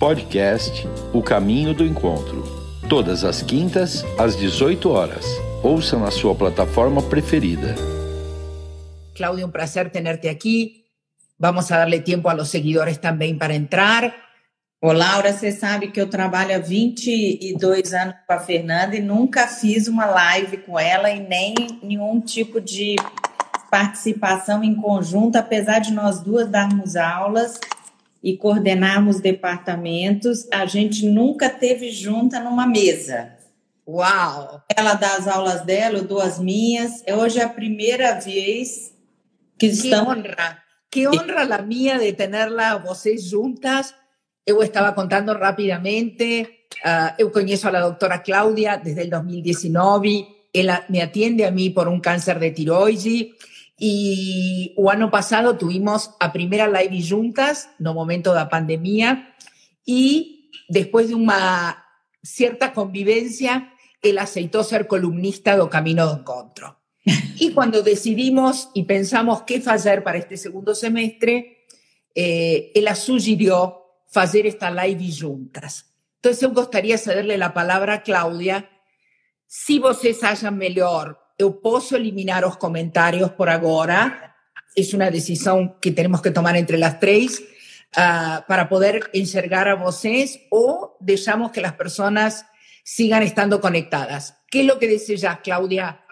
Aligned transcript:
Podcast 0.00 0.88
O 1.12 1.22
Caminho 1.22 1.74
do 1.74 1.84
Encontro. 1.84 2.42
Todas 2.88 3.22
as 3.22 3.42
quintas, 3.42 4.02
às 4.18 4.34
18 4.34 4.88
horas. 4.88 5.26
Ouça 5.62 5.98
na 5.98 6.10
sua 6.10 6.34
plataforma 6.34 7.02
preferida. 7.02 7.74
Claudia, 9.14 9.44
un 9.44 9.52
placer 9.52 9.90
tenerte 9.90 10.30
aquí. 10.30 10.86
Vamos 11.38 11.70
a 11.70 11.76
darle 11.76 12.00
tiempo 12.00 12.30
a 12.30 12.34
los 12.34 12.48
seguidores 12.48 12.98
también 12.98 13.36
para 13.36 13.54
entrar. 13.54 14.14
Ô, 14.80 14.90
Laura, 14.90 15.34
você 15.34 15.52
sabe 15.52 15.88
que 15.88 16.00
eu 16.00 16.08
trabalho 16.08 16.56
há 16.56 16.58
22 16.58 17.92
anos 17.92 18.14
com 18.26 18.32
a 18.32 18.38
Fernanda 18.38 18.96
e 18.96 19.02
nunca 19.02 19.46
fiz 19.46 19.86
uma 19.86 20.06
live 20.06 20.56
com 20.64 20.78
ela 20.78 21.10
e 21.10 21.20
nem 21.20 21.54
nenhum 21.82 22.22
tipo 22.22 22.58
de 22.58 22.96
participação 23.70 24.64
em 24.64 24.74
conjunto, 24.74 25.36
apesar 25.36 25.80
de 25.80 25.92
nós 25.92 26.20
duas 26.20 26.48
darmos 26.48 26.96
aulas 26.96 27.60
e 28.22 28.36
coordenarmos 28.36 29.20
departamentos, 29.20 30.46
a 30.52 30.66
gente 30.66 31.06
nunca 31.06 31.48
teve 31.48 31.90
junta 31.90 32.38
numa 32.40 32.66
mesa. 32.66 33.32
Uau! 33.86 34.62
Ela 34.76 34.94
dá 34.94 35.16
as 35.16 35.26
aulas 35.26 35.64
dela, 35.64 35.98
eu 35.98 36.04
dou 36.04 36.20
as 36.20 36.38
minhas. 36.38 37.02
Hoje 37.08 37.40
é 37.40 37.44
a 37.44 37.48
primeira 37.48 38.20
vez 38.20 38.94
que 39.58 39.68
Que 39.68 39.74
estamos. 39.74 40.16
honra, 40.16 40.62
que 40.90 41.08
honra 41.08 41.44
la 41.44 41.62
mía 41.62 41.98
de 41.98 42.12
tenerla 42.12 42.78
vocês 42.78 43.24
juntas. 43.24 43.94
Eu 44.46 44.62
estava 44.62 44.92
contando 44.92 45.32
rapidamente, 45.32 46.66
ah, 46.84 47.14
eu 47.18 47.30
conheço 47.30 47.68
a 47.68 47.70
la 47.70 47.80
doctora 47.80 48.22
Claudia 48.22 48.76
desde 48.76 49.02
el 49.02 49.10
2019, 49.10 50.26
ela 50.52 50.84
me 50.88 51.00
atiende 51.02 51.44
a 51.44 51.50
mí 51.50 51.70
por 51.70 51.88
un 51.88 52.00
cáncer 52.00 52.38
de 52.38 52.50
tiroide 52.50 53.32
y 53.80 54.74
o 54.76 54.90
ano 54.90 55.10
passado 55.10 55.56
tuvimos 55.56 56.14
a 56.20 56.32
primeira 56.32 56.68
live 56.68 57.02
juntas 57.02 57.70
no 57.78 57.94
momento 57.94 58.34
da 58.34 58.52
pandemia 58.52 59.34
y 59.86 60.50
después 60.68 61.08
de 61.08 61.14
una 61.14 61.84
cierta 62.22 62.72
convivencia, 62.72 63.72
él 64.02 64.18
aceitou 64.18 64.62
ser 64.64 64.86
columnista 64.86 65.56
do 65.56 65.68
Camino 65.68 66.06
do 66.06 66.20
Encontro. 66.20 66.76
Y 67.40 67.52
cuando 67.52 67.82
decidimos 67.82 68.68
y 68.74 68.84
pensamos 68.84 69.42
qué 69.42 69.62
hacer 69.64 70.04
para 70.04 70.18
este 70.18 70.36
segundo 70.36 70.74
semestre, 70.74 71.64
eh, 72.14 72.70
ela 72.74 72.94
sugirió 72.94 73.80
hacer 74.14 74.46
esta 74.46 74.70
live 74.70 75.10
juntas. 75.10 75.86
Entonces, 76.16 76.42
eu 76.42 76.52
gostaria 76.52 76.96
de 76.96 77.02
cederle 77.02 77.38
la 77.38 77.54
palabra 77.54 77.94
a 77.94 78.02
Cláudia. 78.02 78.68
Se 79.46 79.78
vocês 79.78 80.22
acham 80.22 80.54
melhor, 80.54 81.18
eu 81.40 81.60
posso 81.60 81.96
eliminar 81.96 82.44
os 82.44 82.56
comentários 82.56 83.30
por 83.32 83.48
agora. 83.48 84.36
Es 84.76 84.92
una 84.92 85.10
decisión 85.10 85.80
que 85.80 85.90
tenemos 85.90 86.20
que 86.20 86.30
tomar 86.30 86.54
entre 86.56 86.76
las 86.76 87.00
tres 87.00 87.42
ah, 87.96 88.44
para 88.46 88.68
poder 88.68 89.10
enxergar 89.14 89.66
a 89.66 89.74
vocês 89.74 90.40
o 90.50 90.96
deixamos 91.00 91.50
que 91.50 91.62
las 91.62 91.72
personas 91.72 92.44
sigan 92.84 93.22
estando 93.22 93.60
conectadas. 93.60 94.36
¿Qué 94.50 94.60
es 94.60 94.66
lo 94.66 94.78
que 94.78 94.86
deseas, 94.86 95.40
Claudia? 95.42 96.04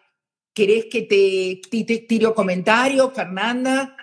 ¿Querés 0.54 0.86
que 0.86 1.02
te, 1.02 1.60
te, 1.70 1.98
tire 2.08 2.26
o 2.26 2.34
comentário, 2.34 3.10
Fernanda? 3.10 3.94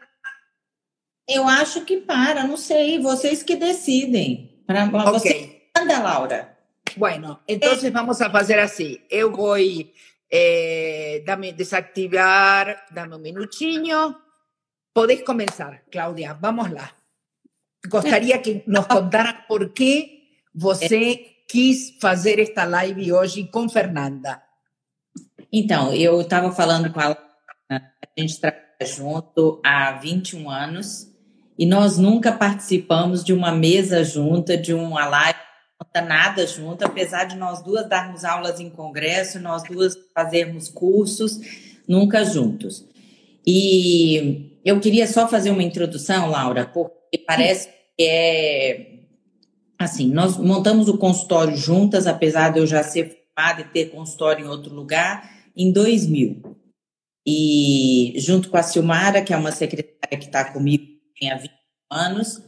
Eu 1.28 1.50
acho 1.50 1.86
que 1.86 1.98
para, 1.98 2.46
não 2.46 2.56
sei, 2.56 3.00
vocês 3.00 3.42
que 3.42 3.56
decidem. 3.56 4.62
Para 4.68 4.86
você, 4.86 5.30
Ok. 5.30 5.72
manda, 5.76 6.00
Laura. 6.00 6.56
Bueno, 6.96 7.42
entonces 7.48 7.92
vamos 7.92 8.22
a 8.22 8.28
hacer 8.28 8.60
así. 8.60 9.02
Eu 9.10 9.32
voy 9.32 9.92
eh, 10.36 11.24
dame 11.26 11.54
desactivar, 11.54 12.88
dame 12.92 13.16
un 13.16 13.22
minutinho. 13.22 14.20
Podés 14.94 15.24
comenzar, 15.24 15.84
Claudia, 15.90 16.38
lá. 16.42 16.92
Gostaria 17.88 18.42
que 18.42 18.64
nos 18.68 18.86
contara 18.88 19.46
por 19.48 19.72
que 19.74 20.42
você 20.54 21.44
quis 21.48 21.98
fazer 22.02 22.40
esta 22.40 22.64
live 22.66 23.14
hoje 23.14 23.48
com 23.48 23.70
Fernanda. 23.70 24.42
Então, 25.52 25.94
eu 25.94 26.22
estava 26.22 26.52
falando 26.52 26.92
com 26.92 27.00
a 27.00 27.08
Laura, 27.08 27.22
a 27.70 28.20
gente 28.20 28.40
trabalha 28.40 28.66
junto 28.82 29.62
há 29.64 29.94
21 29.94 30.50
anos 30.50 31.08
e 31.58 31.66
nós 31.66 31.98
nunca 31.98 32.32
participamos 32.32 33.24
de 33.24 33.32
uma 33.32 33.52
mesa 33.52 34.04
junta, 34.04 34.58
de 34.58 34.74
uma 34.74 35.06
live, 35.06 35.40
nada 36.02 36.46
junto, 36.46 36.84
apesar 36.84 37.26
de 37.26 37.36
nós 37.36 37.62
duas 37.62 37.88
darmos 37.88 38.24
aulas 38.24 38.60
em 38.60 38.70
congresso, 38.70 39.40
nós 39.40 39.64
duas 39.64 39.98
fazermos 40.14 40.70
cursos, 40.70 41.40
nunca 41.88 42.24
juntos. 42.24 42.86
E 43.46 44.60
eu 44.64 44.80
queria 44.80 45.08
só 45.08 45.28
fazer 45.28 45.52
uma 45.52 45.64
introdução, 45.64 46.30
Laura, 46.30 46.66
porque 46.66 47.18
parece 47.26 47.70
que 47.98 48.04
é 48.04 48.92
assim, 49.78 50.12
nós 50.12 50.38
montamos 50.38 50.88
o 50.88 50.98
consultório 50.98 51.56
juntas, 51.56 52.08
apesar 52.08 52.50
de 52.50 52.60
eu 52.60 52.68
já 52.68 52.82
ser 52.82 53.26
formada 53.36 53.62
e 53.62 53.66
ter 53.66 53.92
consultório 53.92 54.46
em 54.46 54.50
outro 54.50 54.74
lugar, 54.74 55.30
em 55.56 55.72
2000. 55.72 56.42
E 57.28 58.14
junto 58.18 58.50
com 58.50 58.58
a 58.58 58.64
Silmara, 58.64 59.22
que 59.22 59.34
é 59.34 59.38
uma 59.38 59.52
secretária 59.52 60.18
que 60.18 60.26
está 60.26 60.46
comigo 60.52 60.86
há 61.24 61.36
20 61.36 61.52
anos, 61.92 62.42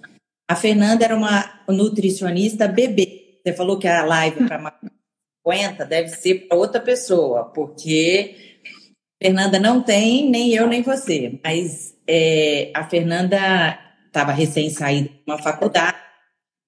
a 0.50 0.56
Fernanda 0.56 1.04
era 1.04 1.16
uma 1.16 1.62
nutricionista 1.68 2.68
bebê. 2.68 3.27
Você 3.48 3.54
falou 3.54 3.80
que 3.80 3.88
a 3.88 4.04
live 4.04 4.46
para 4.46 4.78
50 5.46 5.86
deve 5.86 6.10
ser 6.10 6.50
para 6.50 6.58
outra 6.58 6.82
pessoa, 6.82 7.46
porque 7.46 8.60
Fernanda 9.24 9.58
não 9.58 9.82
tem, 9.82 10.30
nem 10.30 10.54
eu, 10.54 10.68
nem 10.68 10.82
você. 10.82 11.40
Mas 11.42 11.96
é, 12.06 12.70
a 12.76 12.84
Fernanda 12.90 13.80
estava 14.06 14.34
recém 14.34 14.70
saída 14.70 15.08
de 15.08 15.24
uma 15.26 15.42
faculdade, 15.42 15.96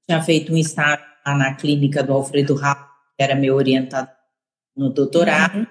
tinha 0.08 0.24
feito 0.24 0.54
um 0.54 0.58
estágio 0.58 1.06
lá 1.28 1.36
na 1.36 1.54
clínica 1.56 2.02
do 2.02 2.14
Alfredo 2.14 2.56
Raul, 2.56 2.88
que 3.18 3.24
era 3.26 3.36
meu 3.36 3.56
orientador 3.56 4.16
no 4.74 4.90
doutorado. 4.90 5.68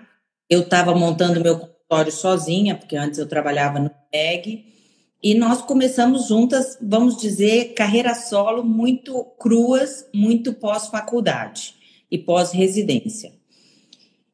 Eu 0.50 0.60
estava 0.60 0.94
montando 0.94 1.40
meu 1.40 1.58
consultório 1.58 2.12
sozinha, 2.12 2.75
porque 2.75 2.96
antes 2.96 3.19
eu 3.19 3.26
trabalhava 3.26 3.78
no 3.78 3.90
PEG. 4.12 4.77
E 5.22 5.34
nós 5.34 5.62
começamos 5.62 6.28
juntas, 6.28 6.78
vamos 6.80 7.16
dizer, 7.16 7.74
carreira 7.74 8.14
solo 8.14 8.62
muito 8.62 9.24
cruas, 9.38 10.06
muito 10.14 10.52
pós-faculdade 10.52 11.74
e 12.08 12.16
pós-residência. 12.16 13.32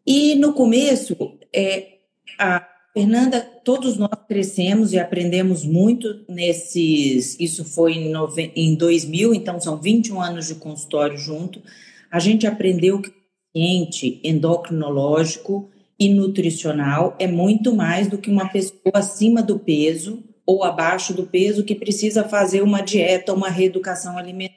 E 0.06 0.34
no 0.34 0.52
começo, 0.52 1.16
é, 1.54 1.94
a 2.38 2.68
Fernanda, 2.92 3.40
todos 3.40 3.96
nós 3.96 4.10
crescemos 4.28 4.92
e 4.92 4.98
aprendemos 4.98 5.64
muito 5.64 6.22
nesses. 6.28 7.40
Isso 7.40 7.64
foi 7.64 7.94
em, 7.94 8.10
nove, 8.10 8.52
em 8.54 8.74
2000, 8.74 9.34
então 9.34 9.58
são 9.58 9.80
21 9.80 10.20
anos 10.20 10.48
de 10.48 10.56
consultório 10.56 11.16
junto. 11.16 11.62
A 12.10 12.20
gente 12.20 12.46
aprendeu 12.46 13.00
que 13.00 13.08
o 13.08 13.14
paciente 13.52 14.20
endocrinológico 14.22 15.70
e 15.98 16.12
nutricional 16.12 17.16
é 17.18 17.26
muito 17.26 17.74
mais 17.74 18.06
do 18.06 18.18
que 18.18 18.30
uma 18.30 18.48
pessoa 18.50 18.92
acima 18.94 19.42
do 19.42 19.58
peso 19.58 20.22
ou 20.46 20.62
abaixo 20.62 21.14
do 21.14 21.26
peso 21.26 21.64
que 21.64 21.74
precisa 21.74 22.24
fazer 22.28 22.62
uma 22.62 22.80
dieta, 22.80 23.32
uma 23.32 23.48
reeducação 23.48 24.18
alimentar. 24.18 24.54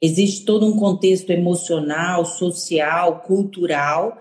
Existe 0.00 0.44
todo 0.44 0.66
um 0.66 0.76
contexto 0.76 1.30
emocional, 1.30 2.24
social, 2.24 3.20
cultural 3.20 4.20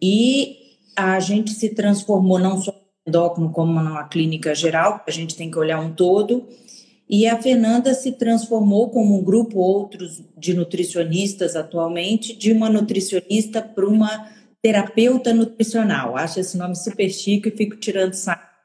e 0.00 0.56
a 0.96 1.18
gente 1.20 1.50
se 1.50 1.70
transformou 1.70 2.38
não 2.38 2.60
só 2.60 2.72
no 2.72 3.10
endócrino 3.10 3.50
como 3.50 3.80
numa 3.80 4.04
clínica 4.04 4.54
geral, 4.54 5.02
a 5.06 5.10
gente 5.10 5.36
tem 5.36 5.50
que 5.50 5.58
olhar 5.58 5.80
um 5.80 5.92
todo. 5.92 6.46
E 7.08 7.26
a 7.26 7.40
Fernanda 7.40 7.94
se 7.94 8.12
transformou 8.12 8.90
como 8.90 9.16
um 9.16 9.22
grupo 9.22 9.58
outros 9.58 10.22
de 10.36 10.54
nutricionistas 10.54 11.54
atualmente, 11.54 12.36
de 12.36 12.52
uma 12.52 12.68
nutricionista 12.68 13.62
para 13.62 13.86
uma 13.86 14.28
terapeuta 14.60 15.32
nutricional. 15.32 16.16
Acho 16.16 16.40
esse 16.40 16.56
nome 16.56 16.74
super 16.74 17.08
chique 17.08 17.48
e 17.48 17.56
fico 17.56 17.76
tirando 17.76 18.14
saco. 18.14 18.55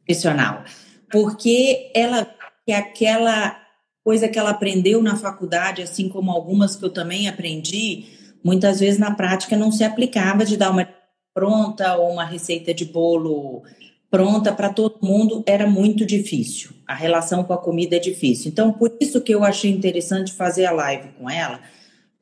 Nutricional. 0.00 0.64
Porque 1.10 1.90
ela 1.94 2.28
que 2.66 2.72
aquela 2.72 3.56
coisa 4.04 4.28
que 4.28 4.38
ela 4.38 4.50
aprendeu 4.50 5.02
na 5.02 5.16
faculdade, 5.16 5.82
assim 5.82 6.08
como 6.08 6.30
algumas 6.30 6.76
que 6.76 6.84
eu 6.84 6.90
também 6.90 7.28
aprendi, 7.28 8.06
muitas 8.44 8.80
vezes 8.80 8.98
na 8.98 9.14
prática 9.14 9.56
não 9.56 9.72
se 9.72 9.84
aplicava 9.84 10.44
de 10.44 10.56
dar 10.56 10.70
uma 10.70 10.88
pronta 11.34 11.96
ou 11.96 12.12
uma 12.12 12.24
receita 12.24 12.72
de 12.74 12.84
bolo 12.84 13.62
pronta 14.10 14.52
para 14.52 14.70
todo 14.70 14.98
mundo 15.02 15.44
era 15.46 15.66
muito 15.66 16.04
difícil. 16.04 16.70
A 16.86 16.94
relação 16.94 17.44
com 17.44 17.52
a 17.52 17.58
comida 17.58 17.96
é 17.96 18.00
difícil. 18.00 18.50
Então, 18.50 18.72
por 18.72 18.92
isso 19.00 19.20
que 19.20 19.32
eu 19.32 19.44
achei 19.44 19.70
interessante 19.70 20.32
fazer 20.32 20.66
a 20.66 20.72
live 20.72 21.10
com 21.18 21.30
ela, 21.30 21.60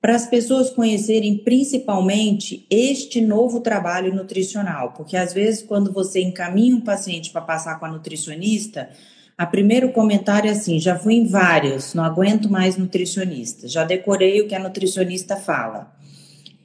para 0.00 0.14
as 0.14 0.26
pessoas 0.26 0.70
conhecerem 0.70 1.38
principalmente 1.38 2.66
este 2.70 3.20
novo 3.20 3.60
trabalho 3.60 4.14
nutricional, 4.14 4.92
porque 4.96 5.16
às 5.16 5.32
vezes 5.32 5.62
quando 5.62 5.92
você 5.92 6.20
encaminha 6.20 6.76
um 6.76 6.80
paciente 6.80 7.30
para 7.30 7.40
passar 7.40 7.78
com 7.80 7.86
a 7.86 7.90
nutricionista, 7.90 8.88
a 9.36 9.46
primeiro 9.46 9.92
comentário 9.92 10.48
é 10.48 10.52
assim: 10.52 10.78
já 10.78 10.98
fui 10.98 11.14
em 11.14 11.26
vários, 11.26 11.94
não 11.94 12.04
aguento 12.04 12.50
mais 12.50 12.76
nutricionista, 12.76 13.68
já 13.68 13.84
decorei 13.84 14.40
o 14.40 14.48
que 14.48 14.54
a 14.54 14.58
nutricionista 14.58 15.36
fala. 15.36 15.92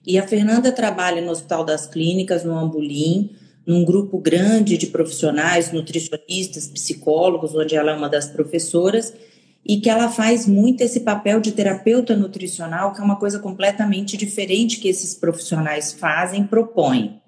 E 0.05 0.17
a 0.17 0.27
Fernanda 0.27 0.71
trabalha 0.71 1.21
no 1.21 1.31
Hospital 1.31 1.63
das 1.63 1.87
Clínicas, 1.87 2.43
no 2.43 2.57
Ambulim, 2.57 3.31
num 3.65 3.85
grupo 3.85 4.17
grande 4.17 4.77
de 4.77 4.87
profissionais, 4.87 5.71
nutricionistas, 5.71 6.67
psicólogos, 6.67 7.55
onde 7.55 7.75
ela 7.75 7.91
é 7.91 7.95
uma 7.95 8.09
das 8.09 8.27
professoras, 8.27 9.13
e 9.65 9.79
que 9.79 9.89
ela 9.89 10.09
faz 10.09 10.45
muito 10.45 10.81
esse 10.81 11.01
papel 11.01 11.39
de 11.39 11.51
terapeuta 11.51 12.15
nutricional, 12.15 12.93
que 12.93 12.99
é 12.99 13.03
uma 13.03 13.15
coisa 13.15 13.39
completamente 13.39 14.17
diferente 14.17 14.79
que 14.79 14.89
esses 14.89 15.13
profissionais 15.13 15.93
fazem, 15.93 16.45
propõem. 16.45 17.21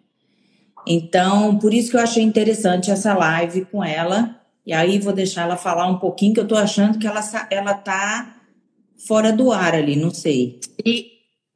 Então, 0.85 1.57
por 1.57 1.73
isso 1.73 1.89
que 1.89 1.97
eu 1.97 2.01
achei 2.01 2.23
interessante 2.23 2.91
essa 2.91 3.13
live 3.13 3.65
com 3.65 3.83
ela. 3.83 4.39
E 4.65 4.73
aí 4.73 4.99
vou 4.99 5.13
deixar 5.13 5.43
ela 5.43 5.57
falar 5.57 5.87
um 5.87 5.97
pouquinho, 5.97 6.33
que 6.33 6.39
eu 6.39 6.43
estou 6.43 6.57
achando 6.57 6.99
que 6.99 7.07
ela 7.07 7.21
ela 7.49 7.73
tá 7.73 8.35
fora 9.07 9.31
do 9.31 9.51
ar 9.51 9.73
ali, 9.73 9.95
não 9.95 10.11
sei. 10.11 10.59
E 10.85 11.11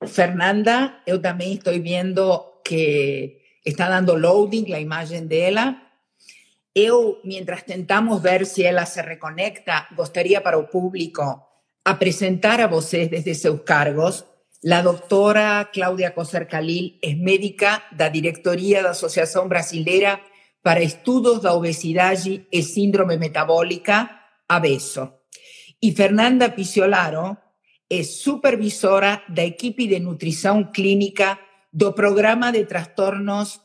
Fernanda, 0.08 0.94
eu 1.06 1.20
também 1.20 1.56
estou 1.56 1.74
vendo 1.74 2.40
que 2.64 3.38
está 3.66 3.90
dando 3.90 4.14
loading 4.14 4.74
a 4.74 4.80
imagem 4.80 5.26
dela. 5.26 5.76
Eu, 6.82 7.20
mientras 7.26 7.66
tentamos 7.66 8.22
ver 8.22 8.46
si 8.46 8.66
ella 8.66 8.86
se 8.86 9.02
reconecta, 9.02 9.90
gostaria 9.98 10.42
para 10.42 10.58
o 10.58 10.70
público 10.70 11.46
presentar 12.00 12.62
a 12.62 12.68
vocês 12.68 13.10
desde 13.10 13.36
seus 13.36 13.64
cargos. 13.64 14.26
La 14.62 14.82
doctora 14.82 15.72
Claudia 15.74 16.14
Coser 16.14 16.48
Calil 16.48 16.98
es 17.02 17.18
médica 17.18 17.84
da 17.92 18.08
Directoria 18.08 18.82
da 18.82 18.92
Asociación 18.92 19.50
Brasileira 19.50 20.22
para 20.62 20.80
Estudos 20.80 21.42
da 21.42 21.54
Obesidade 21.54 22.48
e 22.50 22.64
Síndrome 22.64 23.18
Metabólica, 23.18 24.30
ABESO. 24.48 25.26
Y 25.82 25.92
Fernanda 25.92 26.56
Piciolaro 26.56 27.40
es 27.90 28.22
supervisora 28.22 29.24
da 29.28 29.44
equipe 29.44 29.86
de 29.88 30.00
nutrición 30.00 30.72
clínica 30.72 31.42
do 31.74 31.92
Programa 31.92 32.54
de 32.54 32.64
Trastornos 32.64 33.60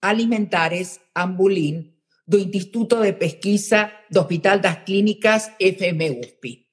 Alimentares 0.00 1.00
Ambulin 1.14 1.99
do 2.30 2.38
Instituto 2.38 3.00
de 3.00 3.12
Pesquisa 3.12 3.90
do 4.08 4.20
Hospital 4.20 4.60
das 4.60 4.86
Clínicas 4.86 5.50
FMUSP. 5.58 6.70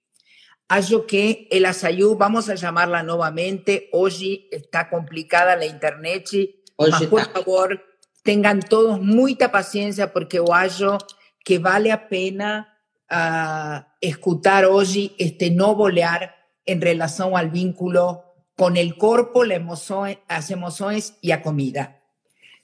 Acho 0.70 1.08
que 1.08 1.48
el 1.50 1.66
Asayú, 1.66 2.16
vamos 2.16 2.48
a 2.48 2.54
llamarla 2.54 3.02
nuevamente, 3.02 3.90
hoy 3.92 4.48
está 4.52 4.88
complicada 4.88 5.56
la 5.56 5.66
internet, 5.66 6.30
mas, 6.78 7.04
por 7.08 7.26
favor, 7.32 7.82
tengan 8.22 8.60
todos 8.60 9.02
mucha 9.02 9.50
paciencia 9.50 10.14
porque 10.14 10.38
yo 10.38 10.54
hallo 10.54 11.00
que 11.44 11.58
vale 11.58 11.92
a 11.92 12.08
pena 12.08 12.78
uh, 13.10 13.82
escuchar 14.00 14.66
hoy 14.66 15.16
este 15.18 15.50
no 15.50 15.74
bolear 15.74 16.36
en 16.66 16.82
relación 16.82 17.36
al 17.36 17.50
vínculo 17.50 18.36
con 18.56 18.78
el 18.78 18.96
cuerpo, 18.96 19.44
la 19.44 19.56
emoción, 19.56 20.20
las 20.30 20.52
emociones 20.52 21.16
y 21.20 21.30
la 21.30 21.42
comida. 21.42 22.04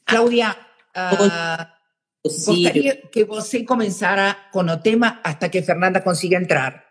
Claudia, 0.06 0.58
uh, 0.96 1.73
Gostaria 2.26 2.96
que 2.96 3.26
você 3.26 3.64
começara 3.64 4.36
com 4.52 4.62
o 4.62 4.78
tema 4.78 5.20
hasta 5.24 5.50
que 5.50 5.62
Fernanda 5.62 6.00
consiga 6.00 6.38
entrar. 6.38 6.84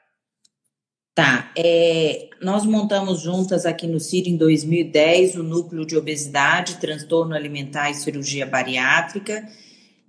Tá. 1.15 1.51
É, 1.57 2.29
nós 2.41 2.65
montamos 2.65 3.21
juntas 3.21 3.67
aqui 3.67 3.87
no 3.87 4.01
CIR 4.01 4.29
em 4.29 4.37
2010 4.37 5.37
o 5.37 5.43
Núcleo 5.43 5.87
de 5.87 5.97
Obesidade, 5.97 6.77
Transtorno 6.77 7.35
Alimentar 7.35 7.91
e 7.91 7.95
Cirurgia 7.95 8.47
Bariátrica, 8.47 9.47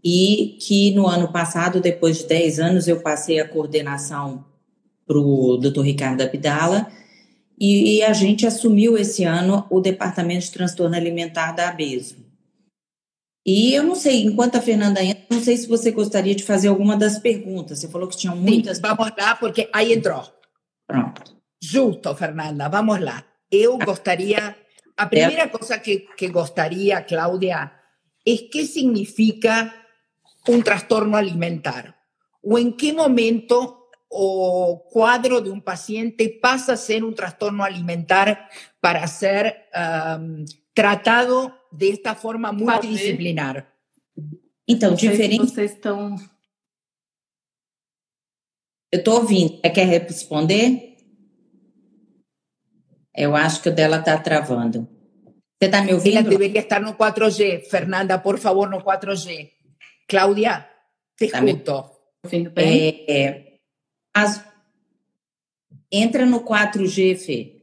e 0.04 0.58
que 0.62 0.92
no 0.92 1.08
ano 1.08 1.32
passado, 1.32 1.80
depois 1.82 2.20
de 2.20 2.28
10 2.28 2.60
anos, 2.60 2.88
eu 2.88 3.02
passei 3.02 3.40
a 3.40 3.48
coordenação 3.48 4.46
para 5.06 5.18
o 5.18 5.58
Dr. 5.58 5.82
Ricardo 5.82 6.22
Abdala, 6.22 6.88
e, 7.60 7.98
e 7.98 8.04
a 8.04 8.14
gente 8.14 8.48
assumiu 8.48 8.98
esse 8.98 9.24
ano 9.24 9.66
o 9.70 9.80
Departamento 9.80 10.46
de 10.46 10.52
Transtorno 10.52 10.96
Alimentar 10.96 11.52
da 11.54 11.70
ABESO. 11.70 12.23
E 13.46 13.74
eu 13.74 13.84
não 13.84 13.96
sei, 13.96 14.24
enquanto 14.24 14.56
a 14.56 14.62
Fernanda 14.62 15.04
entra, 15.04 15.26
não 15.30 15.42
sei 15.42 15.58
se 15.58 15.68
você 15.68 15.92
gostaria 15.92 16.34
de 16.34 16.44
fazer 16.44 16.70
alguma 16.70 16.96
das 16.96 17.20
perguntas. 17.20 17.80
Você 17.80 17.90
falou 17.90 18.08
que 18.08 18.16
tinham 18.16 18.36
muitas. 18.36 18.78
Sim, 18.78 18.84
vamos 18.84 19.12
lá, 19.18 19.36
porque 19.36 19.70
aí 19.74 19.92
entrou. 19.92 20.24
Pronto. 20.88 21.24
Justo, 21.62 22.16
Fernanda, 22.16 22.70
vamos 22.70 23.00
lá. 23.00 23.24
Eu 23.52 23.78
gostaria. 23.78 24.56
A 24.96 25.06
primeira 25.08 25.50
coisa 25.50 25.78
que, 25.78 26.00
que 26.16 26.30
gostaria, 26.30 27.02
Cláudia, 27.02 27.72
é 28.26 28.38
que 28.38 28.66
significa 28.66 29.74
um 30.48 30.62
transtorno 30.62 31.18
alimentar. 31.18 31.96
Ou 32.44 32.60
em 32.60 32.72
que 32.72 32.94
momento 32.94 33.78
o 34.10 34.78
quadro 34.92 35.42
de 35.42 35.50
um 35.50 35.60
paciente 35.60 36.30
passa 36.30 36.74
a 36.74 36.78
ser 36.78 37.04
um 37.04 37.12
transtorno 37.12 37.64
alimentar 37.64 38.50
para 38.80 39.08
ser 39.08 39.56
um, 40.20 40.46
tratado 40.76 41.52
desta 41.74 42.16
forma 42.16 42.52
multidisciplinar. 42.52 43.68
Então, 44.68 44.94
diferente. 44.96 45.52
Vocês 45.52 45.72
estão. 45.72 46.16
Eu 48.92 49.00
estou 49.00 49.22
ouvindo. 49.22 49.60
Quer 49.62 49.88
responder? 49.88 50.98
Eu 53.16 53.36
acho 53.36 53.62
que 53.62 53.70
o 53.70 53.76
dela 53.76 53.98
está 53.98 54.18
travando. 54.18 54.88
Você 55.60 55.66
está 55.66 55.82
me 55.82 55.94
ouvindo? 55.94 56.18
Ela 56.18 56.30
deveria 56.30 56.62
estar 56.62 56.80
no 56.80 56.94
4G. 56.94 57.70
Fernanda, 57.70 58.18
por 58.20 58.38
favor, 58.40 58.70
no 58.70 58.82
4G. 58.82 59.52
Cláudia, 60.08 60.68
te 61.18 61.28
tá 61.28 61.44
escuto. 61.44 61.92
Me... 62.32 62.52
É, 62.56 63.12
é, 63.12 63.58
as... 64.14 64.44
Entra 65.92 66.26
no 66.26 66.44
4G, 66.44 67.18
Fê. 67.18 67.63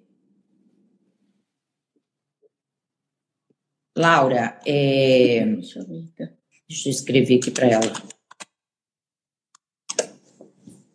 Laura, 4.00 4.58
é... 4.64 5.44
deixa, 5.44 5.80
eu 5.80 5.86
deixa 6.66 6.88
eu 6.88 6.90
escrever 6.90 7.36
aqui 7.36 7.50
para 7.50 7.66
ela. 7.66 7.92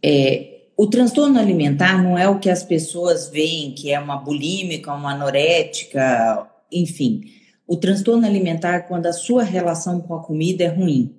É, 0.03 0.69
o 0.75 0.87
transtorno 0.87 1.39
alimentar 1.39 2.01
não 2.01 2.17
é 2.17 2.27
o 2.27 2.39
que 2.39 2.49
as 2.49 2.63
pessoas 2.63 3.29
veem, 3.29 3.73
que 3.73 3.91
é 3.91 3.99
uma 3.99 4.17
bulímica, 4.17 4.91
uma 4.91 5.11
anorética, 5.11 6.49
enfim. 6.71 7.25
O 7.67 7.77
transtorno 7.77 8.25
alimentar 8.25 8.75
é 8.75 8.79
quando 8.79 9.05
a 9.05 9.13
sua 9.13 9.43
relação 9.43 10.01
com 10.01 10.15
a 10.15 10.23
comida 10.23 10.63
é 10.63 10.67
ruim. 10.67 11.15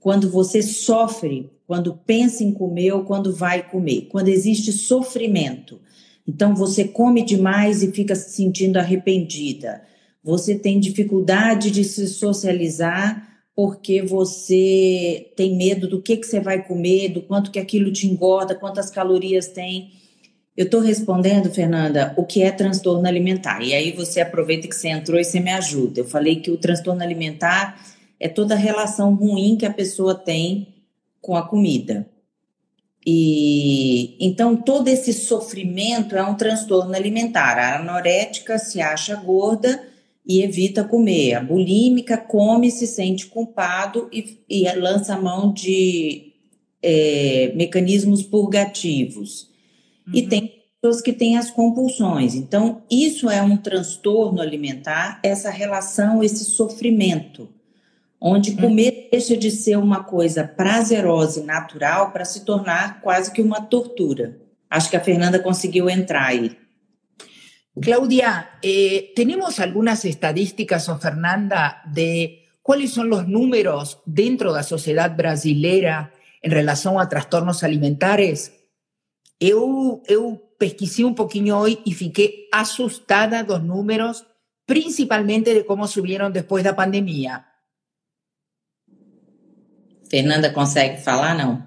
Quando 0.00 0.28
você 0.28 0.60
sofre, 0.60 1.52
quando 1.68 1.94
pensa 1.94 2.42
em 2.42 2.52
comer 2.52 2.92
ou 2.94 3.04
quando 3.04 3.32
vai 3.32 3.62
comer. 3.62 4.08
Quando 4.10 4.26
existe 4.26 4.72
sofrimento. 4.72 5.80
Então 6.26 6.52
você 6.52 6.82
come 6.82 7.24
demais 7.24 7.80
e 7.80 7.92
fica 7.92 8.16
se 8.16 8.30
sentindo 8.30 8.78
arrependida 8.78 9.82
você 10.22 10.54
tem 10.54 10.78
dificuldade 10.78 11.70
de 11.70 11.82
se 11.82 12.06
socializar 12.06 13.28
porque 13.54 14.02
você 14.02 15.32
tem 15.36 15.56
medo 15.56 15.86
do 15.86 16.00
que, 16.00 16.16
que 16.16 16.26
você 16.26 16.40
vai 16.40 16.64
comer, 16.64 17.10
do 17.10 17.22
quanto 17.22 17.50
que 17.50 17.58
aquilo 17.58 17.92
te 17.92 18.06
engorda, 18.06 18.54
quantas 18.54 18.90
calorias 18.90 19.48
tem. 19.48 19.90
Eu 20.56 20.64
estou 20.64 20.80
respondendo, 20.80 21.50
Fernanda, 21.50 22.14
o 22.16 22.24
que 22.24 22.42
é 22.42 22.50
transtorno 22.50 23.06
alimentar. 23.06 23.62
E 23.62 23.74
aí 23.74 23.92
você 23.92 24.20
aproveita 24.20 24.68
que 24.68 24.74
você 24.74 24.88
entrou 24.88 25.20
e 25.20 25.24
você 25.24 25.38
me 25.38 25.50
ajuda. 25.50 26.00
Eu 26.00 26.08
falei 26.08 26.36
que 26.36 26.50
o 26.50 26.56
transtorno 26.56 27.02
alimentar 27.02 27.78
é 28.18 28.28
toda 28.28 28.54
a 28.54 28.58
relação 28.58 29.14
ruim 29.14 29.56
que 29.56 29.66
a 29.66 29.72
pessoa 29.72 30.14
tem 30.14 30.74
com 31.20 31.36
a 31.36 31.46
comida. 31.46 32.08
E 33.04 34.16
então 34.24 34.56
todo 34.56 34.88
esse 34.88 35.12
sofrimento 35.12 36.16
é 36.16 36.22
um 36.22 36.36
transtorno 36.36 36.94
alimentar. 36.94 37.58
A 37.58 37.76
anorética 37.76 38.58
se 38.58 38.80
acha 38.80 39.16
gorda 39.16 39.91
e 40.26 40.42
evita 40.42 40.84
comer. 40.84 41.34
A 41.34 41.40
bulímica 41.40 42.16
come, 42.16 42.70
se 42.70 42.86
sente 42.86 43.26
culpado 43.26 44.08
e, 44.12 44.38
e 44.48 44.72
lança 44.74 45.14
a 45.14 45.20
mão 45.20 45.52
de 45.52 46.32
é, 46.82 47.52
mecanismos 47.54 48.22
purgativos. 48.22 49.50
Uhum. 50.06 50.14
E 50.14 50.22
tem 50.22 50.62
pessoas 50.80 51.00
que 51.00 51.12
têm 51.12 51.36
as 51.36 51.50
compulsões. 51.50 52.34
Então, 52.34 52.82
isso 52.90 53.30
é 53.30 53.42
um 53.42 53.56
transtorno 53.56 54.40
alimentar, 54.40 55.20
essa 55.22 55.50
relação, 55.50 56.22
esse 56.22 56.44
sofrimento, 56.44 57.48
onde 58.20 58.50
uhum. 58.50 58.56
comer 58.56 58.92
uhum. 58.92 59.08
deixa 59.10 59.36
de 59.36 59.50
ser 59.50 59.76
uma 59.76 60.04
coisa 60.04 60.44
prazerosa 60.44 61.40
e 61.40 61.44
natural 61.44 62.12
para 62.12 62.24
se 62.24 62.44
tornar 62.44 63.00
quase 63.00 63.30
que 63.32 63.42
uma 63.42 63.60
tortura. 63.60 64.40
Acho 64.70 64.88
que 64.88 64.96
a 64.96 65.00
Fernanda 65.00 65.38
conseguiu 65.38 65.90
entrar 65.90 66.26
aí. 66.26 66.56
Claudia, 67.80 68.58
eh, 68.60 69.12
¿tenemos 69.16 69.58
algunas 69.58 70.04
estadísticas, 70.04 70.88
o 70.88 70.98
Fernanda, 70.98 71.82
de 71.86 72.48
cuáles 72.60 72.92
son 72.92 73.08
los 73.08 73.26
números 73.26 74.02
dentro 74.04 74.52
de 74.52 74.58
la 74.58 74.62
sociedad 74.62 75.16
brasilera 75.16 76.12
en 76.42 76.50
relación 76.50 77.00
a 77.00 77.08
trastornos 77.08 77.62
alimentares? 77.62 78.52
Eu, 79.40 80.02
eu 80.06 80.54
pesquisé 80.58 81.04
un 81.04 81.14
poquito 81.14 81.58
hoy 81.58 81.80
y 81.84 81.94
fiqué 81.94 82.48
asustada 82.52 83.42
los 83.42 83.62
números, 83.64 84.26
principalmente 84.66 85.54
de 85.54 85.64
cómo 85.64 85.88
subieron 85.88 86.32
después 86.32 86.62
de 86.62 86.70
la 86.70 86.76
pandemia. 86.76 87.48
Fernanda 90.08 90.52
consegue 90.52 90.98
falar, 90.98 91.34
não? 91.34 91.66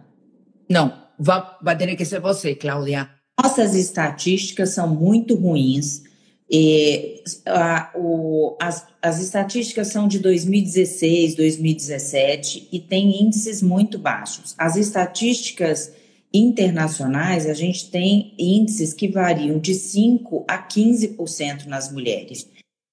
Não, 0.69 1.09
vai, 1.17 1.43
vai 1.61 1.75
ter 1.75 1.95
que 1.95 2.05
ser 2.05 2.21
você, 2.21 2.55
Cláudia. 2.55 3.14
Nossas 3.41 3.75
estatísticas 3.75 4.69
são 4.69 4.87
muito 4.87 5.35
ruins. 5.35 6.03
E, 6.49 7.23
a, 7.45 7.91
o, 7.95 8.55
as, 8.61 8.87
as 9.01 9.21
estatísticas 9.21 9.87
são 9.87 10.07
de 10.07 10.19
2016, 10.19 11.35
2017 11.35 12.69
e 12.71 12.79
tem 12.79 13.23
índices 13.23 13.61
muito 13.61 13.97
baixos. 13.97 14.53
As 14.57 14.75
estatísticas 14.75 15.91
internacionais, 16.33 17.47
a 17.47 17.53
gente 17.53 17.89
tem 17.89 18.33
índices 18.37 18.93
que 18.93 19.07
variam 19.07 19.57
de 19.57 19.73
5% 19.73 20.43
a 20.47 20.61
15% 20.61 21.65
nas 21.65 21.91
mulheres. 21.91 22.47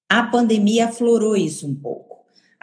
A 0.09 0.23
pandemia 0.23 0.85
aflorou 0.85 1.35
isso 1.35 1.67
um 1.67 1.75
pouco. 1.75 2.12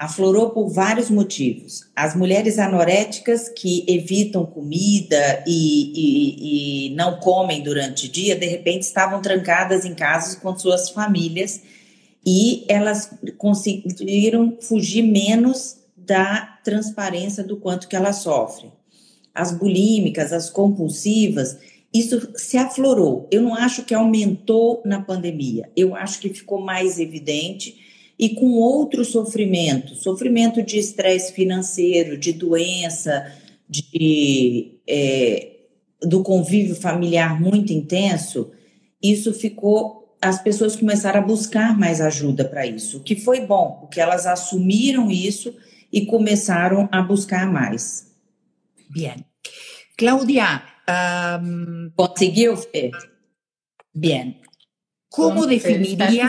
Aflorou 0.01 0.51
por 0.51 0.69
vários 0.71 1.11
motivos. 1.11 1.83
As 1.95 2.17
mulheres 2.17 2.59
anoréticas 2.59 3.51
que 3.51 3.85
evitam 3.87 4.47
comida 4.47 5.45
e, 5.47 5.93
e, 5.95 6.87
e 6.87 6.95
não 6.95 7.21
comem 7.21 7.63
durante 7.63 8.07
o 8.07 8.11
dia, 8.11 8.35
de 8.35 8.47
repente 8.47 8.83
estavam 8.83 9.21
trancadas 9.21 9.85
em 9.85 9.95
casas 9.95 10.35
com 10.35 10.59
suas 10.59 10.89
famílias 10.89 11.61
e 12.25 12.65
elas 12.69 13.11
conseguiram 13.37 14.57
fugir 14.61 15.03
menos 15.03 15.77
da 15.97 16.59
transparência 16.65 17.45
do 17.45 17.59
quanto 17.59 17.87
que 17.87 17.95
elas 17.95 18.17
sofrem 18.17 18.73
as 19.35 19.53
bulímicas, 19.53 20.33
as 20.33 20.51
compulsivas, 20.51 21.59
isso 21.93 22.31
se 22.37 22.57
aflorou. 22.57 23.29
Eu 23.31 23.43
não 23.43 23.55
acho 23.55 23.85
que 23.85 23.95
aumentou 23.95 24.83
na 24.85 25.01
pandemia, 25.01 25.71
eu 25.77 25.95
acho 25.95 26.21
que 26.21 26.29
ficou 26.29 26.61
mais 26.61 26.99
evidente 26.99 27.90
e 28.21 28.29
com 28.35 28.51
outro 28.53 29.03
sofrimento, 29.03 29.95
sofrimento 29.97 30.63
de 30.63 30.79
estresse 30.79 31.33
financeiro, 31.33 32.19
de 32.19 32.35
doença, 32.35 33.33
de, 33.67 34.79
é, 34.87 35.53
do 36.03 36.23
convívio 36.23 36.77
familiar 36.77 37.41
muito 37.41 37.73
intenso, 37.73 38.51
isso 39.03 39.33
ficou. 39.33 40.15
As 40.21 40.43
pessoas 40.43 40.77
começaram 40.77 41.21
a 41.21 41.25
buscar 41.25 41.79
mais 41.79 41.99
ajuda 42.03 42.45
para 42.45 42.67
isso, 42.67 42.99
o 42.99 43.03
que 43.03 43.17
foi 43.17 43.41
bom, 43.41 43.79
porque 43.81 43.99
elas 43.99 44.27
assumiram 44.27 45.11
isso 45.11 45.57
e 45.91 46.05
começaram 46.05 46.91
a 46.93 47.01
buscar 47.01 47.51
mais. 47.51 48.13
Bien. 48.91 49.25
Claudia. 49.97 50.63
¿Consiguió 51.97 52.53
usted? 52.53 52.91
Bien. 53.95 54.43
¿Cómo 55.09 55.47
definiría, 55.47 56.29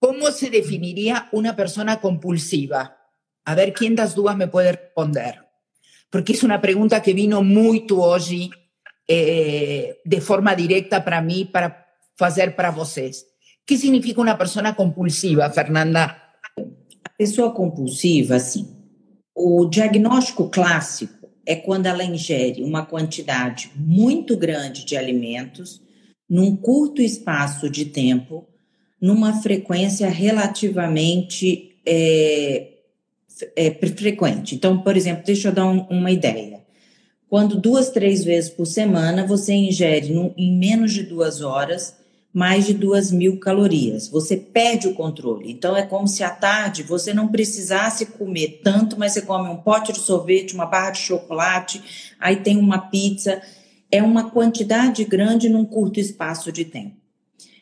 cómo 0.00 0.32
se 0.32 0.50
definiría 0.50 1.28
una 1.30 1.54
persona 1.54 2.00
compulsiva? 2.00 2.96
A 3.44 3.54
ver, 3.54 3.72
¿quién 3.72 3.94
das 3.94 4.14
dudas 4.14 4.36
me 4.36 4.48
puede 4.48 4.72
responder? 4.72 5.46
Porque 6.10 6.32
es 6.32 6.42
una 6.42 6.60
pregunta 6.60 7.02
que 7.02 7.14
vino 7.14 7.42
muy 7.42 7.86
tu 7.86 8.02
hoy 8.02 8.50
eh, 9.06 10.00
de 10.04 10.20
forma 10.20 10.56
directa 10.56 11.04
para 11.04 11.20
mí, 11.20 11.44
para 11.44 11.86
hacer 12.18 12.56
para 12.56 12.70
vocês. 12.70 13.26
¿Qué 13.64 13.76
significa 13.76 14.20
una 14.20 14.36
persona 14.36 14.74
compulsiva, 14.74 15.48
Fernanda? 15.50 16.34
A 17.04 17.10
pessoa 17.16 17.54
compulsiva, 17.54 18.36
assim, 18.36 18.66
o 19.34 19.66
diagnóstico 19.66 20.48
clássico 20.50 21.30
é 21.46 21.56
quando 21.56 21.86
ela 21.86 22.04
ingere 22.04 22.62
uma 22.62 22.84
quantidade 22.84 23.70
muito 23.76 24.36
grande 24.36 24.84
de 24.84 24.96
alimentos 24.96 25.80
num 26.28 26.56
curto 26.56 27.02
espaço 27.02 27.68
de 27.68 27.86
tempo, 27.86 28.46
numa 29.00 29.40
frequência 29.40 30.08
relativamente 30.08 31.76
é, 31.86 32.68
é, 33.56 33.70
frequente. 33.96 34.54
Então, 34.54 34.78
por 34.82 34.96
exemplo, 34.96 35.24
deixa 35.24 35.48
eu 35.48 35.52
dar 35.52 35.66
um, 35.66 35.80
uma 35.88 36.10
ideia. 36.10 36.60
Quando 37.28 37.60
duas, 37.60 37.90
três 37.90 38.24
vezes 38.24 38.50
por 38.50 38.66
semana 38.66 39.26
você 39.26 39.54
ingere 39.54 40.12
num, 40.12 40.34
em 40.36 40.58
menos 40.58 40.92
de 40.92 41.04
duas 41.04 41.40
horas 41.40 41.98
mais 42.32 42.66
de 42.66 42.74
duas 42.74 43.10
mil 43.10 43.38
calorias. 43.38 44.08
Você 44.08 44.36
perde 44.36 44.86
o 44.86 44.94
controle. 44.94 45.50
Então 45.50 45.76
é 45.76 45.82
como 45.82 46.06
se 46.06 46.22
à 46.22 46.30
tarde 46.30 46.82
você 46.82 47.12
não 47.12 47.28
precisasse 47.28 48.06
comer 48.06 48.60
tanto, 48.62 48.98
mas 48.98 49.12
você 49.12 49.22
come 49.22 49.48
um 49.48 49.56
pote 49.56 49.92
de 49.92 49.98
sorvete, 49.98 50.54
uma 50.54 50.66
barra 50.66 50.90
de 50.90 50.98
chocolate, 50.98 52.14
aí 52.20 52.36
tem 52.36 52.56
uma 52.56 52.78
pizza. 52.78 53.42
É 53.90 54.00
uma 54.00 54.30
quantidade 54.30 55.04
grande 55.04 55.48
num 55.48 55.64
curto 55.64 55.98
espaço 55.98 56.52
de 56.52 56.64
tempo. 56.64 56.99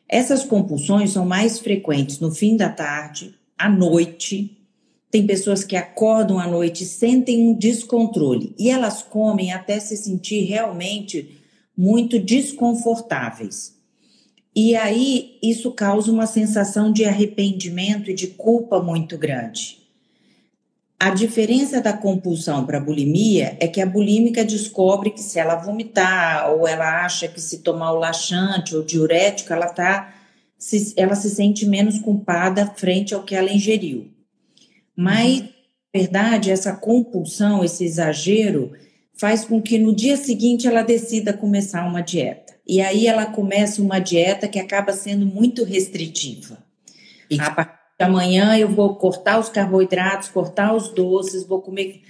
Essas 0.09 0.45
compulsões 0.45 1.11
são 1.11 1.27
mais 1.27 1.59
frequentes 1.59 2.19
no 2.19 2.31
fim 2.31 2.57
da 2.57 2.71
tarde, 2.71 3.35
à 3.59 3.69
noite. 3.69 4.57
Tem 5.11 5.27
pessoas 5.27 5.65
que 5.65 5.77
acordam 5.77 6.39
à 6.39 6.47
noite 6.47 6.85
e 6.85 6.87
sentem 6.87 7.47
um 7.47 7.55
descontrole 7.55 8.55
e 8.59 8.71
elas 8.71 9.03
comem 9.03 9.53
até 9.53 9.79
se 9.79 9.97
sentir 9.97 10.45
realmente 10.45 11.39
muito 11.77 12.19
desconfortáveis. 12.19 13.77
E 14.57 14.75
aí 14.75 15.39
isso 15.43 15.71
causa 15.71 16.11
uma 16.11 16.27
sensação 16.27 16.93
de 16.93 17.05
arrependimento 17.05 18.11
e 18.11 18.15
de 18.15 18.29
culpa 18.29 18.83
muito 18.83 19.17
grande. 19.17 19.79
A 21.01 21.11
diferença 21.11 21.81
da 21.81 21.93
compulsão 21.93 22.67
para 22.67 22.79
a 22.79 22.81
bulimia 22.81 23.57
é 23.61 23.69
que 23.69 23.81
a 23.81 23.87
bulímica 23.87 24.45
descobre 24.45 25.11
que 25.11 25.23
se 25.23 25.39
ela 25.39 25.55
vomitar 25.55 26.51
ou 26.51 26.67
ela 26.67 27.05
acha 27.05 27.29
que 27.29 27.41
se 27.41 27.59
tomar 27.59 27.93
o 27.93 27.99
laxante 27.99 28.75
ou 28.75 28.83
diurético, 28.83 29.53
ela 29.53 29.69
tá 29.69 30.13
se, 30.59 30.95
ela 30.97 31.15
se 31.15 31.31
sente 31.31 31.65
menos 31.65 32.01
culpada 32.01 32.67
frente 32.67 33.15
ao 33.15 33.23
que 33.23 33.37
ela 33.37 33.53
ingeriu. 33.53 34.11
Mas, 34.97 35.43
na 35.43 35.49
verdade, 35.95 36.51
essa 36.51 36.75
compulsão, 36.75 37.65
esse 37.65 37.85
exagero, 37.85 38.73
faz 39.15 39.45
com 39.45 39.63
que 39.63 39.79
no 39.79 39.95
dia 39.95 40.17
seguinte 40.17 40.67
ela 40.67 40.83
decida 40.83 41.33
começar 41.33 41.87
uma 41.87 42.01
dieta. 42.01 42.55
E 42.67 42.81
aí 42.81 43.07
ela 43.07 43.27
começa 43.27 43.81
uma 43.81 44.01
dieta 44.01 44.49
que 44.49 44.59
acaba 44.59 44.93
sendo 44.93 45.25
muito 45.25 45.63
restritiva. 45.63 46.59
E... 47.31 47.41
A 47.41 47.53
partir 47.53 47.78
amanhã 47.99 48.57
eu 48.57 48.69
vou 48.69 48.97
cortar 48.97 49.39
os 49.39 49.49
carboidratos, 49.49 50.29
cortar 50.29 50.75
os 50.75 50.89
doces, 50.91 51.45
vou 51.45 51.61
comer 51.61 52.03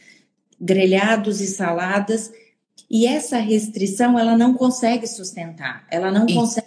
grelhados 0.60 1.40
e 1.40 1.46
saladas. 1.46 2.32
E 2.90 3.06
essa 3.06 3.38
restrição 3.38 4.18
ela 4.18 4.36
não 4.36 4.54
consegue 4.54 5.06
sustentar, 5.06 5.86
ela 5.90 6.10
não 6.10 6.26
consegue. 6.26 6.66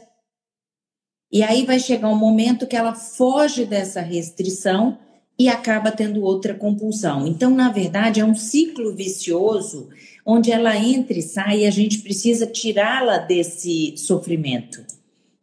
E 1.32 1.44
aí 1.44 1.66
vai 1.66 1.80
chegar 1.80 2.10
um 2.10 2.16
momento 2.16 2.68
que 2.68 2.75
ela 2.75 2.94
foge 2.94 3.66
dessa 3.66 4.01
restrição 4.01 4.98
e 5.40 5.48
acaba 5.48 5.92
tendo 5.92 6.22
outra 6.22 6.54
compulsão. 6.54 7.25
Então, 7.25 7.50
na 7.50 7.72
verdade, 7.72 8.20
é 8.20 8.25
um 8.25 8.36
ciclo 8.36 8.94
vicioso 8.94 9.90
onde 10.25 10.51
ela 10.51 10.78
entra 10.78 11.18
e 11.18 11.22
sai 11.22 11.62
e 11.62 11.66
a 11.66 11.72
gente 11.72 12.00
precisa 12.00 12.46
tirá-la 12.46 13.18
desse 13.18 13.96
sofrimento, 13.98 14.86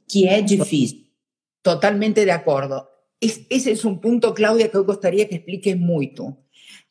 que 0.06 0.26
é 0.28 0.40
difícil. 0.40 1.04
Totalmente 1.62 2.24
de 2.24 2.30
acordo. 2.30 2.86
Esse 3.20 3.72
é 3.72 3.88
um 3.88 3.96
ponto, 3.96 4.32
Cláudia, 4.32 4.68
que 4.68 4.76
eu 4.76 4.84
gostaria 4.84 5.26
que 5.26 5.34
expliques 5.34 5.76
muito. 5.76 6.36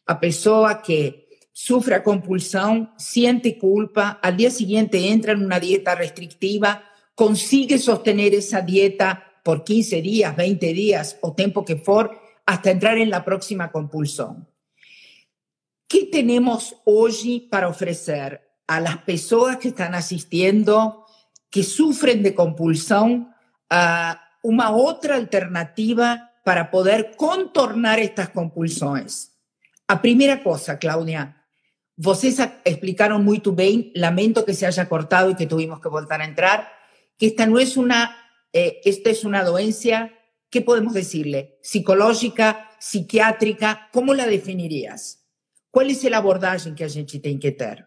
A 0.06 0.16
pessoa 0.16 0.76
que 0.76 1.28
sufre 1.54 1.96
a 1.96 2.02
compulsão, 2.02 2.92
sente 2.98 3.54
culpa, 3.54 4.20
al 4.22 4.36
dia 4.36 4.52
seguinte 4.52 4.98
entra 4.98 5.36
numa 5.36 5.60
dieta 5.60 5.96
restrictiva, 5.96 6.84
consigue 7.16 7.80
sostener 7.80 8.34
essa 8.34 8.62
dieta 8.62 9.24
por 9.44 9.64
15 9.64 10.02
dias, 10.02 10.36
20 10.36 10.74
dias, 10.74 11.18
o 11.22 11.32
tempo 11.32 11.64
que 11.64 11.78
for, 11.78 12.12
hasta 12.46 12.72
entrar 12.72 12.98
en 12.98 13.10
la 13.10 13.24
próxima 13.24 13.72
compulsión. 13.72 14.48
¿Qué 15.88 16.06
tenemos 16.12 16.76
hoy 16.86 17.48
para 17.50 17.70
ofrecer 17.70 18.42
a 18.68 18.82
las 18.82 18.98
personas 19.00 19.58
que 19.58 19.70
están 19.70 19.96
asistiendo, 19.96 21.06
que 21.50 21.64
sufren 21.64 22.22
de 22.22 22.36
compulsión, 22.36 23.34
una 24.48 24.72
otra 24.72 25.16
alternativa 25.16 26.32
para 26.44 26.72
poder 26.72 27.12
contornar 27.18 28.00
estas 28.00 28.30
compulsiones? 28.30 29.34
A 29.88 30.02
primera 30.02 30.42
cosa, 30.42 30.80
Claudia, 30.80 31.44
vocês 31.98 32.40
explicaron 32.64 33.26
muy 33.26 33.42
bien, 33.46 33.92
lamento 33.94 34.46
que 34.46 34.54
se 34.54 34.66
haya 34.66 34.88
cortado 34.88 35.32
y 35.32 35.36
que 35.36 35.48
tuvimos 35.48 35.82
que 35.82 35.90
volver 35.90 36.22
a 36.22 36.26
entrar, 36.26 36.70
que 37.18 37.28
esta 37.28 37.46
no 37.46 37.60
es 37.60 37.76
una, 37.76 38.16
eh, 38.54 38.80
esta 38.86 39.10
es 39.10 39.24
una 39.24 39.44
doencia 39.44 40.14
¿qué 40.50 40.62
podemos 40.62 40.94
decirle? 40.94 41.58
¿Psicológica, 41.62 42.72
psiquiátrica? 42.80 43.90
¿Cómo 43.92 44.14
la 44.14 44.26
definirías? 44.26 45.24
Qual 45.72 45.88
é 45.90 46.14
a 46.14 46.18
abordagem 46.18 46.74
que 46.74 46.84
a 46.84 46.88
gente 46.88 47.20
tem 47.20 47.38
que 47.38 47.52
ter? 47.52 47.87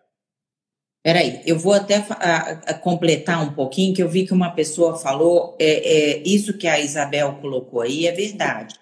Peraí, 1.02 1.40
eu 1.47 1.59
vou 1.59 1.73
até 1.73 1.97
a, 2.11 2.50
a 2.66 2.75
completar 2.75 3.42
um 3.42 3.54
pouquinho, 3.54 3.95
que 3.95 4.02
eu 4.02 4.09
vi 4.09 4.26
que 4.26 4.35
uma 4.35 4.50
pessoa 4.50 4.99
falou, 4.99 5.57
é, 5.59 5.64
é, 5.66 6.23
isso 6.26 6.59
que 6.59 6.69
a 6.69 6.78
Isabel 6.78 7.38
colocou 7.40 7.80
aí 7.80 8.07
é 8.07 8.12
verdade. 8.12 8.75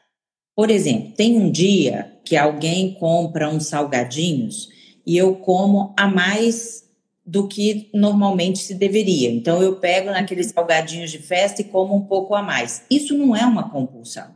Por 0.55 0.69
exemplo, 0.69 1.13
tem 1.13 1.39
um 1.39 1.49
dia 1.49 2.19
que 2.25 2.37
alguém 2.37 2.95
compra 2.95 3.49
uns 3.49 3.69
salgadinhos 3.69 4.69
e 5.07 5.17
eu 5.17 5.37
como 5.37 5.95
a 5.97 6.09
mais 6.09 6.89
do 7.25 7.47
que 7.47 7.89
normalmente 7.95 8.59
se 8.59 8.75
deveria. 8.75 9.31
Então, 9.31 9.63
eu 9.63 9.77
pego 9.77 10.11
naqueles 10.11 10.49
salgadinhos 10.49 11.11
de 11.13 11.19
festa 11.19 11.61
e 11.61 11.65
como 11.65 11.95
um 11.95 12.01
pouco 12.01 12.35
a 12.35 12.43
mais. 12.43 12.83
Isso 12.91 13.17
não 13.17 13.37
é 13.37 13.45
uma 13.45 13.71
compulsão. 13.71 14.35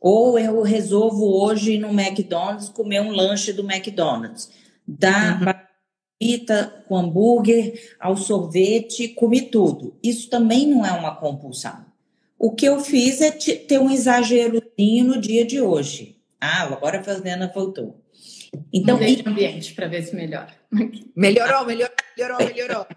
Ou 0.00 0.38
eu 0.38 0.62
resolvo 0.62 1.24
hoje 1.42 1.72
ir 1.72 1.78
no 1.78 1.88
McDonald's 1.88 2.68
comer 2.68 3.00
um 3.00 3.10
lanche 3.10 3.52
do 3.52 3.68
McDonald's. 3.68 4.50
Da 4.86 5.32
uhum. 5.32 5.67
Pita 6.18 6.84
com 6.88 6.96
hambúrguer 6.96 7.96
ao 8.00 8.16
sorvete, 8.16 9.08
comi 9.08 9.42
tudo. 9.42 9.96
Isso 10.02 10.28
também 10.28 10.66
não 10.66 10.84
é 10.84 10.92
uma 10.92 11.14
compulsão. 11.14 11.86
O 12.38 12.52
que 12.54 12.66
eu 12.66 12.80
fiz 12.80 13.20
é 13.20 13.30
ter 13.30 13.78
um 13.78 13.90
exagerozinho 13.90 15.04
no 15.04 15.20
dia 15.20 15.44
de 15.44 15.60
hoje. 15.60 16.16
Ah, 16.40 16.62
agora 16.62 17.00
a 17.00 17.02
Fazenda 17.02 17.50
voltou. 17.52 18.00
Então, 18.72 18.96
Mudei 18.96 19.16
de 19.16 19.28
ambiente 19.28 19.74
para 19.74 19.88
ver 19.88 20.02
se 20.02 20.14
melhora. 20.14 20.54
Melhorou, 21.16 21.66
melhorou, 21.66 21.96
melhorou, 22.16 22.38
melhorou. 22.46 22.86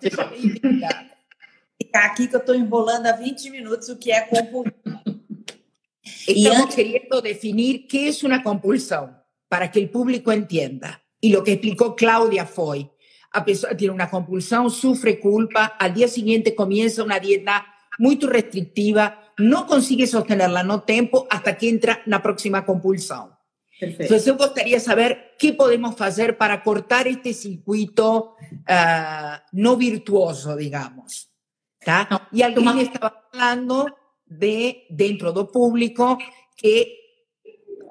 Ficar 1.81 2.05
aqui 2.05 2.27
que 2.27 2.35
eu 2.35 2.39
estou 2.39 2.53
enrolando 2.53 3.07
há 3.07 3.13
20 3.13 3.49
minutos 3.49 3.89
o 3.89 3.97
que 3.97 4.11
é 4.11 4.21
compulsão. 4.21 5.01
Estamos 6.27 6.59
antes... 6.59 6.75
querendo 6.75 7.21
definir 7.21 7.79
que 7.79 8.09
é 8.09 8.27
uma 8.27 8.43
compulsão, 8.43 9.15
para 9.49 9.67
que 9.67 9.79
o 9.79 9.87
público 9.87 10.31
entenda. 10.31 10.99
E 11.21 11.35
o 11.35 11.43
que 11.43 11.51
explicou 11.51 11.95
Cláudia 11.95 12.45
foi: 12.45 12.89
a 13.31 13.41
pessoa 13.41 13.75
tem 13.75 13.89
uma 13.89 14.07
compulsão, 14.07 14.69
sofre 14.69 15.17
culpa, 15.17 15.75
al 15.79 15.89
dia 15.89 16.07
seguinte 16.07 16.51
começa 16.51 17.03
uma 17.03 17.19
dieta 17.19 17.63
muito 17.99 18.27
restritiva, 18.27 19.13
não 19.39 19.65
consegue 19.65 20.05
sostenerla 20.05 20.63
no 20.63 20.79
tempo 20.79 21.27
hasta 21.29 21.53
que 21.53 21.67
entra 21.67 22.01
na 22.07 22.19
próxima 22.19 22.61
compulsão. 22.61 23.31
Perfeito. 23.79 24.13
Então, 24.13 24.33
eu 24.33 24.37
gostaria 24.37 24.77
de 24.77 24.83
saber 24.83 25.11
o 25.33 25.37
que 25.37 25.53
podemos 25.53 25.95
fazer 25.97 26.37
para 26.37 26.59
cortar 26.59 27.07
este 27.07 27.33
circuito 27.33 28.19
uh, 28.19 29.41
não 29.53 29.75
virtuoso, 29.75 30.55
digamos. 30.55 31.27
Tá? 31.83 32.27
E 32.31 32.43
alguém 32.43 32.61
uma... 32.63 32.81
estava 32.81 33.11
falando 33.31 33.91
de, 34.27 34.85
dentro 34.91 35.33
do 35.33 35.47
público, 35.47 36.17
que 36.55 36.95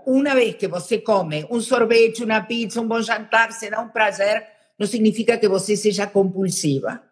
uma 0.07 0.35
vez 0.35 0.55
que 0.55 0.69
você 0.69 0.99
come 0.99 1.45
um 1.51 1.61
sorvete, 1.61 2.23
uma 2.23 2.41
pizza, 2.43 2.81
um 2.81 2.87
bom 2.87 3.03
jantar, 3.03 3.53
se 3.53 3.69
dá 3.69 3.81
um 3.81 3.89
prazer, 3.89 4.47
não 4.81 4.87
significa 4.87 5.37
que 5.37 5.47
você 5.47 5.77
seja 5.77 6.07
compulsiva. 6.07 7.03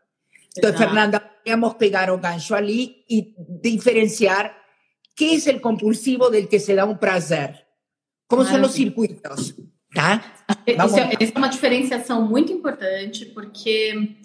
Então, 0.56 0.72
Fernanda, 0.74 1.20
podemos 1.20 1.74
pegar 1.74 2.10
o 2.10 2.16
gancho 2.16 2.54
ali 2.54 3.04
e 3.08 3.34
diferenciar 3.62 4.56
que 5.14 5.38
é 5.46 5.52
o 5.52 5.60
compulsivo 5.60 6.30
del 6.30 6.46
que 6.46 6.58
se 6.58 6.74
dá 6.74 6.86
um 6.86 6.96
prazer. 6.96 7.58
Como 8.26 8.44
são 8.44 8.62
os 8.62 8.72
circuitos, 8.72 9.54
tá? 9.94 10.24
Essa 10.66 11.00
é, 11.00 11.16
é 11.20 11.38
uma 11.38 11.48
diferenciação 11.48 12.26
muito 12.26 12.52
importante, 12.52 13.26
porque 13.26 14.16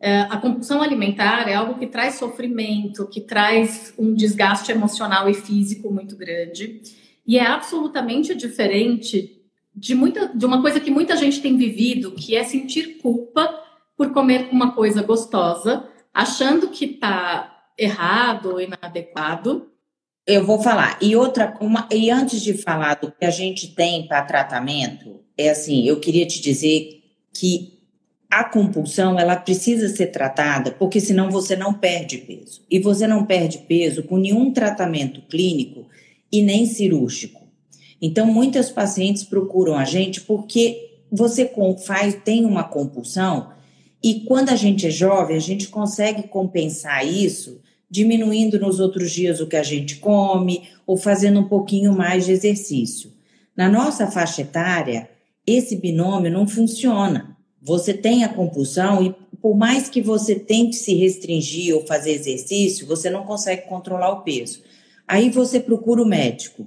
é, 0.00 0.20
a 0.20 0.36
compulsão 0.36 0.82
alimentar 0.82 1.48
é 1.48 1.54
algo 1.54 1.78
que 1.78 1.86
traz 1.86 2.16
sofrimento, 2.16 3.08
que 3.08 3.22
traz 3.22 3.94
um 3.98 4.14
desgaste 4.14 4.70
emocional 4.70 5.28
e 5.28 5.34
físico 5.34 5.92
muito 5.92 6.16
grande, 6.16 6.82
e 7.26 7.38
é 7.38 7.46
absolutamente 7.46 8.34
diferente 8.34 9.41
de, 9.74 9.94
muita, 9.94 10.28
de 10.28 10.44
uma 10.44 10.60
coisa 10.60 10.80
que 10.80 10.90
muita 10.90 11.16
gente 11.16 11.40
tem 11.40 11.56
vivido, 11.56 12.12
que 12.12 12.36
é 12.36 12.44
sentir 12.44 12.98
culpa 12.98 13.48
por 13.96 14.12
comer 14.12 14.48
uma 14.50 14.72
coisa 14.72 15.02
gostosa, 15.02 15.88
achando 16.12 16.68
que 16.68 16.84
está 16.84 17.52
errado 17.78 18.52
ou 18.52 18.60
inadequado, 18.60 19.68
eu 20.26 20.44
vou 20.44 20.60
falar. 20.62 20.98
E 21.00 21.16
outra, 21.16 21.56
uma, 21.60 21.88
e 21.90 22.10
antes 22.10 22.42
de 22.42 22.54
falar 22.54 22.94
do 22.94 23.10
que 23.10 23.24
a 23.24 23.30
gente 23.30 23.74
tem 23.74 24.06
para 24.06 24.22
tratamento, 24.22 25.20
é 25.36 25.50
assim, 25.50 25.86
eu 25.86 25.98
queria 25.98 26.26
te 26.26 26.40
dizer 26.40 27.02
que 27.32 27.80
a 28.30 28.44
compulsão 28.44 29.18
ela 29.18 29.36
precisa 29.36 29.88
ser 29.88 30.06
tratada, 30.06 30.70
porque 30.70 31.00
senão 31.00 31.30
você 31.30 31.54
não 31.54 31.74
perde 31.74 32.18
peso. 32.18 32.62
E 32.70 32.78
você 32.78 33.06
não 33.06 33.26
perde 33.26 33.58
peso 33.58 34.02
com 34.04 34.16
nenhum 34.16 34.52
tratamento 34.52 35.20
clínico 35.22 35.86
e 36.30 36.42
nem 36.42 36.64
cirúrgico. 36.64 37.41
Então, 38.02 38.26
muitas 38.26 38.68
pacientes 38.68 39.22
procuram 39.22 39.76
a 39.76 39.84
gente 39.84 40.20
porque 40.22 40.98
você 41.10 41.48
faz, 41.86 42.16
tem 42.24 42.44
uma 42.44 42.64
compulsão 42.64 43.52
e 44.02 44.20
quando 44.20 44.48
a 44.48 44.56
gente 44.56 44.86
é 44.86 44.90
jovem, 44.90 45.36
a 45.36 45.40
gente 45.40 45.68
consegue 45.68 46.24
compensar 46.24 47.06
isso 47.06 47.60
diminuindo 47.88 48.58
nos 48.58 48.80
outros 48.80 49.12
dias 49.12 49.38
o 49.38 49.46
que 49.46 49.54
a 49.54 49.62
gente 49.62 49.96
come 49.96 50.68
ou 50.86 50.96
fazendo 50.96 51.38
um 51.38 51.48
pouquinho 51.48 51.92
mais 51.92 52.24
de 52.24 52.32
exercício. 52.32 53.12
Na 53.56 53.68
nossa 53.68 54.10
faixa 54.10 54.42
etária, 54.42 55.08
esse 55.46 55.76
binômio 55.76 56.32
não 56.32 56.48
funciona. 56.48 57.36
Você 57.60 57.94
tem 57.94 58.24
a 58.24 58.28
compulsão 58.28 59.04
e 59.04 59.14
por 59.36 59.56
mais 59.56 59.88
que 59.88 60.00
você 60.00 60.34
tente 60.34 60.74
se 60.74 60.94
restringir 60.94 61.76
ou 61.76 61.86
fazer 61.86 62.12
exercício, 62.12 62.86
você 62.86 63.08
não 63.08 63.24
consegue 63.24 63.68
controlar 63.68 64.10
o 64.10 64.22
peso. 64.22 64.62
Aí 65.06 65.30
você 65.30 65.60
procura 65.60 66.02
o 66.02 66.06
médico. 66.06 66.66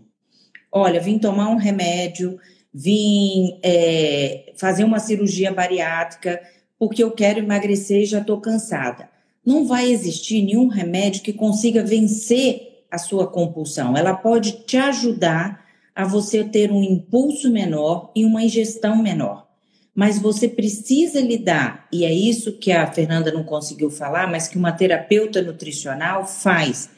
Olha, 0.75 0.99
vim 0.99 1.17
tomar 1.17 1.49
um 1.49 1.55
remédio, 1.55 2.37
vim 2.73 3.59
é, 3.63 4.51
fazer 4.57 4.83
uma 4.83 4.99
cirurgia 4.99 5.51
bariátrica 5.51 6.41
porque 6.77 7.01
eu 7.01 7.11
quero 7.11 7.39
emagrecer 7.39 8.01
e 8.01 8.05
já 8.05 8.19
estou 8.19 8.41
cansada 8.41 9.09
não 9.45 9.65
vai 9.65 9.91
existir 9.91 10.41
nenhum 10.41 10.67
remédio 10.67 11.21
que 11.21 11.31
consiga 11.31 11.83
vencer 11.83 12.83
a 12.89 12.97
sua 12.97 13.27
compulsão. 13.27 13.95
Ela 13.95 14.15
pode 14.15 14.63
te 14.65 14.75
ajudar 14.75 15.63
a 15.93 16.03
você 16.03 16.43
ter 16.43 16.71
um 16.71 16.81
impulso 16.81 17.49
menor 17.51 18.11
e 18.15 18.25
uma 18.25 18.43
ingestão 18.43 19.01
menor. 19.01 19.45
Mas 19.93 20.19
você 20.19 20.49
precisa 20.49 21.21
lidar, 21.21 21.87
e 21.89 22.03
é 22.03 22.11
isso 22.11 22.57
que 22.57 22.71
a 22.71 22.85
Fernanda 22.91 23.31
não 23.31 23.45
conseguiu 23.45 23.89
falar, 23.89 24.29
mas 24.29 24.45
que 24.47 24.57
uma 24.57 24.73
terapeuta 24.73 25.41
nutricional 25.41 26.27
faz. 26.27 26.89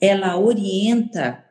Ela 0.00 0.38
orienta 0.38 1.42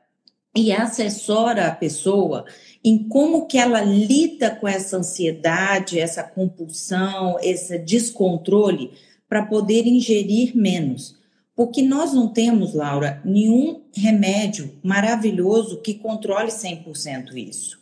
e 0.55 0.71
assessora 0.71 1.67
a 1.67 1.75
pessoa 1.75 2.45
em 2.83 3.07
como 3.07 3.47
que 3.47 3.57
ela 3.57 3.81
lida 3.81 4.51
com 4.51 4.67
essa 4.67 4.97
ansiedade, 4.97 5.99
essa 5.99 6.21
compulsão, 6.21 7.37
esse 7.41 7.79
descontrole, 7.79 8.91
para 9.27 9.45
poder 9.45 9.87
ingerir 9.87 10.55
menos. 10.55 11.15
Porque 11.55 11.81
nós 11.81 12.13
não 12.13 12.27
temos, 12.27 12.73
Laura, 12.73 13.21
nenhum 13.23 13.83
remédio 13.95 14.73
maravilhoso 14.83 15.81
que 15.81 15.93
controle 15.93 16.49
100% 16.49 17.35
isso. 17.35 17.79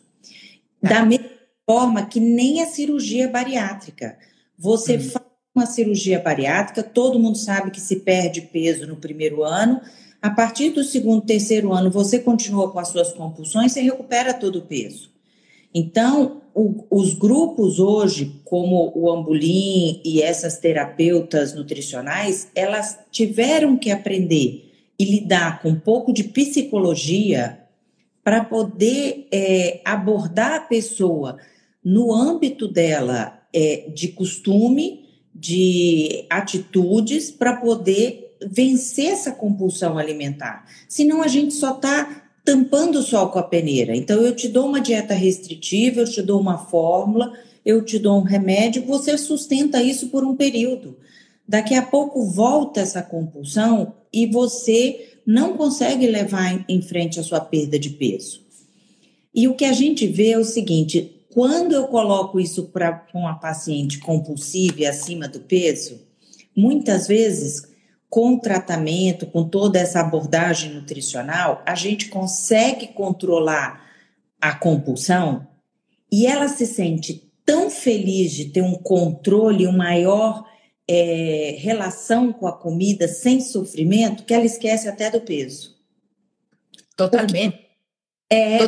Da 0.80 0.96
tá. 0.96 1.04
mesma 1.04 1.30
forma 1.66 2.06
que 2.06 2.20
nem 2.20 2.62
a 2.62 2.66
cirurgia 2.66 3.28
bariátrica. 3.28 4.18
Você 4.58 4.96
hum. 4.96 5.00
faz 5.00 5.26
uma 5.54 5.66
cirurgia 5.66 6.18
bariátrica, 6.18 6.82
todo 6.82 7.18
mundo 7.18 7.36
sabe 7.36 7.70
que 7.70 7.80
se 7.80 7.96
perde 7.96 8.40
peso 8.42 8.86
no 8.86 8.96
primeiro 8.96 9.42
ano. 9.42 9.80
A 10.22 10.30
partir 10.30 10.70
do 10.70 10.84
segundo, 10.84 11.26
terceiro 11.26 11.72
ano, 11.72 11.90
você 11.90 12.20
continua 12.20 12.70
com 12.70 12.78
as 12.78 12.88
suas 12.88 13.12
compulsões, 13.12 13.72
você 13.72 13.80
recupera 13.80 14.32
todo 14.32 14.60
o 14.60 14.62
peso. 14.62 15.10
Então, 15.74 16.42
o, 16.54 16.84
os 16.88 17.14
grupos 17.14 17.80
hoje, 17.80 18.40
como 18.44 18.92
o 18.94 19.10
Ambulim 19.10 20.00
e 20.04 20.22
essas 20.22 20.58
terapeutas 20.58 21.54
nutricionais, 21.54 22.48
elas 22.54 23.00
tiveram 23.10 23.76
que 23.76 23.90
aprender 23.90 24.70
e 24.96 25.04
lidar 25.04 25.60
com 25.60 25.70
um 25.70 25.80
pouco 25.80 26.12
de 26.12 26.22
psicologia 26.22 27.58
para 28.22 28.44
poder 28.44 29.26
é, 29.32 29.80
abordar 29.84 30.54
a 30.54 30.60
pessoa 30.60 31.36
no 31.84 32.14
âmbito 32.14 32.68
dela 32.68 33.42
é, 33.52 33.88
de 33.92 34.08
costume, 34.08 35.04
de 35.34 36.26
atitudes, 36.30 37.32
para 37.32 37.56
poder 37.56 38.21
vencer 38.50 39.06
essa 39.06 39.32
compulsão 39.32 39.98
alimentar. 39.98 40.66
Senão 40.88 41.22
a 41.22 41.28
gente 41.28 41.54
só 41.54 41.74
está 41.74 42.22
tampando 42.44 42.96
o 42.96 43.02
sol 43.02 43.28
com 43.28 43.38
a 43.38 43.42
peneira. 43.42 43.96
Então, 43.96 44.20
eu 44.20 44.34
te 44.34 44.48
dou 44.48 44.66
uma 44.66 44.80
dieta 44.80 45.14
restritiva, 45.14 46.00
eu 46.00 46.10
te 46.10 46.22
dou 46.22 46.40
uma 46.40 46.58
fórmula, 46.58 47.32
eu 47.64 47.84
te 47.84 47.98
dou 47.98 48.18
um 48.18 48.24
remédio, 48.24 48.84
você 48.84 49.16
sustenta 49.16 49.82
isso 49.82 50.08
por 50.08 50.24
um 50.24 50.34
período. 50.34 50.96
Daqui 51.46 51.74
a 51.74 51.82
pouco 51.82 52.24
volta 52.24 52.80
essa 52.80 53.02
compulsão 53.02 53.94
e 54.12 54.26
você 54.26 55.18
não 55.24 55.56
consegue 55.56 56.06
levar 56.06 56.64
em 56.68 56.82
frente 56.82 57.20
a 57.20 57.22
sua 57.22 57.40
perda 57.40 57.78
de 57.78 57.90
peso. 57.90 58.42
E 59.34 59.48
o 59.48 59.54
que 59.54 59.64
a 59.64 59.72
gente 59.72 60.06
vê 60.06 60.30
é 60.30 60.38
o 60.38 60.44
seguinte: 60.44 61.24
quando 61.32 61.72
eu 61.72 61.86
coloco 61.86 62.38
isso 62.38 62.64
para 62.64 63.06
uma 63.14 63.34
paciente 63.34 63.98
compulsiva 63.98 64.80
e 64.80 64.86
acima 64.86 65.28
do 65.28 65.40
peso, 65.40 66.00
muitas 66.54 67.06
vezes 67.06 67.71
com 68.12 68.38
tratamento, 68.38 69.26
com 69.26 69.48
toda 69.48 69.78
essa 69.78 70.00
abordagem 70.00 70.74
nutricional, 70.74 71.62
a 71.64 71.74
gente 71.74 72.10
consegue 72.10 72.88
controlar 72.88 73.88
a 74.38 74.54
compulsão 74.54 75.48
e 76.12 76.26
ela 76.26 76.46
se 76.46 76.66
sente 76.66 77.32
tão 77.42 77.70
feliz 77.70 78.32
de 78.32 78.50
ter 78.50 78.60
um 78.60 78.74
controle, 78.74 79.66
uma 79.66 79.78
maior 79.78 80.46
é, 80.86 81.56
relação 81.58 82.34
com 82.34 82.46
a 82.46 82.52
comida 82.52 83.08
sem 83.08 83.40
sofrimento, 83.40 84.24
que 84.24 84.34
ela 84.34 84.44
esquece 84.44 84.90
até 84.90 85.10
do 85.10 85.22
peso. 85.22 85.74
Totalmente. 86.94 87.66
É, 88.30 88.58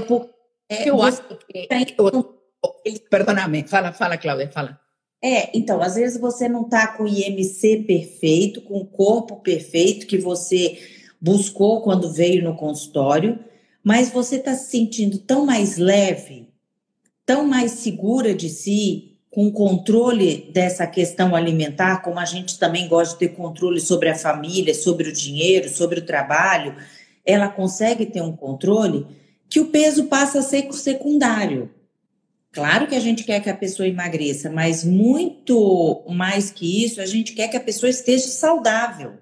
é 0.71 0.89
eu 0.89 1.03
acho 1.03 1.23
que. 1.47 1.69
Perdona-me, 3.11 3.69
fala, 3.69 3.93
fala, 3.93 4.17
Cláudia, 4.17 4.51
fala. 4.51 4.81
É, 5.27 5.49
então, 5.57 5.81
às 5.81 5.95
vezes 5.95 6.21
você 6.21 6.51
não 6.51 6.65
está 6.65 6.87
com 6.87 7.05
o 7.05 7.09
IMC 7.09 7.85
perfeito, 7.87 8.61
com 8.61 8.75
o 8.75 8.85
corpo 8.85 9.37
perfeito 9.37 10.07
que 10.07 10.19
você 10.19 10.79
buscou 11.19 11.81
quando 11.81 12.13
veio 12.13 12.45
no 12.45 12.55
consultório, 12.55 13.39
mas 13.83 14.11
você 14.11 14.37
está 14.37 14.55
se 14.55 14.71
sentindo 14.71 15.17
tão 15.17 15.47
mais 15.47 15.79
leve, 15.79 16.51
tão 17.25 17.47
mais 17.47 17.71
segura 17.71 18.35
de 18.35 18.51
si, 18.51 19.17
com 19.31 19.51
controle 19.51 20.51
dessa 20.53 20.87
questão 20.87 21.35
alimentar, 21.35 22.03
como 22.03 22.19
a 22.19 22.27
gente 22.27 22.59
também 22.59 22.87
gosta 22.87 23.15
de 23.15 23.21
ter 23.21 23.35
controle 23.35 23.81
sobre 23.81 24.11
a 24.11 24.15
família, 24.15 24.75
sobre 24.75 25.09
o 25.09 25.13
dinheiro, 25.13 25.71
sobre 25.71 26.01
o 26.01 26.05
trabalho, 26.05 26.77
ela 27.25 27.49
consegue 27.49 28.05
ter 28.05 28.21
um 28.21 28.37
controle 28.37 29.07
que 29.49 29.59
o 29.59 29.69
peso 29.69 30.05
passa 30.05 30.41
a 30.41 30.43
ser 30.43 30.71
secundário. 30.75 31.71
Claro 32.55 32.87
que 32.87 32.95
a 32.95 33.01
gente 33.01 33.25
quer 33.25 33.41
que 33.41 33.51
a 33.51 33.57
pessoa 33.57 33.89
emagreça, 33.89 34.49
mas 34.49 34.85
muito 34.85 36.05
mais 36.09 36.53
que 36.53 36.85
isso, 36.85 37.01
a 37.01 37.07
gente 37.07 37.33
quer 37.33 37.49
que 37.49 37.57
a 37.57 37.61
pessoa 37.61 37.91
esteja 37.91 38.29
saudável. 38.29 39.11
O 39.11 39.17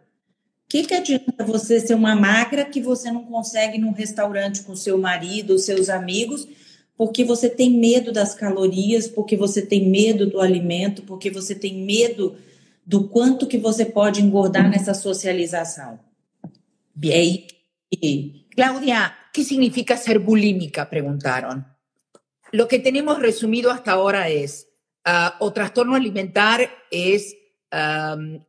que, 0.68 0.84
que 0.84 0.92
adianta 0.92 1.42
você 1.42 1.80
ser 1.80 1.94
uma 1.94 2.14
magra 2.14 2.62
que 2.62 2.78
você 2.78 3.10
não 3.10 3.24
consegue 3.24 3.78
num 3.78 3.90
restaurante 3.90 4.62
com 4.62 4.76
seu 4.76 4.98
marido, 4.98 5.58
seus 5.58 5.88
amigos, 5.88 6.46
porque 6.94 7.24
você 7.24 7.48
tem 7.48 7.70
medo 7.70 8.12
das 8.12 8.34
calorias, 8.34 9.08
porque 9.08 9.34
você 9.34 9.62
tem 9.62 9.88
medo 9.88 10.26
do 10.26 10.38
alimento, 10.38 11.02
porque 11.02 11.30
você 11.30 11.54
tem 11.54 11.82
medo 11.82 12.36
do 12.84 13.08
quanto 13.08 13.46
que 13.46 13.56
você 13.56 13.86
pode 13.86 14.20
engordar 14.20 14.68
nessa 14.68 14.92
socialização. 14.92 15.98
Bien. 16.94 17.46
Claudia, 18.54 19.14
¿qué 19.32 19.42
significa 19.42 19.96
ser 19.96 20.18
bulímica? 20.18 20.84
Preguntaron. 20.84 21.71
Lo 22.52 22.68
que 22.68 22.78
tenemos 22.78 23.18
resumido 23.18 23.70
hasta 23.70 23.92
ahora 23.92 24.28
es, 24.28 24.68
uh, 25.06 25.30
o 25.40 25.52
trastorno 25.52 25.96
alimentar 25.96 26.70
es 26.90 27.36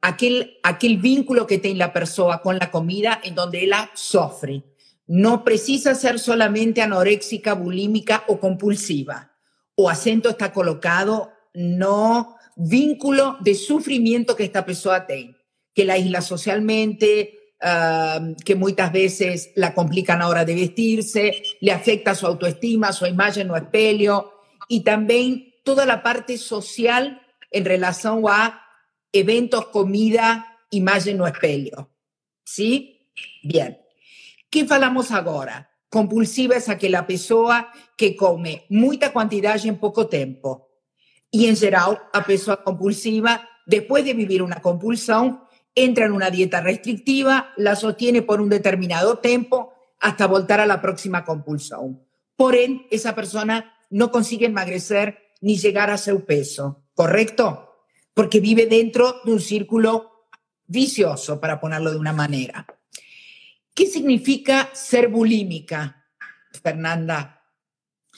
aquel, 0.02 0.58
aquel 0.64 0.98
vínculo 0.98 1.48
que 1.48 1.58
tiene 1.58 1.78
la 1.78 1.94
persona 1.94 2.40
con 2.40 2.58
la 2.58 2.70
comida 2.70 3.22
en 3.24 3.36
donde 3.36 3.64
ella 3.64 3.90
sufre. 3.94 4.64
No 5.08 5.46
precisa 5.46 5.96
ser 5.96 6.20
solamente 6.20 6.82
anoréxica, 6.82 7.54
bulímica 7.54 8.26
o 8.28 8.40
compulsiva. 8.40 9.32
O 9.76 9.90
acento 9.90 10.30
está 10.30 10.52
colocado 10.52 11.32
no 11.54 12.36
vínculo 12.56 13.38
de 13.40 13.56
sufrimiento 13.56 14.36
que 14.36 14.44
esta 14.44 14.66
persona 14.66 15.08
tiene, 15.08 15.36
que 15.74 15.86
la 15.86 15.98
isla 15.98 16.22
socialmente, 16.22 17.40
que 18.44 18.56
muchas 18.56 18.92
veces 18.92 19.52
la 19.56 19.74
complican 19.74 20.22
a 20.22 20.28
hora 20.28 20.44
de 20.44 20.56
vestirse, 20.56 21.44
le 21.62 21.72
afecta 21.72 22.14
su 22.14 22.28
autoestima, 22.28 22.92
su 22.92 23.06
imagen 23.06 23.50
o 23.52 23.56
espelho, 23.56 24.34
y 24.68 24.82
también 24.82 25.54
toda 25.64 25.86
la 25.86 26.04
parte 26.04 26.38
social 26.38 27.22
en 27.52 27.66
relación 27.66 28.24
a 28.28 28.62
eventos, 29.12 29.68
comida, 29.68 30.60
imagen 30.72 31.22
o 31.22 31.28
espelho. 31.28 31.92
¿Sí? 32.44 33.10
Bien. 33.44 33.80
¿Qué 34.50 34.66
falamos 34.66 35.12
ahora? 35.12 35.70
Compulsiva 35.90 36.58
es 36.58 36.68
aquella 36.68 37.08
persona 37.08 37.72
que 37.96 38.16
come 38.16 38.66
mucha 38.70 39.14
cantidad 39.14 39.64
en 39.66 39.78
poco 39.78 40.08
tiempo. 40.08 40.70
Y 41.32 41.48
en 41.48 41.56
general, 41.56 42.00
a 42.12 42.26
persona 42.26 42.58
compulsiva, 42.58 43.48
después 43.66 44.04
de 44.04 44.14
vivir 44.14 44.42
una 44.44 44.62
compulsión, 44.62 45.43
entra 45.76 46.06
en 46.06 46.12
una 46.12 46.30
dieta 46.30 46.62
restrictiva, 46.62 47.52
la 47.58 47.76
sostiene 47.76 48.22
por 48.22 48.42
un 48.42 48.50
determinado 48.50 49.20
tiempo 49.20 49.74
hasta 50.00 50.28
voltar 50.28 50.60
a 50.60 50.66
la 50.66 50.82
próxima 50.82 51.24
compulsión. 51.26 52.06
Por 52.36 52.56
ende, 52.56 52.86
esa 52.92 53.16
persona 53.16 53.76
no 53.90 54.12
consigue 54.12 54.48
emagrecer 54.48 55.20
ni 55.42 55.58
llegar 55.58 55.90
a 55.90 55.98
su 55.98 56.26
peso, 56.26 56.84
¿correcto? 56.94 57.86
Porque 58.14 58.40
vive 58.40 58.66
dentro 58.66 59.22
de 59.24 59.34
un 59.34 59.40
círculo 59.40 60.28
vicioso, 60.66 61.40
para 61.40 61.60
ponerlo 61.60 61.92
de 61.92 61.98
una 61.98 62.14
manera. 62.14 62.66
¿Qué 63.74 63.86
significa 63.88 64.70
ser 64.74 65.08
bulímica, 65.08 66.06
Fernanda? 66.62 67.44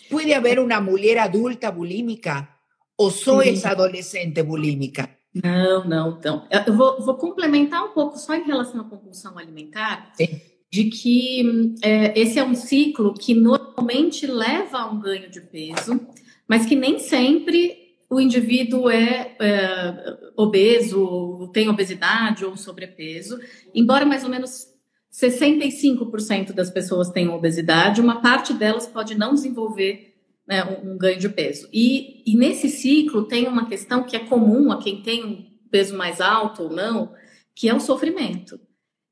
¿Puede 0.10 0.36
haber 0.36 0.60
una 0.60 0.80
mujer 0.82 1.20
adulta 1.20 1.72
bulímica 1.72 2.62
o 2.96 3.10
soy 3.10 3.50
esa 3.50 3.72
adolescente 3.72 4.42
bulímica? 4.42 5.15
Não, 5.44 5.84
não. 5.84 6.18
Então, 6.18 6.48
eu 6.66 6.74
vou, 6.74 7.02
vou, 7.02 7.16
complementar 7.16 7.84
um 7.84 7.90
pouco 7.90 8.18
só 8.18 8.34
em 8.36 8.44
relação 8.44 8.80
à 8.80 8.84
compulsão 8.86 9.38
alimentar, 9.38 10.12
Sim. 10.14 10.40
de 10.72 10.86
que 10.86 11.76
é, 11.84 12.18
esse 12.18 12.40
é 12.40 12.44
um 12.44 12.56
ciclo 12.56 13.14
que 13.14 13.34
normalmente 13.34 14.26
leva 14.26 14.78
a 14.78 14.90
um 14.90 15.00
ganho 15.00 15.30
de 15.30 15.42
peso, 15.42 16.00
mas 16.48 16.66
que 16.66 16.76
nem 16.76 17.00
sempre 17.00 17.86
o 18.10 18.22
indivíduo 18.22 18.90
é, 18.90 19.36
é 19.40 20.18
obeso, 20.38 21.50
tem 21.54 21.68
obesidade 21.68 22.46
ou 22.46 22.56
sobrepeso, 22.56 23.38
embora 23.74 24.06
mais 24.06 24.24
ou 24.24 24.30
menos 24.30 24.68
65% 25.12 26.54
das 26.54 26.70
pessoas 26.70 27.10
tenham 27.10 27.36
obesidade, 27.36 28.00
uma 28.00 28.22
parte 28.22 28.54
delas 28.54 28.88
pode 28.88 29.16
não 29.16 29.34
desenvolver 29.34 30.15
né, 30.48 30.64
um, 30.84 30.98
ganho 30.98 31.20
de 31.20 31.30
peso. 31.30 31.68
E, 31.74 32.24
e 32.26 32.36
nesse 32.36 32.70
ciclo 32.70 33.24
tem 33.24 33.48
uma 33.48 33.68
questão 33.68 34.04
que 34.04 34.16
é 34.16 34.20
comum 34.20 34.72
a 34.72 34.82
quem 34.82 35.02
tem 35.02 35.26
um 35.26 35.46
peso 35.70 35.98
mais 35.98 36.22
alto 36.22 36.64
ou 36.64 36.70
não, 36.70 37.14
que 37.56 37.68
é 37.68 37.74
o 37.74 37.80
sofrimento. 37.80 38.60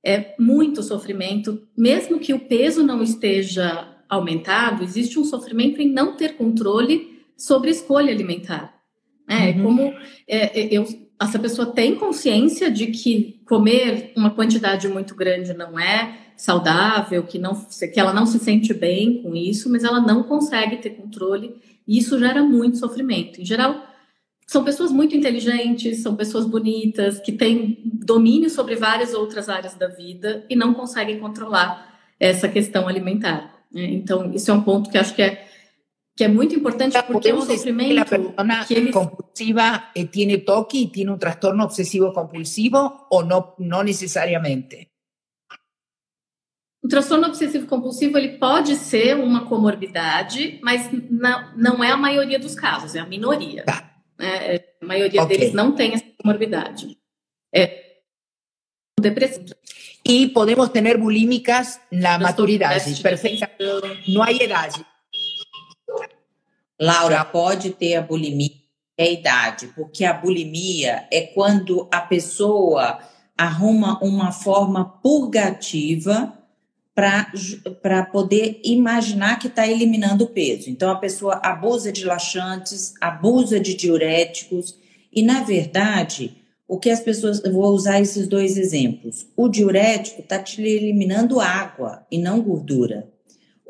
É 0.05 0.35
muito 0.37 0.83
sofrimento, 0.83 1.65
mesmo 1.77 2.19
que 2.19 2.33
o 2.33 2.39
peso 2.39 2.83
não 2.83 3.01
esteja 3.01 3.89
aumentado, 4.09 4.83
existe 4.83 5.17
um 5.17 5.23
sofrimento 5.23 5.81
em 5.81 5.91
não 5.91 6.15
ter 6.15 6.35
controle 6.35 7.23
sobre 7.37 7.69
a 7.69 7.71
escolha 7.71 8.11
alimentar. 8.11 8.73
É, 9.27 9.51
uhum. 9.51 9.63
como 9.63 9.93
é, 10.27 10.59
é, 10.59 10.67
eu, 10.69 10.85
essa 11.23 11.39
pessoa 11.39 11.71
tem 11.71 11.95
consciência 11.95 12.69
de 12.69 12.87
que 12.87 13.41
comer 13.45 14.13
uma 14.15 14.31
quantidade 14.31 14.87
muito 14.87 15.15
grande 15.15 15.53
não 15.53 15.79
é 15.79 16.17
saudável, 16.35 17.23
que, 17.23 17.37
não, 17.37 17.53
que 17.55 17.99
ela 17.99 18.13
não 18.13 18.25
se 18.25 18.39
sente 18.39 18.73
bem 18.73 19.21
com 19.21 19.35
isso, 19.35 19.69
mas 19.71 19.83
ela 19.83 19.99
não 19.99 20.23
consegue 20.23 20.77
ter 20.77 20.91
controle 20.91 21.55
e 21.87 21.97
isso 21.97 22.17
gera 22.19 22.41
muito 22.43 22.77
sofrimento. 22.77 23.41
Em 23.41 23.45
geral, 23.45 23.83
são 24.47 24.63
pessoas 24.63 24.91
muito 24.91 25.15
inteligentes, 25.15 26.01
são 26.01 26.15
pessoas 26.15 26.45
bonitas, 26.45 27.19
que 27.19 27.31
têm 27.31 27.81
domínio 27.85 28.49
sobre 28.49 28.75
várias 28.75 29.13
outras 29.13 29.49
áreas 29.49 29.75
da 29.75 29.87
vida 29.87 30.45
e 30.49 30.55
não 30.55 30.73
conseguem 30.73 31.19
controlar 31.19 31.99
essa 32.19 32.47
questão 32.47 32.87
alimentar. 32.87 33.63
Né? 33.71 33.85
Então, 33.85 34.31
isso 34.33 34.51
é 34.51 34.53
um 34.53 34.61
ponto 34.61 34.89
que 34.89 34.97
acho 34.97 35.15
que 35.15 35.21
é 35.21 35.47
que 36.15 36.23
é 36.23 36.27
muito 36.27 36.55
importante 36.55 37.01
porque 37.03 37.29
é 37.29 37.33
um 37.33 37.41
sofrimento 37.41 38.05
que 38.67 38.73
ele... 38.73 38.91
compulsiva 38.91 39.89
eh, 39.95 40.05
tiene 40.05 40.37
toque 40.39 40.83
e 40.83 40.87
tiene 40.91 41.11
um 41.11 41.17
transtorno 41.17 41.63
obsessivo 41.63 42.13
compulsivo 42.13 43.07
ou 43.09 43.25
não, 43.25 43.53
não 43.57 43.83
necessariamente? 43.83 44.89
O 46.83 46.87
transtorno 46.87 47.27
obsessivo 47.27 47.65
compulsivo 47.65 48.17
ele 48.17 48.37
pode 48.37 48.75
ser 48.75 49.15
uma 49.15 49.45
comorbidade, 49.45 50.59
mas 50.61 50.89
não, 51.09 51.55
não 51.55 51.83
é 51.83 51.91
a 51.91 51.97
maioria 51.97 52.37
dos 52.37 52.53
casos, 52.53 52.93
é 52.93 52.99
a 52.99 53.05
minoria. 53.05 53.63
Tá. 53.63 53.91
É, 54.19 54.55
é 54.55 54.75
a 54.81 54.85
maioria 54.85 55.23
okay. 55.23 55.37
deles 55.37 55.53
não 55.53 55.71
tem 55.71 55.93
essa 55.93 56.05
comorbidade. 56.21 56.97
É 57.55 58.01
depressivo. 58.99 59.55
E 60.05 60.27
podemos 60.27 60.69
ter 60.69 60.97
bulímicas 60.97 61.79
na 61.91 62.19
maturidade, 62.19 63.01
perfeita. 63.01 63.49
Não 64.07 64.21
há 64.21 64.31
idade. 64.31 64.85
Laura, 66.79 67.23
pode 67.23 67.71
ter 67.71 67.95
a 67.95 68.01
bulimia, 68.01 68.51
é 68.97 69.03
a 69.03 69.11
idade, 69.11 69.67
porque 69.75 70.05
a 70.05 70.13
bulimia 70.13 71.07
é 71.11 71.21
quando 71.21 71.87
a 71.91 72.01
pessoa 72.01 72.99
arruma 73.37 73.99
uma 74.03 74.31
forma 74.31 74.85
purgativa 75.01 76.33
para 76.95 78.05
poder 78.05 78.61
imaginar 78.63 79.39
que 79.39 79.47
está 79.47 79.67
eliminando 79.67 80.25
o 80.25 80.29
peso. 80.29 80.69
Então, 80.69 80.91
a 80.91 80.95
pessoa 80.95 81.39
abusa 81.43 81.91
de 81.91 82.05
laxantes, 82.05 82.93
abusa 83.01 83.59
de 83.59 83.73
diuréticos, 83.73 84.77
e, 85.11 85.21
na 85.21 85.41
verdade, 85.41 86.37
o 86.67 86.79
que 86.79 86.89
as 86.89 86.99
pessoas. 86.99 87.41
Vou 87.41 87.73
usar 87.73 88.01
esses 88.01 88.27
dois 88.27 88.57
exemplos. 88.57 89.27
O 89.37 89.47
diurético 89.47 90.21
está 90.21 90.39
te 90.39 90.61
eliminando 90.61 91.39
água 91.39 92.05
e 92.11 92.17
não 92.17 92.41
gordura. 92.41 93.12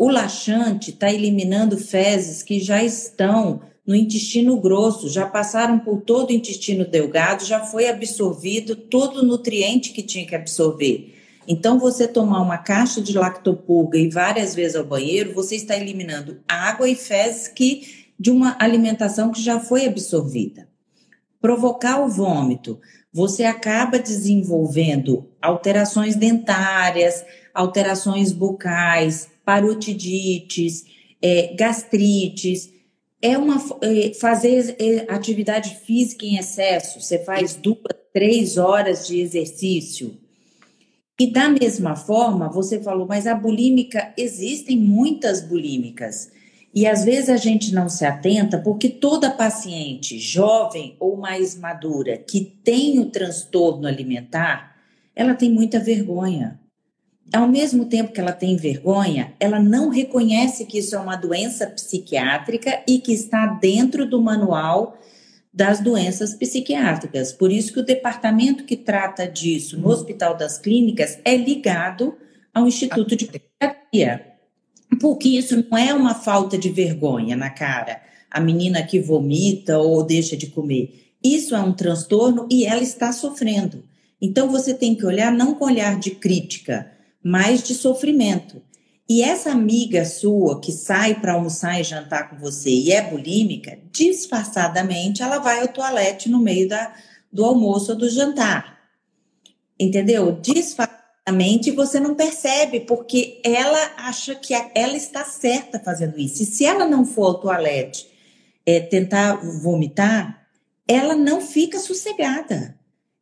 O 0.03 0.09
laxante 0.09 0.89
está 0.89 1.09
eliminando 1.09 1.77
fezes 1.77 2.43
que 2.43 2.59
já 2.59 2.83
estão 2.83 3.61
no 3.87 3.95
intestino 3.95 4.59
grosso, 4.59 5.07
já 5.07 5.25
passaram 5.25 5.79
por 5.79 6.01
todo 6.01 6.29
o 6.29 6.33
intestino 6.33 6.83
delgado, 6.83 7.45
já 7.45 7.61
foi 7.61 7.87
absorvido 7.87 8.75
todo 8.75 9.21
o 9.21 9.25
nutriente 9.25 9.93
que 9.93 10.03
tinha 10.03 10.27
que 10.27 10.35
absorver. 10.35 11.15
Então, 11.47 11.79
você 11.79 12.05
tomar 12.05 12.41
uma 12.41 12.57
caixa 12.57 13.01
de 13.01 13.17
lactopurga 13.17 13.97
e 13.97 14.09
várias 14.09 14.53
vezes 14.53 14.75
ao 14.75 14.83
banheiro, 14.83 15.33
você 15.33 15.55
está 15.55 15.73
eliminando 15.77 16.41
água 16.45 16.89
e 16.89 16.95
fezes 16.95 17.47
que 17.47 18.09
de 18.19 18.29
uma 18.29 18.57
alimentação 18.59 19.31
que 19.31 19.41
já 19.41 19.57
foi 19.57 19.85
absorvida. 19.85 20.67
Provocar 21.39 22.03
o 22.03 22.09
vômito, 22.09 22.77
você 23.09 23.45
acaba 23.45 23.97
desenvolvendo 23.97 25.29
alterações 25.41 26.17
dentárias, 26.17 27.23
alterações 27.53 28.33
bucais, 28.33 29.31
parotidites, 29.45 30.85
é, 31.21 31.53
gastrites. 31.55 32.71
É 33.21 33.37
uma 33.37 33.55
é, 33.81 34.13
fazer 34.13 34.75
é, 34.79 35.05
atividade 35.13 35.77
física 35.85 36.25
em 36.25 36.37
excesso. 36.37 36.99
Você 36.99 37.19
faz 37.19 37.55
duas, 37.55 37.77
três 38.13 38.57
horas 38.57 39.07
de 39.07 39.19
exercício 39.19 40.17
e 41.19 41.31
da 41.31 41.47
mesma 41.47 41.95
forma, 41.95 42.49
você 42.49 42.79
falou, 42.79 43.07
mas 43.07 43.27
a 43.27 43.35
bulímica, 43.35 44.11
existem 44.17 44.77
muitas 44.77 45.41
bulímicas. 45.41 46.31
E 46.73 46.87
às 46.87 47.05
vezes 47.05 47.29
a 47.29 47.37
gente 47.37 47.71
não 47.71 47.87
se 47.87 48.03
atenta 48.03 48.57
porque 48.57 48.89
toda 48.89 49.29
paciente, 49.29 50.17
jovem 50.17 50.95
ou 50.99 51.15
mais 51.15 51.55
madura, 51.55 52.17
que 52.17 52.41
tem 52.41 52.99
o 52.99 53.05
transtorno 53.05 53.87
alimentar, 53.87 54.75
ela 55.15 55.35
tem 55.35 55.51
muita 55.51 55.79
vergonha 55.79 56.59
ao 57.33 57.47
mesmo 57.47 57.85
tempo 57.85 58.13
que 58.13 58.21
ela 58.21 58.31
tem 58.31 58.55
vergonha, 58.55 59.33
ela 59.39 59.59
não 59.59 59.89
reconhece 59.89 60.65
que 60.65 60.77
isso 60.77 60.95
é 60.95 60.99
uma 60.99 61.15
doença 61.15 61.65
psiquiátrica 61.65 62.83
e 62.87 62.99
que 62.99 63.11
está 63.11 63.47
dentro 63.47 64.05
do 64.05 64.21
manual 64.21 64.97
das 65.51 65.79
doenças 65.79 66.35
psiquiátricas. 66.35 67.33
Por 67.33 67.51
isso 67.51 67.73
que 67.73 67.79
o 67.79 67.85
departamento 67.85 68.63
que 68.63 68.77
trata 68.77 69.27
disso 69.27 69.79
no 69.79 69.89
Hospital 69.89 70.37
das 70.37 70.59
Clínicas 70.59 71.19
é 71.25 71.35
ligado 71.35 72.15
ao 72.53 72.67
Instituto 72.67 73.15
de 73.15 73.25
Psiquiatria. 73.25 74.27
Porque 75.01 75.29
isso 75.29 75.65
não 75.69 75.77
é 75.77 75.91
uma 75.93 76.13
falta 76.13 76.55
de 76.55 76.69
vergonha 76.69 77.35
na 77.35 77.49
cara, 77.49 77.99
a 78.29 78.39
menina 78.39 78.83
que 78.83 78.99
vomita 78.99 79.79
ou 79.79 80.03
deixa 80.03 80.37
de 80.37 80.47
comer. 80.47 81.15
Isso 81.23 81.55
é 81.55 81.59
um 81.59 81.73
transtorno 81.73 82.47
e 82.51 82.65
ela 82.65 82.83
está 82.83 83.11
sofrendo. 83.11 83.83
Então 84.21 84.49
você 84.49 84.73
tem 84.73 84.93
que 84.93 85.05
olhar 85.05 85.31
não 85.31 85.55
com 85.55 85.65
olhar 85.65 85.99
de 85.99 86.11
crítica, 86.11 86.92
mas 87.23 87.63
de 87.63 87.73
sofrimento. 87.73 88.61
E 89.07 89.21
essa 89.21 89.51
amiga 89.51 90.05
sua 90.05 90.59
que 90.59 90.71
sai 90.71 91.19
para 91.19 91.33
almoçar 91.33 91.79
e 91.79 91.83
jantar 91.83 92.29
com 92.29 92.37
você 92.37 92.69
e 92.69 92.91
é 92.91 93.01
bulímica, 93.01 93.79
disfarçadamente 93.91 95.21
ela 95.21 95.39
vai 95.39 95.61
ao 95.61 95.67
toalete 95.67 96.29
no 96.29 96.39
meio 96.39 96.67
da, 96.67 96.93
do 97.31 97.43
almoço 97.43 97.91
ou 97.91 97.97
do 97.97 98.09
jantar. 98.09 98.79
Entendeu? 99.79 100.31
Disfarçadamente 100.41 101.71
você 101.71 101.99
não 101.99 102.15
percebe, 102.15 102.81
porque 102.81 103.41
ela 103.43 103.93
acha 103.97 104.35
que 104.35 104.53
ela 104.73 104.95
está 104.95 105.25
certa 105.25 105.79
fazendo 105.79 106.17
isso. 106.17 106.43
E 106.43 106.45
se 106.45 106.65
ela 106.65 106.85
não 106.85 107.05
for 107.05 107.25
ao 107.25 107.39
toalete 107.39 108.07
é, 108.65 108.79
tentar 108.79 109.35
vomitar, 109.35 110.47
ela 110.87 111.15
não 111.15 111.41
fica 111.41 111.79
sossegada. 111.79 112.77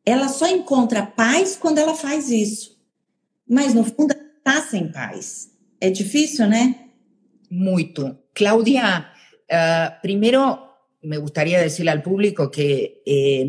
Ela 0.06 0.28
só 0.28 0.46
encontra 0.46 1.06
paz 1.06 1.56
quando 1.56 1.78
ela 1.78 1.94
faz 1.94 2.30
isso 2.30 2.72
mas 3.52 3.74
no 3.74 3.84
fundo 3.84 4.14
está 4.38 4.62
sem 4.62 4.90
paz. 4.90 5.50
É 5.78 5.90
difícil, 5.90 6.48
né? 6.48 6.88
Muito. 7.50 8.16
Claudia, 8.32 9.12
uh, 9.44 10.00
primero 10.00 10.40
me 11.02 11.18
gustaría 11.18 11.60
decirle 11.60 11.90
al 11.90 12.00
público 12.00 12.48
que 12.48 13.02
eh, 13.04 13.44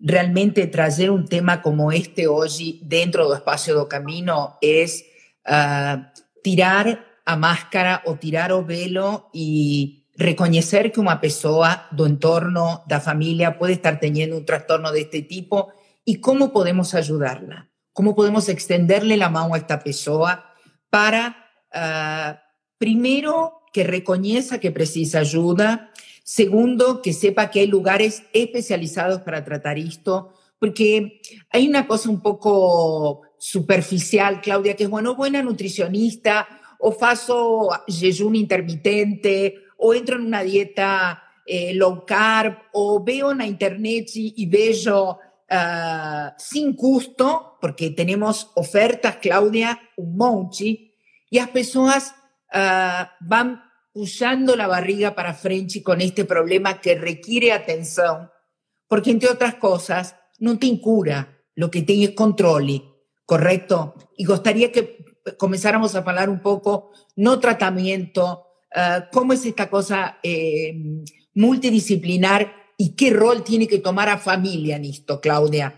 realmente 0.00 0.66
trazer 0.66 1.10
um 1.10 1.24
tema 1.24 1.60
como 1.62 1.92
este 1.92 2.26
hoje 2.26 2.80
dentro 2.82 3.28
do 3.28 3.34
espaço 3.34 3.72
do 3.72 3.86
caminho 3.86 4.56
é 4.60 4.84
uh, 4.84 6.02
tirar 6.42 7.20
a 7.24 7.36
máscara 7.36 8.02
ou 8.06 8.16
tirar 8.16 8.50
o 8.50 8.64
velo 8.64 9.30
e 9.32 10.06
reconhecer 10.18 10.90
que 10.90 10.98
uma 10.98 11.16
pessoa 11.16 11.86
do 11.92 12.06
entorno, 12.06 12.82
da 12.88 12.98
família, 12.98 13.52
pode 13.52 13.74
estar 13.74 13.96
tendo 14.00 14.36
um 14.36 14.44
transtorno 14.44 14.90
deste 14.90 15.22
tipo 15.22 15.70
e 16.04 16.16
como 16.16 16.48
podemos 16.48 16.94
ajudá-la. 16.94 17.75
Cómo 17.96 18.14
podemos 18.14 18.50
extenderle 18.50 19.16
la 19.16 19.30
mano 19.30 19.54
a 19.54 19.56
esta 19.56 19.82
persona 19.82 20.44
para, 20.90 21.48
uh, 21.74 22.36
primero, 22.76 23.62
que 23.72 23.84
reconozca 23.84 24.60
que 24.60 24.70
precisa 24.70 25.20
ayuda, 25.20 25.92
segundo, 26.22 27.00
que 27.00 27.14
sepa 27.14 27.50
que 27.50 27.60
hay 27.60 27.68
lugares 27.68 28.24
especializados 28.34 29.22
para 29.22 29.42
tratar 29.46 29.78
esto, 29.78 30.34
porque 30.58 31.22
hay 31.48 31.66
una 31.66 31.86
cosa 31.86 32.10
un 32.10 32.20
poco 32.20 33.22
superficial, 33.38 34.42
Claudia, 34.42 34.76
que 34.76 34.84
es, 34.84 34.90
bueno, 34.90 35.14
buena 35.14 35.42
nutricionista, 35.42 36.46
o 36.78 36.92
faço 36.92 37.70
jejum 37.88 38.34
intermitente, 38.34 39.54
o 39.78 39.94
entro 39.94 40.16
en 40.16 40.26
una 40.26 40.42
dieta 40.42 41.22
eh, 41.46 41.72
low 41.72 42.04
carb, 42.04 42.58
o 42.74 43.02
veo 43.02 43.32
en 43.32 43.38
la 43.38 43.46
internet 43.46 44.10
y, 44.16 44.34
y 44.36 44.44
veo 44.44 45.18
uh, 45.50 46.30
sin 46.38 46.74
custo, 46.74 47.58
porque 47.60 47.90
tenemos 47.90 48.50
ofertas, 48.54 49.16
Claudia, 49.16 49.80
un 49.96 50.16
y 51.30 51.38
las 51.38 51.48
personas 51.48 52.14
uh, 52.52 53.06
van 53.20 53.62
usando 53.92 54.56
la 54.56 54.66
barriga 54.66 55.14
para 55.14 55.34
frente 55.34 55.82
con 55.82 56.00
este 56.00 56.24
problema 56.24 56.80
que 56.80 56.96
requiere 56.96 57.52
atención, 57.52 58.30
porque 58.88 59.10
entre 59.10 59.30
otras 59.30 59.54
cosas, 59.54 60.16
no 60.38 60.58
te 60.58 60.80
cura, 60.80 61.42
lo 61.54 61.70
que 61.70 61.82
tiene 61.82 62.04
es 62.04 62.10
control, 62.10 62.94
¿correcto? 63.24 63.94
Y 64.16 64.24
gustaría 64.24 64.70
que 64.70 65.04
comenzáramos 65.38 65.94
a 65.94 65.98
hablar 66.00 66.28
un 66.28 66.40
poco, 66.40 66.92
no 67.16 67.40
tratamiento, 67.40 68.46
uh, 68.76 69.04
cómo 69.10 69.32
es 69.32 69.44
esta 69.46 69.68
cosa 69.70 70.18
eh, 70.22 70.74
multidisciplinar 71.34 72.65
e 72.78 72.88
que 72.88 73.10
rol 73.10 73.40
tem 73.40 73.66
que 73.66 73.78
tomar 73.78 74.08
a 74.08 74.18
família 74.18 74.78
nisto, 74.78 75.18
Cláudia? 75.18 75.72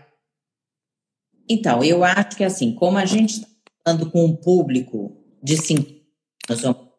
Então, 1.49 1.83
eu 1.83 2.03
acho 2.03 2.35
que 2.37 2.43
assim, 2.43 2.73
como 2.73 2.97
a 2.97 3.05
gente 3.05 3.35
está 3.35 3.47
falando 3.83 4.11
com 4.11 4.25
um 4.25 4.35
público 4.35 5.17
de 5.41 5.57
50 5.57 5.99
anos, 6.49 6.89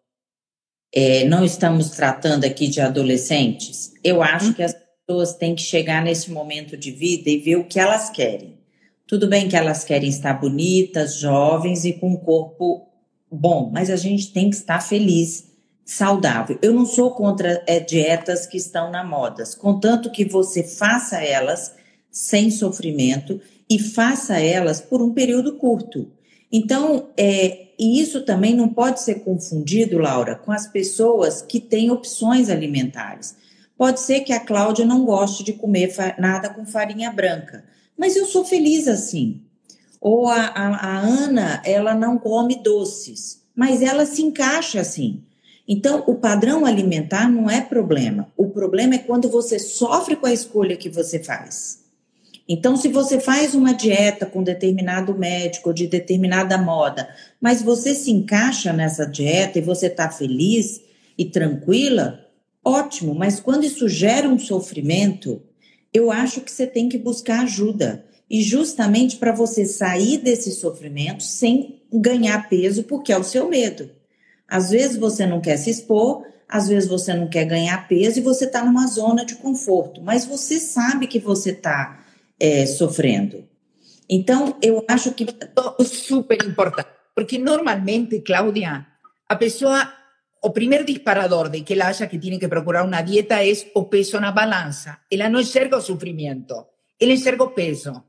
é, 0.93 1.25
não 1.25 1.45
estamos 1.45 1.91
tratando 1.91 2.45
aqui 2.45 2.67
de 2.67 2.81
adolescentes, 2.81 3.93
eu 4.03 4.23
acho 4.23 4.47
uhum. 4.47 4.53
que 4.55 4.63
as 4.63 4.75
pessoas 5.07 5.35
têm 5.35 5.55
que 5.55 5.63
chegar 5.63 6.03
nesse 6.03 6.31
momento 6.31 6.77
de 6.77 6.91
vida 6.91 7.31
e 7.31 7.39
ver 7.39 7.57
o 7.57 7.65
que 7.65 7.79
elas 7.79 8.11
querem. 8.11 8.59
Tudo 9.07 9.29
bem 9.29 9.49
que 9.49 9.57
elas 9.57 9.85
querem 9.85 10.09
estar 10.09 10.35
bonitas, 10.35 11.17
jovens 11.17 11.85
e 11.85 11.93
com 11.93 12.13
um 12.13 12.17
corpo 12.17 12.89
bom, 13.31 13.71
mas 13.73 13.91
a 13.91 13.97
gente 13.97 14.33
tem 14.33 14.51
que 14.51 14.57
estar 14.57 14.81
feliz 14.81 15.50
saudável. 15.91 16.57
Eu 16.63 16.73
não 16.73 16.87
sou 16.87 17.11
contra 17.11 17.65
é, 17.67 17.81
dietas 17.81 18.47
que 18.47 18.57
estão 18.57 18.93
na 18.93 19.03
moda, 19.03 19.43
contanto 19.59 20.09
que 20.09 20.25
você 20.25 20.63
faça 20.63 21.21
elas 21.21 21.75
sem 22.13 22.49
sofrimento 22.49 23.41
e 23.69 23.77
faça 23.77 24.39
elas 24.39 24.81
por 24.81 25.03
um 25.03 25.13
período 25.13 25.57
curto. 25.57 26.09
Então, 26.53 27.09
é, 27.17 27.71
e 27.77 28.01
isso 28.01 28.25
também 28.25 28.55
não 28.55 28.69
pode 28.69 29.01
ser 29.01 29.17
confundido, 29.25 29.99
Laura, 29.99 30.37
com 30.37 30.53
as 30.53 30.69
pessoas 30.69 31.43
que 31.43 31.59
têm 31.59 31.91
opções 31.91 32.49
alimentares. 32.49 33.35
Pode 33.77 33.99
ser 33.99 34.21
que 34.21 34.33
a 34.33 34.39
Cláudia 34.39 34.87
não 34.87 35.05
goste 35.05 35.43
de 35.43 35.55
comer 35.55 35.93
nada 36.21 36.51
com 36.51 36.65
farinha 36.65 37.11
branca, 37.11 37.65
mas 37.99 38.15
eu 38.15 38.27
sou 38.27 38.45
feliz 38.45 38.87
assim. 38.87 39.41
Ou 40.01 40.29
a, 40.29 40.41
a, 40.41 40.67
a 40.69 40.99
Ana, 41.01 41.61
ela 41.65 41.97
não 41.97 42.17
come 42.17 42.63
doces, 42.63 43.43
mas 43.57 43.83
ela 43.83 44.07
se 44.07 44.23
encaixa 44.23 44.81
assim. 44.81 45.25
Então, 45.73 46.03
o 46.09 46.17
padrão 46.17 46.67
alimentar 46.67 47.31
não 47.31 47.49
é 47.49 47.61
problema. 47.61 48.27
O 48.37 48.49
problema 48.49 48.97
é 48.97 48.99
quando 48.99 49.29
você 49.29 49.57
sofre 49.57 50.17
com 50.17 50.27
a 50.27 50.33
escolha 50.33 50.77
que 50.77 50.89
você 50.89 51.21
faz. 51.21 51.85
Então, 52.49 52.77
se 52.77 52.89
você 52.89 53.21
faz 53.21 53.55
uma 53.55 53.73
dieta 53.73 54.27
com 54.27 54.43
determinado 54.43 55.17
médico, 55.17 55.73
de 55.73 55.87
determinada 55.87 56.59
moda, 56.59 57.09
mas 57.41 57.63
você 57.63 57.95
se 57.95 58.11
encaixa 58.11 58.73
nessa 58.73 59.07
dieta 59.07 59.61
e 59.61 59.63
você 59.63 59.87
está 59.87 60.11
feliz 60.11 60.81
e 61.17 61.25
tranquila, 61.25 62.19
ótimo. 62.65 63.15
Mas 63.15 63.39
quando 63.39 63.63
isso 63.63 63.89
gera 63.89 64.29
um 64.29 64.41
sofrimento, 64.41 65.41
eu 65.95 66.11
acho 66.11 66.41
que 66.41 66.51
você 66.51 66.67
tem 66.67 66.89
que 66.89 66.99
buscar 66.99 67.45
ajuda. 67.45 68.05
E 68.29 68.43
justamente 68.43 69.19
para 69.19 69.31
você 69.31 69.65
sair 69.65 70.19
desse 70.19 70.51
sofrimento 70.51 71.23
sem 71.23 71.81
ganhar 71.93 72.49
peso, 72.49 72.83
porque 72.83 73.13
é 73.13 73.17
o 73.17 73.23
seu 73.23 73.49
medo. 73.49 74.00
Às 74.51 74.71
vezes 74.71 74.97
você 74.97 75.25
não 75.25 75.41
quer 75.41 75.57
se 75.57 75.71
expor, 75.71 76.27
às 76.49 76.67
vezes 76.67 76.89
você 76.89 77.15
não 77.15 77.29
quer 77.29 77.45
ganhar 77.45 77.87
peso 77.87 78.19
e 78.19 78.23
você 78.23 78.47
está 78.47 78.65
numa 78.65 78.89
zona 78.89 79.25
de 79.25 79.37
conforto, 79.37 80.03
mas 80.03 80.27
você 80.27 80.59
sabe 80.59 81.07
que 81.07 81.21
você 81.21 81.51
está 81.53 82.01
é, 82.39 82.67
sofrendo. 82.67 83.49
Então, 84.09 84.57
eu 84.61 84.85
acho 84.89 85.13
que. 85.13 85.25
Super 85.85 86.45
importante, 86.45 86.89
porque 87.15 87.39
normalmente, 87.39 88.21
Cláudia, 88.21 88.85
a 89.29 89.37
pessoa, 89.37 89.89
o 90.43 90.51
primeiro 90.51 90.85
disparador 90.85 91.49
de 91.49 91.61
que 91.61 91.75
ela 91.75 91.87
acha 91.87 92.09
que 92.09 92.19
tem 92.19 92.37
que 92.37 92.49
procurar 92.49 92.85
uma 92.85 93.01
dieta 93.03 93.45
é 93.45 93.53
o 93.73 93.85
peso 93.85 94.19
na 94.19 94.33
balança. 94.33 94.99
Ela 95.09 95.29
não 95.29 95.39
enxerga 95.39 95.77
o 95.77 95.81
sofrimento, 95.81 96.67
ela 97.01 97.13
enxerga 97.13 97.45
o 97.45 97.51
peso. 97.51 98.03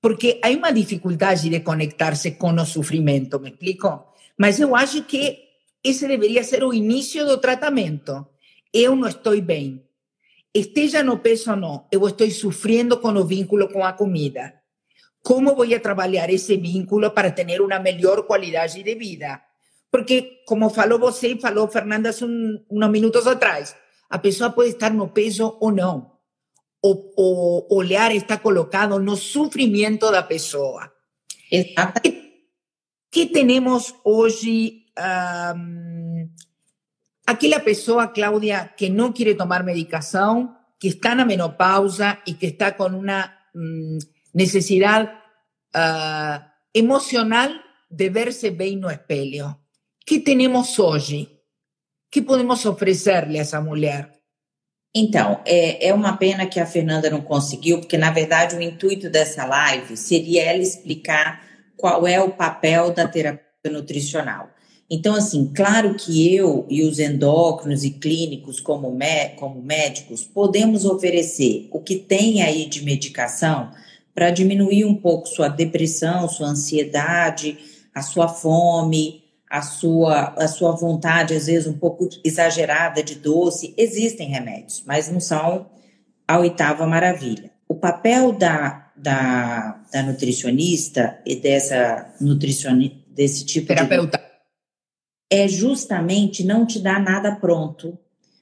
Porque 0.00 0.38
há 0.44 0.50
uma 0.50 0.70
dificuldade 0.70 1.48
de 1.48 1.60
conectar-se 1.60 2.32
com 2.32 2.52
o 2.52 2.64
sofrimento, 2.64 3.40
me 3.40 3.50
explico? 3.50 4.14
Mas 4.38 4.60
eu 4.60 4.76
acho 4.76 5.02
que 5.02 5.43
ese 5.84 6.08
debería 6.08 6.42
ser 6.42 6.64
o 6.64 6.72
inicio 6.72 7.26
do 7.26 7.38
tratamento. 7.38 8.26
Eu 8.72 8.96
não 8.96 9.06
estou 9.06 9.38
bem. 9.42 9.84
Esteja 10.52 11.02
no 11.02 11.18
peso 11.18 11.50
ou 11.50 11.56
não, 11.56 11.86
eu 11.92 12.06
estou 12.08 12.30
sofrendo 12.30 12.98
com 12.98 13.10
o 13.10 13.24
vínculo 13.24 13.68
com 13.68 13.84
a 13.84 13.92
comida. 13.92 14.54
Como 15.22 15.54
vou 15.54 15.64
a 15.74 15.80
trabalhar 15.80 16.30
esse 16.30 16.56
vínculo 16.56 17.10
para 17.10 17.30
ter 17.30 17.60
uma 17.60 17.78
melhor 17.78 18.22
qualidade 18.24 18.82
de 18.82 18.94
vida? 18.94 19.42
Porque, 19.90 20.42
como 20.46 20.70
falou 20.70 20.98
você 20.98 21.32
e 21.32 21.40
falou 21.40 21.68
Fernanda 21.68 22.10
hace 22.10 22.24
um, 22.24 22.64
uns 22.70 22.90
minutos 22.90 23.26
atrás, 23.26 23.74
a 24.08 24.18
pessoa 24.18 24.50
pode 24.50 24.70
estar 24.70 24.92
no 24.92 25.08
peso 25.08 25.56
ou 25.60 25.72
não. 25.72 26.12
O, 26.82 27.66
o 27.68 27.76
olhar 27.76 28.14
está 28.14 28.36
colocado 28.38 28.98
no 28.98 29.16
sofrimento 29.16 30.10
da 30.10 30.22
pessoa. 30.22 30.92
Exato. 31.50 32.00
Que 33.10 33.26
temos 33.26 33.94
hoje 34.04 34.83
um, 34.98 36.28
aquela 37.26 37.60
pessoa, 37.60 38.08
Cláudia, 38.08 38.72
que 38.76 38.88
não 38.88 39.12
quiere 39.12 39.34
tomar 39.34 39.62
medicação, 39.62 40.54
que 40.78 40.88
está 40.88 41.14
na 41.14 41.24
menopausa 41.24 42.18
e 42.26 42.34
que 42.34 42.46
está 42.46 42.72
com 42.72 42.86
uma 42.86 43.32
um, 43.54 43.98
necessidade 44.34 45.10
uh, 45.74 46.44
emocional 46.74 47.50
de 47.90 48.10
verse 48.10 48.50
bien 48.50 48.80
no 48.80 48.90
espelho. 48.90 49.58
¿Qué 50.06 50.20
tenemos 50.20 50.78
hoje? 50.78 51.34
que 52.14 52.22
podemos 52.22 52.64
oferecer-lhe 52.64 53.40
a 53.40 53.42
essa 53.42 53.60
mulher? 53.60 54.08
Então, 54.94 55.40
é, 55.44 55.88
é 55.88 55.92
uma 55.92 56.16
pena 56.16 56.46
que 56.46 56.60
a 56.60 56.66
Fernanda 56.66 57.10
não 57.10 57.20
conseguiu, 57.20 57.80
porque 57.80 57.98
na 57.98 58.12
verdade 58.12 58.54
o 58.54 58.62
intuito 58.62 59.10
dessa 59.10 59.44
live 59.44 59.96
seria 59.96 60.44
ela 60.44 60.62
explicar 60.62 61.42
qual 61.76 62.06
é 62.06 62.20
o 62.20 62.30
papel 62.30 62.92
da 62.92 63.08
terapia 63.08 63.42
nutricional. 63.64 64.48
Então, 64.90 65.14
assim, 65.14 65.50
claro 65.54 65.94
que 65.94 66.34
eu 66.34 66.66
e 66.68 66.82
os 66.82 66.98
endócrinos 66.98 67.84
e 67.84 67.90
clínicos, 67.90 68.60
como, 68.60 68.96
como 69.36 69.62
médicos, 69.62 70.24
podemos 70.24 70.84
oferecer 70.84 71.68
o 71.70 71.80
que 71.80 71.96
tem 71.96 72.42
aí 72.42 72.66
de 72.66 72.84
medicação 72.84 73.70
para 74.14 74.30
diminuir 74.30 74.84
um 74.84 74.94
pouco 74.94 75.26
sua 75.26 75.48
depressão, 75.48 76.28
sua 76.28 76.48
ansiedade, 76.48 77.58
a 77.94 78.02
sua 78.02 78.28
fome, 78.28 79.24
a 79.50 79.62
sua, 79.62 80.34
a 80.36 80.48
sua 80.48 80.72
vontade, 80.72 81.34
às 81.34 81.46
vezes, 81.46 81.66
um 81.66 81.78
pouco 81.78 82.08
exagerada 82.22 83.02
de 83.02 83.14
doce. 83.14 83.74
Existem 83.76 84.28
remédios, 84.28 84.82
mas 84.86 85.10
não 85.10 85.20
são 85.20 85.66
a 86.26 86.38
oitava 86.38 86.86
maravilha. 86.86 87.50
O 87.68 87.74
papel 87.74 88.32
da, 88.32 88.90
da, 88.96 89.80
da 89.92 90.02
nutricionista 90.02 91.18
e 91.24 91.36
dessa 91.36 92.14
nutricionista, 92.20 92.96
desse 93.08 93.44
tipo 93.46 93.68
Terapeuta. 93.68 94.18
de. 94.18 94.33
É 95.30 95.48
justamente 95.48 96.44
não 96.44 96.66
te 96.66 96.78
dar 96.78 97.00
nada 97.00 97.34
pronto, 97.36 97.98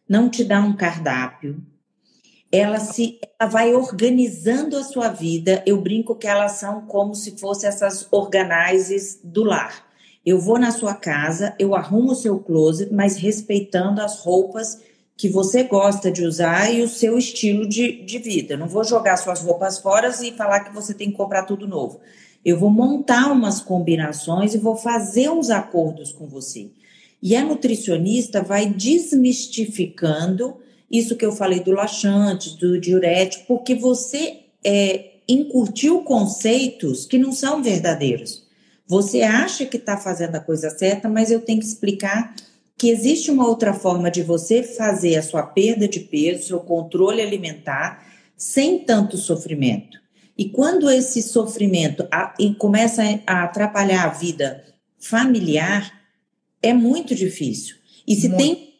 não 0.08 0.28
te 0.28 0.44
dar 0.44 0.62
um 0.62 0.74
cardápio. 0.74 1.62
Ela 2.50 2.78
se 2.78 3.18
ela 3.38 3.48
vai 3.48 3.72
organizando 3.72 4.76
a 4.76 4.84
sua 4.84 5.08
vida. 5.08 5.62
Eu 5.66 5.80
brinco 5.80 6.14
que 6.14 6.26
elas 6.26 6.52
são 6.52 6.82
como 6.82 7.14
se 7.14 7.38
fossem 7.38 7.68
essas 7.68 8.06
organizes 8.10 9.20
do 9.24 9.42
lar 9.42 9.92
eu 10.24 10.38
vou 10.38 10.58
na 10.58 10.70
sua 10.70 10.94
casa, 10.94 11.54
eu 11.58 11.74
arrumo 11.74 12.12
o 12.12 12.16
seu 12.16 12.38
closet, 12.38 12.92
mas 12.92 13.16
respeitando 13.16 14.00
as 14.00 14.20
roupas 14.20 14.80
que 15.16 15.28
você 15.28 15.64
gosta 15.64 16.10
de 16.10 16.24
usar 16.24 16.72
e 16.72 16.82
o 16.82 16.88
seu 16.88 17.18
estilo 17.18 17.68
de, 17.68 18.04
de 18.04 18.18
vida. 18.18 18.56
Não 18.56 18.68
vou 18.68 18.84
jogar 18.84 19.16
suas 19.16 19.40
roupas 19.40 19.78
fora 19.78 20.10
e 20.22 20.32
falar 20.32 20.60
que 20.60 20.72
você 20.72 20.94
tem 20.94 21.10
que 21.10 21.16
comprar 21.16 21.44
tudo 21.44 21.66
novo. 21.66 22.00
Eu 22.44 22.58
vou 22.58 22.70
montar 22.70 23.30
umas 23.30 23.60
combinações 23.60 24.54
e 24.54 24.58
vou 24.58 24.76
fazer 24.76 25.30
uns 25.30 25.50
acordos 25.50 26.12
com 26.12 26.26
você. 26.26 26.70
E 27.22 27.36
a 27.36 27.44
nutricionista 27.44 28.42
vai 28.42 28.66
desmistificando 28.66 30.56
isso 30.90 31.16
que 31.16 31.24
eu 31.24 31.32
falei 31.32 31.60
do 31.60 31.70
laxante, 31.70 32.58
do 32.58 32.78
diurético, 32.78 33.46
porque 33.46 33.74
você 33.74 34.40
é, 34.64 35.12
conceitos 36.04 37.06
que 37.06 37.16
não 37.16 37.32
são 37.32 37.62
verdadeiros. 37.62 38.46
Você 38.86 39.22
acha 39.22 39.64
que 39.64 39.76
está 39.76 39.96
fazendo 39.96 40.34
a 40.34 40.40
coisa 40.40 40.68
certa, 40.68 41.08
mas 41.08 41.30
eu 41.30 41.40
tenho 41.40 41.60
que 41.60 41.66
explicar 41.66 42.34
que 42.76 42.90
existe 42.90 43.30
uma 43.30 43.46
outra 43.46 43.72
forma 43.72 44.10
de 44.10 44.22
você 44.22 44.62
fazer 44.62 45.16
a 45.16 45.22
sua 45.22 45.42
perda 45.44 45.86
de 45.86 46.00
peso, 46.00 46.48
seu 46.48 46.60
controle 46.60 47.22
alimentar, 47.22 48.04
sem 48.36 48.80
tanto 48.80 49.16
sofrimento. 49.16 50.01
E 50.42 50.48
quando 50.48 50.90
esse 50.90 51.22
sofrimento 51.22 52.04
a, 52.10 52.34
começa 52.58 53.00
a 53.24 53.44
atrapalhar 53.44 54.06
a 54.06 54.08
vida 54.08 54.64
familiar, 54.98 55.92
é 56.60 56.74
muito 56.74 57.14
difícil. 57.14 57.76
E 58.04 58.16
se 58.16 58.28
muito. 58.28 58.38
tem 58.42 58.74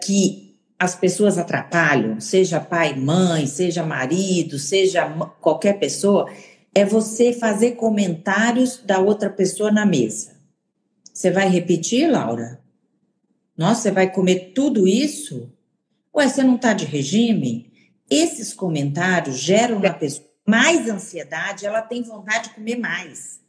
que 0.00 0.56
as 0.78 0.94
pessoas 0.94 1.38
atrapalham, 1.38 2.20
seja 2.20 2.60
pai, 2.60 2.94
mãe, 2.94 3.48
seja 3.48 3.82
marido, 3.82 4.60
seja 4.60 5.10
qualquer 5.40 5.80
pessoa, 5.80 6.30
é 6.72 6.84
você 6.84 7.32
fazer 7.32 7.72
comentários 7.72 8.80
da 8.84 9.00
outra 9.00 9.28
pessoa 9.28 9.72
na 9.72 9.84
mesa. 9.84 10.36
Você 11.12 11.32
vai 11.32 11.48
repetir, 11.48 12.08
Laura? 12.08 12.60
Nossa, 13.58 13.82
você 13.82 13.90
vai 13.90 14.08
comer 14.08 14.52
tudo 14.54 14.86
isso? 14.86 15.50
Ué, 16.14 16.28
você 16.28 16.44
não 16.44 16.54
está 16.54 16.72
de 16.72 16.84
regime? 16.84 17.72
Esses 18.08 18.54
comentários 18.54 19.36
geram 19.36 19.80
na 19.80 19.92
pessoa 19.92 20.31
mais 20.46 20.88
ansiedade, 20.88 21.66
ela 21.66 21.82
tem 21.82 22.02
vontade 22.02 22.48
de 22.48 22.54
comer 22.54 22.78
mais. 22.78 23.40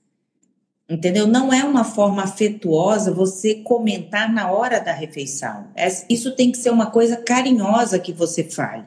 Entendeu? 0.90 1.26
Não 1.26 1.52
é 1.52 1.64
uma 1.64 1.84
forma 1.84 2.24
afetuosa 2.24 3.12
você 3.12 3.56
comentar 3.56 4.32
na 4.32 4.52
hora 4.52 4.80
da 4.80 4.92
refeição. 4.92 5.72
É, 5.76 5.88
isso 6.10 6.36
tem 6.36 6.52
que 6.52 6.58
ser 6.58 6.72
uma 6.72 6.92
coisa 6.92 7.18
carinhosa 7.18 7.98
que 8.00 8.12
você 8.12 8.44
fale. 8.44 8.86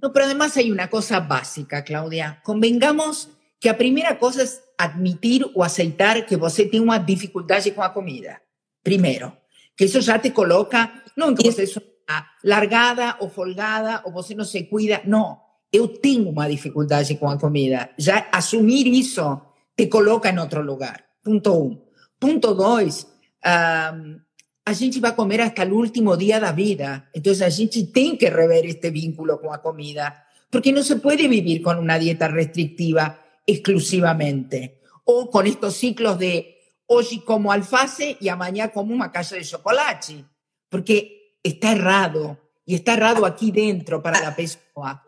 No, 0.00 0.12
pero 0.12 0.26
además 0.26 0.56
hay 0.56 0.70
una 0.70 0.88
cosa 0.88 1.18
básica, 1.18 1.82
Claudia. 1.82 2.40
Convengamos 2.44 3.28
que 3.60 3.68
a 3.68 3.74
primeira 3.74 4.14
coisa 4.14 4.44
é 4.44 4.48
admitir 4.78 5.44
ou 5.54 5.62
aceitar 5.64 6.24
que 6.24 6.36
você 6.36 6.64
tem 6.64 6.80
uma 6.80 6.98
dificuldade 6.98 7.72
com 7.72 7.82
a 7.82 7.90
comida. 7.90 8.40
Primeiro, 8.84 9.32
que 9.76 9.84
isso 9.84 10.00
já 10.00 10.16
te 10.18 10.30
coloca, 10.30 10.88
não 11.16 11.34
que 11.34 11.50
você 11.50 11.64
é 11.64 12.22
largada 12.44 13.16
ou 13.18 13.28
folgada 13.28 14.02
ou 14.04 14.12
você 14.12 14.36
não 14.36 14.44
se 14.44 14.62
cuida, 14.64 15.02
não. 15.04 15.47
Eu 15.72 15.88
tenho 15.88 16.30
uma 16.30 16.48
dificuldade 16.48 17.16
com 17.16 17.28
a 17.28 17.38
comida. 17.38 17.90
Já 17.98 18.28
assumir 18.32 18.86
isso 18.86 19.40
te 19.76 19.86
coloca 19.86 20.30
em 20.30 20.38
outro 20.38 20.62
lugar. 20.62 21.04
Ponto 21.22 21.52
um. 21.52 21.78
Ponto 22.18 22.54
dois, 22.54 23.06
um, 23.44 24.18
a 24.66 24.72
gente 24.72 24.98
vai 24.98 25.14
comer 25.14 25.40
até 25.40 25.64
o 25.64 25.74
último 25.74 26.16
dia 26.16 26.40
da 26.40 26.52
vida. 26.52 27.08
Então 27.14 27.32
a 27.32 27.48
gente 27.48 27.86
tem 27.86 28.16
que 28.16 28.28
rever 28.28 28.66
este 28.66 28.90
vínculo 28.90 29.38
com 29.38 29.52
a 29.52 29.58
comida, 29.58 30.26
porque 30.50 30.72
não 30.72 30.82
se 30.82 30.96
pode 30.96 31.28
viver 31.28 31.60
com 31.60 31.78
uma 31.78 31.98
dieta 31.98 32.28
restritiva 32.28 33.18
exclusivamente. 33.46 34.80
O 35.04 35.30
con 35.30 35.46
estos 35.46 35.74
ciclos 35.76 36.18
de 36.18 36.58
hoy 36.86 37.22
como 37.24 37.50
alface 37.50 38.18
y 38.20 38.28
a 38.28 38.36
mañana 38.36 38.70
como 38.70 38.94
una 38.94 39.10
caja 39.10 39.36
de 39.36 39.44
chocolate, 39.44 40.24
porque 40.68 41.38
está 41.42 41.72
errado 41.72 42.36
e 42.66 42.74
está 42.74 42.92
errado 42.92 43.24
aqui 43.24 43.50
dentro 43.50 44.02
para 44.02 44.28
a 44.28 44.32
pessoa. 44.36 45.02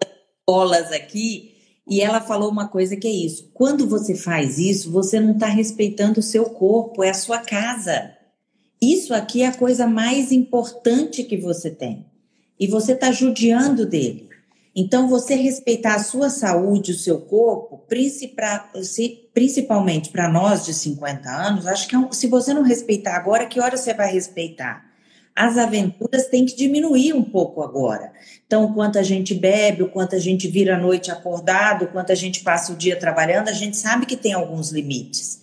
Bolas 0.51 0.91
aqui 0.91 1.55
e 1.89 2.01
ela 2.01 2.21
falou 2.21 2.51
uma 2.51 2.67
coisa 2.67 2.97
que 2.97 3.07
é 3.07 3.11
isso. 3.13 3.53
Quando 3.55 3.87
você 3.87 4.17
faz 4.17 4.59
isso, 4.59 4.91
você 4.91 5.21
não 5.21 5.35
está 5.35 5.47
respeitando 5.47 6.19
o 6.19 6.25
seu 6.25 6.47
corpo, 6.47 7.05
é 7.05 7.11
a 7.11 7.15
sua 7.15 7.39
casa. 7.39 8.11
Isso 8.83 9.15
aqui 9.15 9.43
é 9.43 9.47
a 9.47 9.55
coisa 9.55 9.87
mais 9.87 10.33
importante 10.33 11.23
que 11.23 11.37
você 11.37 11.71
tem. 11.71 12.05
E 12.59 12.67
você 12.67 12.95
está 12.95 13.13
judiando 13.13 13.87
dele. 13.87 14.29
Então, 14.75 15.09
você 15.09 15.37
respeitar 15.37 15.95
a 15.95 16.03
sua 16.03 16.29
saúde, 16.31 16.91
o 16.91 16.99
seu 16.99 17.21
corpo, 17.21 17.85
principalmente 19.33 20.11
para 20.11 20.29
nós 20.29 20.65
de 20.67 20.75
50 20.75 21.31
anos, 21.31 21.65
acho 21.65 21.87
que 21.87 21.95
é 21.95 22.09
se 22.11 22.27
você 22.27 22.53
não 22.53 22.63
respeitar 22.63 23.15
agora, 23.15 23.47
que 23.47 23.61
hora 23.61 23.77
você 23.77 23.95
vai 23.95 24.13
respeitar? 24.13 24.90
As 25.35 25.57
aventuras 25.57 26.27
têm 26.27 26.45
que 26.45 26.57
diminuir 26.57 27.13
um 27.13 27.23
pouco 27.23 27.63
agora. 27.63 28.13
Então, 28.47 28.65
o 28.65 28.75
quanto 28.75 28.99
a 28.99 29.03
gente 29.03 29.35
bebe, 29.35 29.83
o 29.83 29.89
quanto 29.89 30.17
a 30.17 30.19
gente 30.19 30.49
vira 30.49 30.77
a 30.77 30.79
noite 30.79 31.11
acordado, 31.11 31.85
o 31.85 31.89
quanto 31.89 32.13
a 32.13 32.15
gente 32.15 32.41
passa 32.41 32.73
o 32.73 32.77
dia 32.77 32.99
trabalhando, 32.99 33.49
a 33.49 33.53
gente 33.53 33.77
sabe 33.77 34.07
que 34.07 34.17
tem 34.17 34.33
alguns 34.33 34.71
limites. 34.71 35.41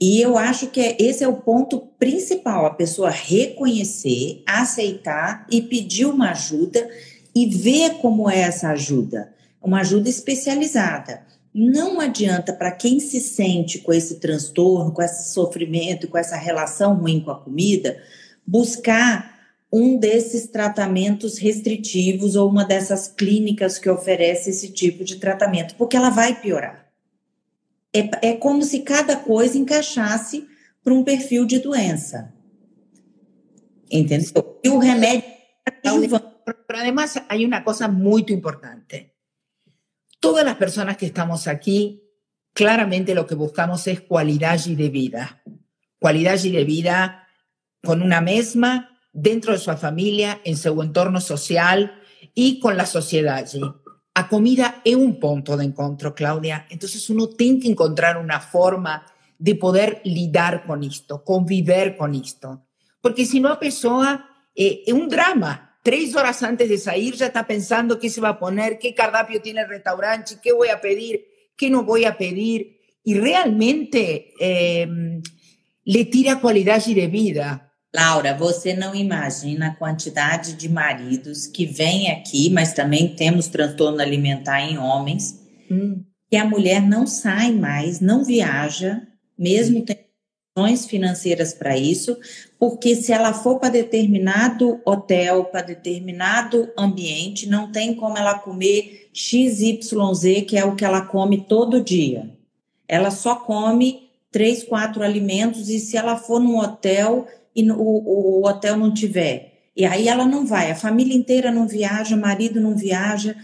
E 0.00 0.20
eu 0.20 0.38
acho 0.38 0.68
que 0.68 0.80
é, 0.80 0.96
esse 1.00 1.24
é 1.24 1.28
o 1.28 1.36
ponto 1.36 1.80
principal, 1.98 2.66
a 2.66 2.74
pessoa 2.74 3.10
reconhecer, 3.10 4.42
aceitar 4.46 5.46
e 5.50 5.60
pedir 5.60 6.06
uma 6.06 6.30
ajuda 6.30 6.88
e 7.34 7.46
ver 7.46 7.94
como 8.00 8.30
é 8.30 8.40
essa 8.40 8.70
ajuda, 8.70 9.32
uma 9.60 9.80
ajuda 9.80 10.08
especializada. 10.08 11.26
Não 11.52 12.00
adianta 12.00 12.52
para 12.52 12.70
quem 12.70 13.00
se 13.00 13.20
sente 13.20 13.78
com 13.78 13.92
esse 13.92 14.16
transtorno, 14.16 14.92
com 14.92 15.02
esse 15.02 15.32
sofrimento, 15.32 16.06
com 16.06 16.16
essa 16.16 16.36
relação 16.36 16.94
ruim 16.94 17.20
com 17.20 17.32
a 17.32 17.38
comida, 17.38 18.00
buscar 18.48 19.36
um 19.70 19.98
desses 19.98 20.46
tratamentos 20.46 21.36
restritivos 21.36 22.34
ou 22.34 22.48
uma 22.48 22.64
dessas 22.64 23.06
clínicas 23.06 23.78
que 23.78 23.90
oferece 23.90 24.48
esse 24.48 24.72
tipo 24.72 25.04
de 25.04 25.16
tratamento, 25.16 25.74
porque 25.74 25.96
ela 25.96 26.08
vai 26.08 26.40
piorar. 26.40 26.88
É, 27.94 28.30
é 28.30 28.36
como 28.36 28.62
se 28.62 28.80
cada 28.80 29.16
coisa 29.16 29.58
encaixasse 29.58 30.48
para 30.82 30.94
um 30.94 31.04
perfil 31.04 31.44
de 31.44 31.58
doença. 31.58 32.32
Entendeu? 33.90 34.58
E 34.64 34.68
o 34.70 34.78
remédio 34.78 35.28
é 35.66 35.70
Pero 35.70 36.78
además 36.78 37.22
hay 37.28 37.44
una 37.44 37.62
cosa 37.62 37.88
muy 37.88 38.24
importante. 38.28 39.14
Todas 40.20 40.44
las 40.44 40.56
personas 40.56 40.96
que 40.96 41.06
estamos 41.06 41.46
aquí, 41.46 42.02
claramente 42.54 43.14
lo 43.14 43.26
que 43.26 43.34
buscamos 43.34 43.86
es 43.86 44.00
cualidad 44.00 44.58
de 44.58 44.88
vida. 44.88 45.42
Cualidad 45.98 46.38
de 46.38 46.64
vida 46.64 47.27
con 47.82 48.02
una 48.02 48.20
misma, 48.20 48.98
dentro 49.12 49.52
de 49.52 49.58
su 49.58 49.72
familia, 49.72 50.40
en 50.44 50.56
su 50.56 50.80
entorno 50.82 51.20
social 51.20 52.00
y 52.34 52.60
con 52.60 52.76
la 52.76 52.86
sociedad 52.86 53.36
allí. 53.36 53.62
A 54.14 54.28
comida 54.28 54.80
es 54.84 54.96
un 54.96 55.18
punto 55.20 55.56
de 55.56 55.64
encuentro, 55.64 56.14
Claudia. 56.14 56.66
Entonces 56.70 57.08
uno 57.10 57.28
tiene 57.28 57.60
que 57.60 57.68
encontrar 57.68 58.18
una 58.18 58.40
forma 58.40 59.06
de 59.38 59.54
poder 59.54 60.00
lidar 60.04 60.66
con 60.66 60.82
esto, 60.82 61.22
convivir 61.24 61.96
con 61.96 62.14
esto. 62.14 62.66
Porque 63.00 63.24
si 63.24 63.38
no, 63.38 63.48
a 63.48 63.58
persona 63.58 64.28
eh, 64.54 64.82
es 64.86 64.92
un 64.92 65.08
drama 65.08 65.68
tres 65.88 66.14
horas 66.16 66.42
antes 66.42 66.68
de 66.68 66.76
salir 66.76 67.14
ya 67.14 67.26
está 67.28 67.46
pensando 67.46 67.98
qué 67.98 68.10
se 68.10 68.20
va 68.20 68.30
a 68.30 68.38
poner, 68.38 68.78
qué 68.78 68.94
cardápio 68.94 69.40
tiene 69.40 69.62
el 69.62 69.68
restaurante, 69.70 70.36
qué 70.42 70.52
voy 70.52 70.68
a 70.68 70.82
pedir, 70.82 71.24
qué 71.56 71.70
no 71.70 71.82
voy 71.84 72.04
a 72.04 72.18
pedir. 72.18 72.78
Y 73.04 73.14
realmente 73.14 74.34
em, 74.38 75.22
le 75.84 76.04
tira 76.04 76.40
qualidade 76.40 76.94
de 76.94 77.06
vida. 77.06 77.67
Laura, 77.94 78.34
você 78.34 78.74
não 78.74 78.94
imagina 78.94 79.68
a 79.68 79.74
quantidade 79.74 80.54
de 80.54 80.68
maridos 80.68 81.46
que 81.46 81.64
vêm 81.64 82.10
aqui, 82.10 82.50
mas 82.50 82.74
também 82.74 83.14
temos 83.14 83.48
transtorno 83.48 84.00
alimentar 84.00 84.60
em 84.60 84.78
homens, 84.78 85.40
hum. 85.70 86.04
que 86.30 86.36
a 86.36 86.44
mulher 86.44 86.82
não 86.82 87.06
sai 87.06 87.50
mais, 87.50 87.98
não 88.00 88.24
viaja, 88.24 89.02
mesmo 89.38 89.82
tendo 89.82 90.08
condições 90.54 90.86
financeiras 90.86 91.54
para 91.54 91.78
isso, 91.78 92.18
porque 92.58 92.94
se 92.94 93.12
ela 93.12 93.32
for 93.32 93.58
para 93.58 93.70
determinado 93.70 94.80
hotel, 94.84 95.44
para 95.44 95.62
determinado 95.62 96.68
ambiente, 96.76 97.48
não 97.48 97.72
tem 97.72 97.94
como 97.94 98.18
ela 98.18 98.38
comer 98.38 99.08
XYZ, 99.14 100.44
que 100.46 100.58
é 100.58 100.64
o 100.64 100.76
que 100.76 100.84
ela 100.84 101.02
come 101.02 101.44
todo 101.44 101.82
dia. 101.82 102.28
Ela 102.86 103.10
só 103.10 103.36
come 103.36 104.08
três, 104.30 104.62
quatro 104.62 105.02
alimentos, 105.02 105.68
e 105.68 105.78
se 105.78 105.96
ela 105.96 106.16
for 106.16 106.40
num 106.40 106.58
hotel 106.58 107.26
e 107.58 107.70
o, 107.70 107.76
o, 107.76 108.46
hotel 108.46 108.76
não 108.76 108.92
tiver, 108.92 109.70
e 109.76 109.84
aí 109.84 110.08
ela 110.08 110.24
não 110.24 110.46
vai, 110.46 110.70
a 110.70 110.76
família 110.76 111.16
inteira 111.16 111.50
não 111.50 111.66
viaja, 111.66 112.14
o 112.14 112.20
marido 112.20 112.60
não 112.60 112.76
viaja, 112.76 113.36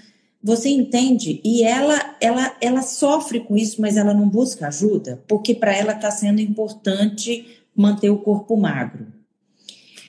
você 0.43 0.69
entende? 0.69 1.41
E 1.43 1.65
ela, 1.65 2.17
ela, 2.21 2.57
ela 2.61 2.83
sofre 2.83 3.41
com 3.41 3.57
isso, 3.57 3.81
mas 3.81 3.97
ela 3.97 4.13
não 4.13 4.29
busca 4.29 4.69
ajuda, 4.69 5.23
porque 5.27 5.55
para 5.55 5.75
ela 5.75 5.93
está 5.93 6.11
sendo 6.11 6.41
importante 6.41 7.63
manter 7.75 8.11
o 8.11 8.19
corpo 8.19 8.57
magro. 8.57 9.07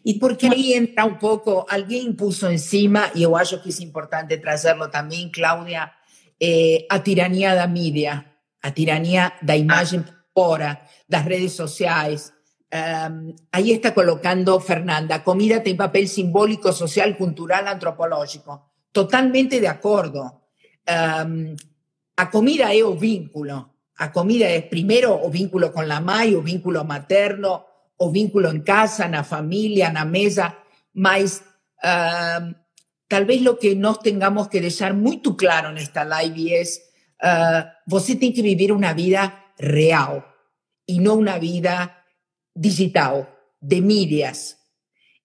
E 0.06 0.14
porque 0.14 0.46
aí 0.46 0.74
entra 0.74 1.06
um 1.06 1.16
pouco, 1.16 1.66
alguém 1.70 2.14
puso 2.14 2.48
em 2.48 2.58
cima, 2.58 3.10
e 3.16 3.24
eu 3.24 3.36
acho 3.36 3.60
que 3.62 3.70
é 3.70 3.84
importante 3.84 4.38
trazê-lo 4.38 4.90
também, 4.90 5.32
Cláudia, 5.32 5.90
eh, 6.40 6.86
a 6.90 7.00
tirania 7.00 7.56
da 7.56 7.66
mídia, 7.66 8.26
a 8.62 8.72
tirania 8.72 9.32
da 9.42 9.56
imagem 9.56 10.04
fora, 10.34 10.82
das 11.08 11.24
redes 11.24 11.54
sociais. 11.54 12.35
Aí 13.52 13.72
está 13.72 13.92
colocando 13.92 14.60
Fernanda, 14.60 15.20
comida 15.20 15.62
tem 15.62 15.76
papel 15.76 16.08
simbólico, 16.08 16.74
social, 16.74 17.14
cultural, 17.16 17.68
antropológico. 17.68 18.74
Totalmente 18.92 19.60
de 19.60 19.68
acordo. 19.68 20.20
Um, 20.88 21.56
a 22.18 22.26
comida 22.28 22.74
é 22.74 22.84
o 22.84 22.96
vínculo. 22.96 23.72
A 23.98 24.10
comida 24.10 24.46
é 24.46 24.62
primeiro 24.62 25.14
o 25.14 25.30
vínculo 25.30 25.72
com 25.72 25.82
a 25.82 26.00
mãe, 26.02 26.36
o 26.36 26.42
vínculo 26.42 26.84
materno, 26.84 27.64
o 27.98 28.10
vínculo 28.10 28.50
em 28.50 28.62
casa, 28.62 29.08
na 29.08 29.24
família, 29.24 29.90
na 29.90 30.06
mesa, 30.06 30.56
mas 30.94 31.42
uh, 31.84 32.56
talvez 33.08 33.46
o 33.46 33.56
que 33.56 33.76
nós 33.76 33.98
tengamos 34.00 34.48
que 34.48 34.60
deixar 34.60 34.94
muito 34.94 35.34
claro 35.34 35.72
nesta 35.72 36.04
live 36.04 36.54
é 36.54 36.62
uh, 36.62 37.66
você 37.88 38.16
tem 38.16 38.32
que 38.32 38.42
viver 38.42 38.72
uma 38.72 38.94
vida 38.94 39.32
real 39.58 40.24
e 40.88 41.00
não 41.00 41.20
uma 41.20 41.40
vida 41.40 41.96
digital, 42.56 43.30
de 43.62 43.82
mídias. 43.82 44.58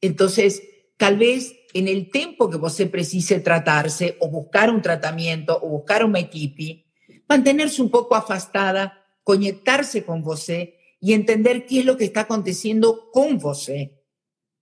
Entonces, 0.02 0.62
tal 0.98 1.16
vez 1.16 1.54
en 1.72 1.88
el 1.88 2.10
tiempo 2.10 2.50
que 2.50 2.58
você 2.58 2.86
precise 2.86 3.40
tratarse 3.40 4.16
o 4.20 4.28
buscar 4.28 4.70
un 4.70 4.82
tratamiento 4.82 5.58
o 5.62 5.68
buscar 5.68 6.04
uma 6.04 6.18
equipe, 6.18 6.84
mantenerse 7.28 7.80
un 7.80 7.88
pouco 7.88 8.14
afastada, 8.14 8.92
conectarse 9.22 10.02
com 10.02 10.20
você 10.20 10.74
e 11.00 11.12
entender 11.12 11.64
que 11.64 11.86
é 11.86 11.90
o 11.90 11.96
que 11.96 12.04
está 12.04 12.22
acontecendo 12.22 13.10
com 13.12 13.38
você. 13.38 13.92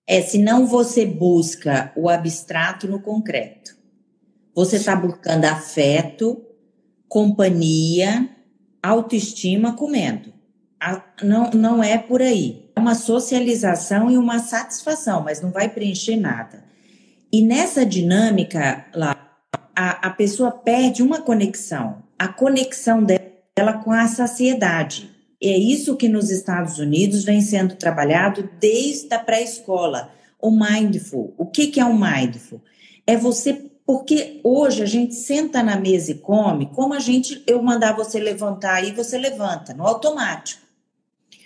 É, 0.06 0.22
senão 0.22 0.66
você 0.66 1.04
busca 1.04 1.92
o 1.96 2.08
abstrato 2.08 2.86
no 2.86 3.00
concreto. 3.02 3.76
Você 4.54 4.76
está 4.76 4.96
buscando 4.96 5.44
afeto, 5.44 6.44
companhia, 7.08 8.28
autoestima 8.82 9.76
comendo. 9.76 10.32
Não, 11.22 11.50
não 11.50 11.82
é 11.82 11.98
por 11.98 12.22
aí. 12.22 12.70
É 12.76 12.80
uma 12.80 12.94
socialização 12.94 14.10
e 14.10 14.16
uma 14.16 14.38
satisfação, 14.38 15.24
mas 15.24 15.40
não 15.40 15.50
vai 15.50 15.68
preencher 15.68 16.16
nada. 16.16 16.64
E 17.32 17.42
nessa 17.42 17.84
dinâmica 17.84 18.86
lá, 18.94 19.28
a, 19.76 20.08
a 20.08 20.10
pessoa 20.10 20.50
perde 20.50 21.02
uma 21.02 21.20
conexão, 21.20 22.02
a 22.18 22.28
conexão 22.28 23.04
dela 23.04 23.74
com 23.84 23.92
a 23.92 24.06
saciedade. 24.06 25.10
É 25.42 25.56
isso 25.56 25.96
que 25.96 26.08
nos 26.08 26.30
Estados 26.30 26.78
Unidos 26.78 27.24
vem 27.24 27.40
sendo 27.40 27.76
trabalhado 27.76 28.48
desde 28.58 29.12
a 29.14 29.18
pré-escola. 29.18 30.10
O 30.40 30.50
mindful. 30.50 31.34
O 31.36 31.46
que, 31.46 31.68
que 31.68 31.80
é 31.80 31.84
o 31.84 31.98
mindful? 31.98 32.60
É 33.06 33.16
você. 33.16 33.70
Porque 33.86 34.40
hoje 34.44 34.82
a 34.82 34.86
gente 34.86 35.14
senta 35.14 35.62
na 35.62 35.76
mesa 35.76 36.10
e 36.10 36.16
come, 36.16 36.66
como 36.66 36.92
a 36.92 36.98
gente, 36.98 37.42
eu 37.46 37.62
mandar 37.62 37.96
você 37.96 38.18
levantar 38.18 38.74
aí, 38.74 38.92
você 38.92 39.16
levanta, 39.16 39.72
no 39.72 39.86
automático. 39.86 40.67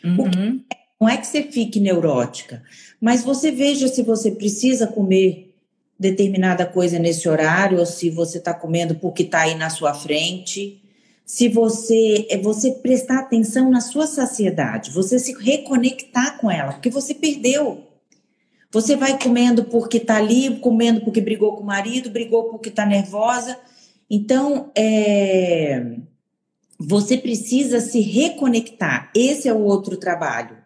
Uhum. 0.04 0.60
Não 1.00 1.08
é 1.08 1.16
que 1.16 1.26
você 1.26 1.42
fique 1.42 1.80
neurótica, 1.80 2.62
mas 3.00 3.24
você 3.24 3.50
veja 3.50 3.88
se 3.88 4.02
você 4.02 4.30
precisa 4.30 4.86
comer 4.86 5.52
determinada 5.98 6.64
coisa 6.66 6.98
nesse 6.98 7.28
horário, 7.28 7.78
ou 7.78 7.86
se 7.86 8.10
você 8.10 8.38
está 8.38 8.54
comendo 8.54 8.94
porque 8.96 9.22
está 9.22 9.40
aí 9.40 9.54
na 9.54 9.70
sua 9.70 9.94
frente 9.94 10.82
se 11.24 11.48
você 11.48 12.26
é 12.28 12.36
você 12.36 12.72
prestar 12.72 13.20
atenção 13.20 13.70
na 13.70 13.80
sua 13.80 14.06
saciedade, 14.06 14.90
você 14.90 15.18
se 15.18 15.32
reconectar 15.32 16.38
com 16.38 16.50
ela, 16.50 16.72
porque 16.72 16.90
você 16.90 17.14
perdeu. 17.14 17.88
Você 18.70 18.96
vai 18.96 19.18
comendo 19.18 19.64
porque 19.64 19.98
está 19.98 20.16
ali, 20.16 20.58
comendo 20.58 21.02
porque 21.02 21.20
brigou 21.20 21.56
com 21.56 21.62
o 21.62 21.66
marido, 21.66 22.10
brigou 22.10 22.50
porque 22.50 22.68
está 22.68 22.86
nervosa. 22.86 23.58
Então, 24.10 24.70
é, 24.74 25.96
você 26.84 27.16
precisa 27.16 27.80
se 27.80 28.00
reconectar. 28.00 29.10
Esse 29.14 29.48
é 29.48 29.52
o 29.52 29.62
outro 29.62 29.96
trabalho. 29.96 30.56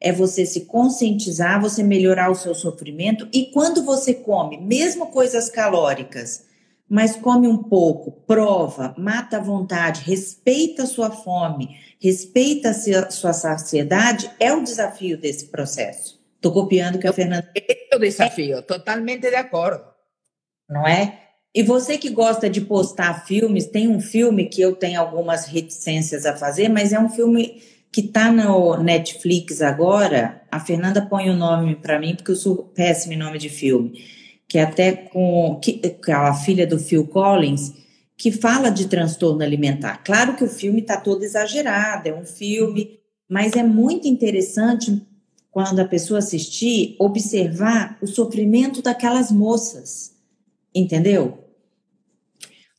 É 0.00 0.12
você 0.12 0.46
se 0.46 0.62
conscientizar, 0.62 1.60
você 1.60 1.82
melhorar 1.82 2.30
o 2.30 2.34
seu 2.34 2.54
sofrimento. 2.54 3.28
E 3.32 3.46
quando 3.46 3.84
você 3.84 4.14
come, 4.14 4.58
mesmo 4.58 5.08
coisas 5.08 5.50
calóricas, 5.50 6.46
mas 6.88 7.14
come 7.14 7.46
um 7.46 7.58
pouco, 7.58 8.10
prova, 8.26 8.94
mata 8.98 9.36
a 9.36 9.42
vontade, 9.42 10.02
respeita 10.02 10.82
a 10.82 10.86
sua 10.86 11.10
fome, 11.10 11.76
respeita 12.00 12.70
a 12.70 13.10
sua 13.10 13.32
saciedade, 13.32 14.28
é 14.40 14.52
o 14.52 14.64
desafio 14.64 15.16
desse 15.16 15.46
processo. 15.46 16.18
Estou 16.34 16.52
copiando 16.52 16.96
o 16.96 16.98
que 16.98 17.06
a 17.06 17.12
Fernanda. 17.12 17.48
É 17.54 17.96
o 17.96 17.98
desafio, 17.98 18.62
totalmente 18.62 19.28
de 19.28 19.34
acordo. 19.36 19.84
Não 20.68 20.86
é? 20.86 21.29
E 21.54 21.62
você 21.62 21.98
que 21.98 22.10
gosta 22.10 22.48
de 22.48 22.60
postar 22.60 23.26
filmes, 23.26 23.66
tem 23.66 23.88
um 23.88 24.00
filme 24.00 24.46
que 24.46 24.60
eu 24.60 24.74
tenho 24.74 25.00
algumas 25.00 25.46
reticências 25.46 26.24
a 26.24 26.36
fazer, 26.36 26.68
mas 26.68 26.92
é 26.92 27.00
um 27.00 27.08
filme 27.08 27.60
que 27.90 28.02
está 28.02 28.30
no 28.30 28.76
Netflix 28.82 29.60
agora. 29.60 30.42
A 30.50 30.60
Fernanda 30.60 31.02
põe 31.04 31.28
o 31.28 31.36
nome 31.36 31.74
para 31.74 31.98
mim, 31.98 32.14
porque 32.14 32.30
eu 32.30 32.36
sou 32.36 32.56
péssimo 32.56 33.14
em 33.14 33.18
nome 33.18 33.38
de 33.38 33.48
filme 33.48 34.00
que 34.50 34.58
é 34.58 34.64
até 34.64 34.90
com 34.90 35.60
que, 35.62 35.80
a 36.08 36.34
filha 36.34 36.66
do 36.66 36.76
Phil 36.76 37.06
Collins, 37.06 37.72
que 38.16 38.32
fala 38.32 38.68
de 38.68 38.88
transtorno 38.88 39.44
alimentar. 39.44 40.02
Claro 40.02 40.34
que 40.34 40.42
o 40.42 40.48
filme 40.48 40.80
está 40.80 40.96
todo 40.96 41.22
exagerado, 41.22 42.08
é 42.08 42.12
um 42.12 42.26
filme, 42.26 42.98
mas 43.28 43.52
é 43.52 43.62
muito 43.62 44.08
interessante 44.08 45.06
quando 45.52 45.78
a 45.78 45.84
pessoa 45.84 46.18
assistir, 46.18 46.96
observar 46.98 47.96
o 48.02 48.08
sofrimento 48.08 48.82
daquelas 48.82 49.30
moças, 49.30 50.16
entendeu? 50.74 51.39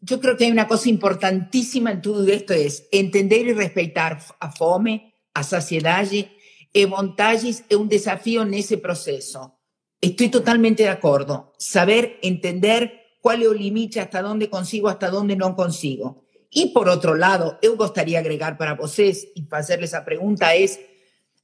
Eu 0.10 0.20
creo 0.20 0.36
que 0.36 0.46
hay 0.46 0.52
una 0.52 0.68
cosa 0.68 0.90
importantísima 0.90 1.92
en 1.92 2.02
todo 2.02 2.26
esto 2.28 2.54
es 2.54 2.88
entender 2.92 3.46
y 3.46 3.54
respetar 3.54 4.20
a 4.40 4.52
fome, 4.52 5.14
a 5.34 5.44
saciedade 5.44 6.32
e 6.74 6.86
vantagens 6.86 7.64
é 7.70 7.78
um 7.78 7.86
desafio 7.86 8.44
nesse 8.44 8.78
processo. 8.78 9.60
Estoy 10.02 10.30
totalmente 10.30 10.84
de 10.84 10.90
acuerdo. 10.90 11.54
Saber, 11.60 12.18
entender 12.24 13.18
cuál 13.22 13.44
es 13.44 13.50
el 13.50 13.58
límite, 13.60 14.00
hasta 14.00 14.24
dónde 14.24 14.50
consigo, 14.50 14.90
hasta 14.90 15.10
dónde 15.10 15.36
no 15.36 15.56
consigo. 15.56 16.24
Y 16.50 16.74
por 16.74 16.90
otro 16.90 17.14
lado, 17.16 17.60
eu 17.62 17.78
gostaria 17.78 18.20
agregar 18.20 18.58
para 18.58 18.74
vocês 18.74 19.28
y 19.36 19.48
hacerles 19.52 19.92
esa 19.92 20.04
pregunta 20.04 20.56
es, 20.56 20.80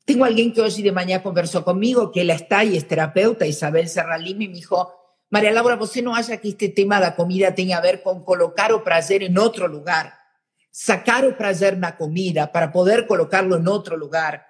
tengo 0.04 0.26
alguien 0.26 0.52
que 0.52 0.62
hoy 0.62 0.82
de 0.82 0.92
mañana 0.92 1.22
conversó 1.22 1.64
conmigo, 1.64 2.12
que 2.12 2.22
ella 2.22 2.34
está 2.34 2.64
y 2.64 2.76
es 2.76 2.88
terapeuta, 2.88 3.46
Isabel 3.46 3.88
Serralimi, 3.88 4.48
me 4.48 4.56
dijo, 4.56 4.97
María 5.30 5.52
Laura, 5.52 5.76
você 5.76 6.02
no 6.02 6.16
haya 6.16 6.38
que 6.38 6.50
este 6.50 6.70
tema 6.70 6.96
de 6.96 7.02
la 7.02 7.16
comida 7.16 7.54
tenga 7.54 7.78
a 7.78 7.82
ver 7.82 8.02
con 8.02 8.24
colocar 8.24 8.72
o 8.72 8.84
prazer 8.84 9.24
en 9.24 9.38
otro 9.38 9.68
lugar, 9.68 10.14
sacar 10.72 11.26
o 11.26 11.36
prazer 11.36 11.78
na 11.78 11.98
comida 11.98 12.52
para 12.52 12.72
poder 12.72 13.08
colocarlo 13.08 13.58
en 13.58 13.68
otro 13.68 13.98
lugar. 13.98 14.48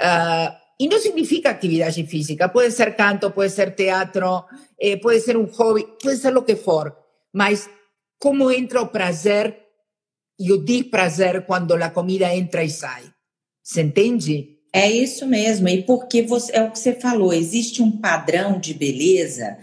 Uh, 0.00 0.54
y 0.78 0.88
no 0.88 0.98
significa 0.98 1.50
actividad 1.50 1.92
física, 1.92 2.52
puede 2.52 2.70
ser 2.70 2.96
canto, 2.96 3.32
puede 3.32 3.50
ser 3.50 3.76
teatro, 3.76 4.46
eh, 4.78 5.00
ser 5.20 5.36
un 5.36 5.50
hobby, 5.52 5.86
puede 6.02 6.16
ser 6.16 6.32
lo 6.32 6.44
que 6.44 6.56
for, 6.56 6.96
mas 7.32 7.68
como 8.18 8.50
entra 8.50 8.80
o 8.80 8.90
prazer 8.90 9.68
e 10.36 10.50
o 10.50 10.58
desprazer 10.58 11.46
quando 11.46 11.74
a 11.74 11.90
comida 11.90 12.34
entra 12.34 12.64
e 12.64 12.70
sai. 12.70 13.04
Você 13.62 13.82
entende? 13.82 14.58
É 14.72 14.90
isso 14.90 15.26
mesmo, 15.26 15.68
e 15.68 15.82
porque 15.82 16.22
você, 16.22 16.56
é 16.56 16.62
o 16.64 16.72
que 16.72 16.78
você 16.78 16.94
falou, 16.94 17.32
existe 17.32 17.80
um 17.80 17.92
padrão 17.92 18.58
de 18.58 18.74
beleza. 18.74 19.56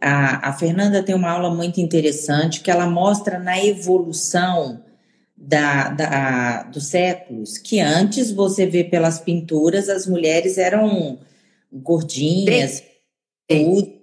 A, 0.00 0.50
a 0.50 0.52
Fernanda 0.52 1.02
tem 1.02 1.14
uma 1.14 1.30
aula 1.30 1.54
muito 1.54 1.80
interessante 1.80 2.60
que 2.60 2.70
ela 2.70 2.86
mostra 2.86 3.38
na 3.38 3.62
evolução 3.62 4.82
da, 5.36 5.90
da, 5.90 6.62
dos 6.64 6.86
séculos, 6.86 7.58
que 7.58 7.80
antes 7.80 8.30
você 8.30 8.66
vê 8.66 8.84
pelas 8.84 9.20
pinturas, 9.20 9.88
as 9.88 10.06
mulheres 10.06 10.58
eram 10.58 11.18
gordinhas, 11.72 12.82
tudo, 13.46 13.98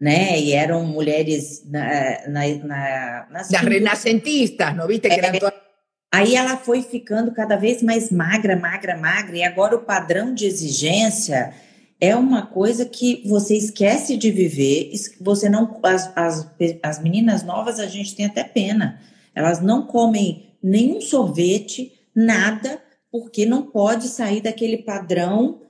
né? 0.00 0.38
E 0.38 0.52
eram 0.52 0.84
mulheres 0.84 1.62
na, 1.66 2.28
na, 2.28 2.48
na, 2.64 3.26
nas 3.30 3.48
das 3.48 3.60
renascentistas, 3.60 4.76
não 4.76 4.86
viste? 4.86 5.08
É, 5.08 5.70
Aí 6.12 6.34
ela 6.34 6.56
foi 6.56 6.82
ficando 6.82 7.30
cada 7.30 7.56
vez 7.56 7.82
mais 7.82 8.10
magra, 8.10 8.56
magra, 8.56 8.96
magra, 8.96 9.36
e 9.36 9.44
agora 9.44 9.76
o 9.76 9.82
padrão 9.82 10.34
de 10.34 10.44
exigência 10.44 11.54
é 12.00 12.16
uma 12.16 12.46
coisa 12.46 12.86
que 12.86 13.22
você 13.26 13.56
esquece 13.56 14.16
de 14.16 14.30
viver. 14.30 14.90
Você 15.20 15.48
não, 15.50 15.78
as, 15.82 16.10
as, 16.16 16.50
as 16.82 17.02
meninas 17.02 17.42
novas 17.42 17.78
a 17.78 17.86
gente 17.86 18.16
tem 18.16 18.26
até 18.26 18.42
pena. 18.42 18.98
Elas 19.34 19.60
não 19.60 19.86
comem 19.86 20.54
nenhum 20.62 21.00
sorvete, 21.00 21.92
nada, 22.14 22.80
porque 23.12 23.44
não 23.44 23.62
pode 23.62 24.08
sair 24.08 24.40
daquele 24.40 24.78
padrão. 24.78 25.60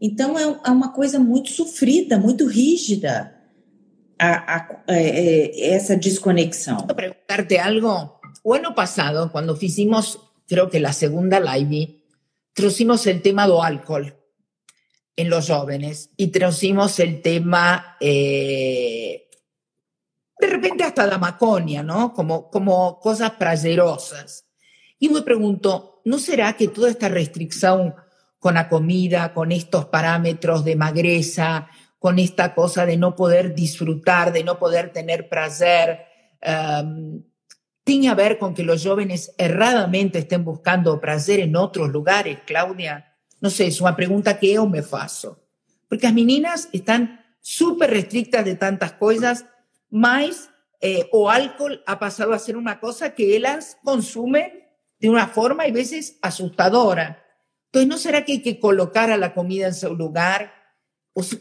Então 0.00 0.38
é, 0.38 0.60
é 0.64 0.70
uma 0.70 0.92
coisa 0.92 1.18
muito 1.18 1.50
sofrida, 1.50 2.18
muito 2.18 2.46
rígida 2.46 3.34
a, 4.16 4.54
a, 4.54 4.56
a, 4.88 4.96
essa 4.96 5.96
desconexão. 5.96 6.86
Vou 6.86 6.94
perguntar-te 6.94 7.58
algo. 7.58 8.20
O 8.44 8.54
ano 8.54 8.72
passado, 8.72 9.28
quando 9.30 9.56
fizemos, 9.56 10.18
creo 10.46 10.70
que 10.70 10.78
a 10.78 10.92
segunda 10.92 11.38
live, 11.38 12.00
trouxemos 12.54 13.04
o 13.04 13.18
tema 13.18 13.46
do 13.46 13.54
álcool 13.54 14.19
en 15.20 15.30
los 15.30 15.48
jóvenes 15.48 16.10
y 16.16 16.28
trouxemos 16.28 16.98
el 16.98 17.22
tema 17.22 17.96
eh, 18.00 19.28
de 20.38 20.46
repente 20.46 20.84
hasta 20.84 21.06
la 21.06 21.18
maconia, 21.18 21.82
¿no? 21.82 22.12
Como, 22.12 22.50
como 22.50 22.98
cosas 22.98 23.32
prazerosas. 23.32 24.46
Y 24.98 25.08
me 25.10 25.22
pregunto, 25.22 26.00
¿no 26.04 26.18
será 26.18 26.54
que 26.54 26.68
toda 26.68 26.90
esta 26.90 27.08
restricción 27.08 27.94
con 28.38 28.54
la 28.54 28.68
comida, 28.68 29.34
con 29.34 29.52
estos 29.52 29.86
parámetros 29.86 30.64
de 30.64 30.76
magreza, 30.76 31.68
con 31.98 32.18
esta 32.18 32.54
cosa 32.54 32.86
de 32.86 32.96
no 32.96 33.14
poder 33.14 33.54
disfrutar, 33.54 34.32
de 34.32 34.42
no 34.42 34.58
poder 34.58 34.92
tener 34.92 35.28
placer, 35.28 36.00
um, 36.82 37.22
tiene 37.84 38.08
a 38.08 38.14
ver 38.14 38.38
con 38.38 38.54
que 38.54 38.62
los 38.62 38.82
jóvenes 38.82 39.34
erradamente 39.36 40.20
estén 40.20 40.44
buscando 40.44 41.00
placer 41.00 41.40
en 41.40 41.56
otros 41.56 41.90
lugares, 41.90 42.38
Claudia? 42.46 43.09
No 43.40 43.50
sé, 43.50 43.66
es 43.66 43.80
una 43.80 43.96
pregunta 43.96 44.38
que 44.38 44.54
yo 44.54 44.66
me 44.66 44.82
faço. 44.82 45.38
Porque 45.88 46.06
las 46.06 46.14
meninas 46.14 46.68
están 46.72 47.24
súper 47.40 47.90
restrictas 47.90 48.44
de 48.44 48.54
tantas 48.54 48.92
cosas 48.92 49.46
más 49.88 50.50
eh, 50.80 51.08
o 51.12 51.28
alcohol 51.28 51.82
ha 51.86 51.98
pasado 51.98 52.32
a 52.32 52.38
ser 52.38 52.56
una 52.56 52.80
cosa 52.80 53.14
que 53.14 53.36
ellas 53.36 53.76
consumen 53.82 54.66
de 54.98 55.10
una 55.10 55.28
forma 55.28 55.66
y 55.66 55.72
veces 55.72 56.18
asustadora. 56.22 57.22
Entonces, 57.66 57.88
¿no 57.88 57.98
será 57.98 58.24
que 58.24 58.32
hay 58.32 58.42
que 58.42 58.58
colocar 58.58 59.10
a 59.10 59.16
la 59.16 59.34
comida 59.34 59.66
en 59.66 59.74
su 59.74 59.94
lugar, 59.94 60.52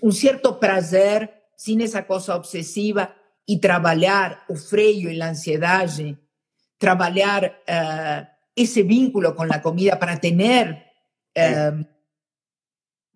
un 0.01 0.11
cierto 0.11 0.59
placer 0.59 1.47
sin 1.55 1.81
esa 1.81 2.05
cosa 2.05 2.35
obsesiva 2.35 3.15
y 3.45 3.59
trabajar 3.59 4.43
el 4.47 4.57
freio 4.57 5.09
y 5.09 5.15
la 5.15 5.29
ansiedad, 5.29 5.89
trabajar 6.77 7.61
uh, 7.67 8.25
ese 8.55 8.83
vínculo 8.83 9.35
con 9.35 9.47
la 9.47 9.61
comida 9.61 9.99
para 9.99 10.19
tener, 10.19 10.88
uh, 11.39 11.85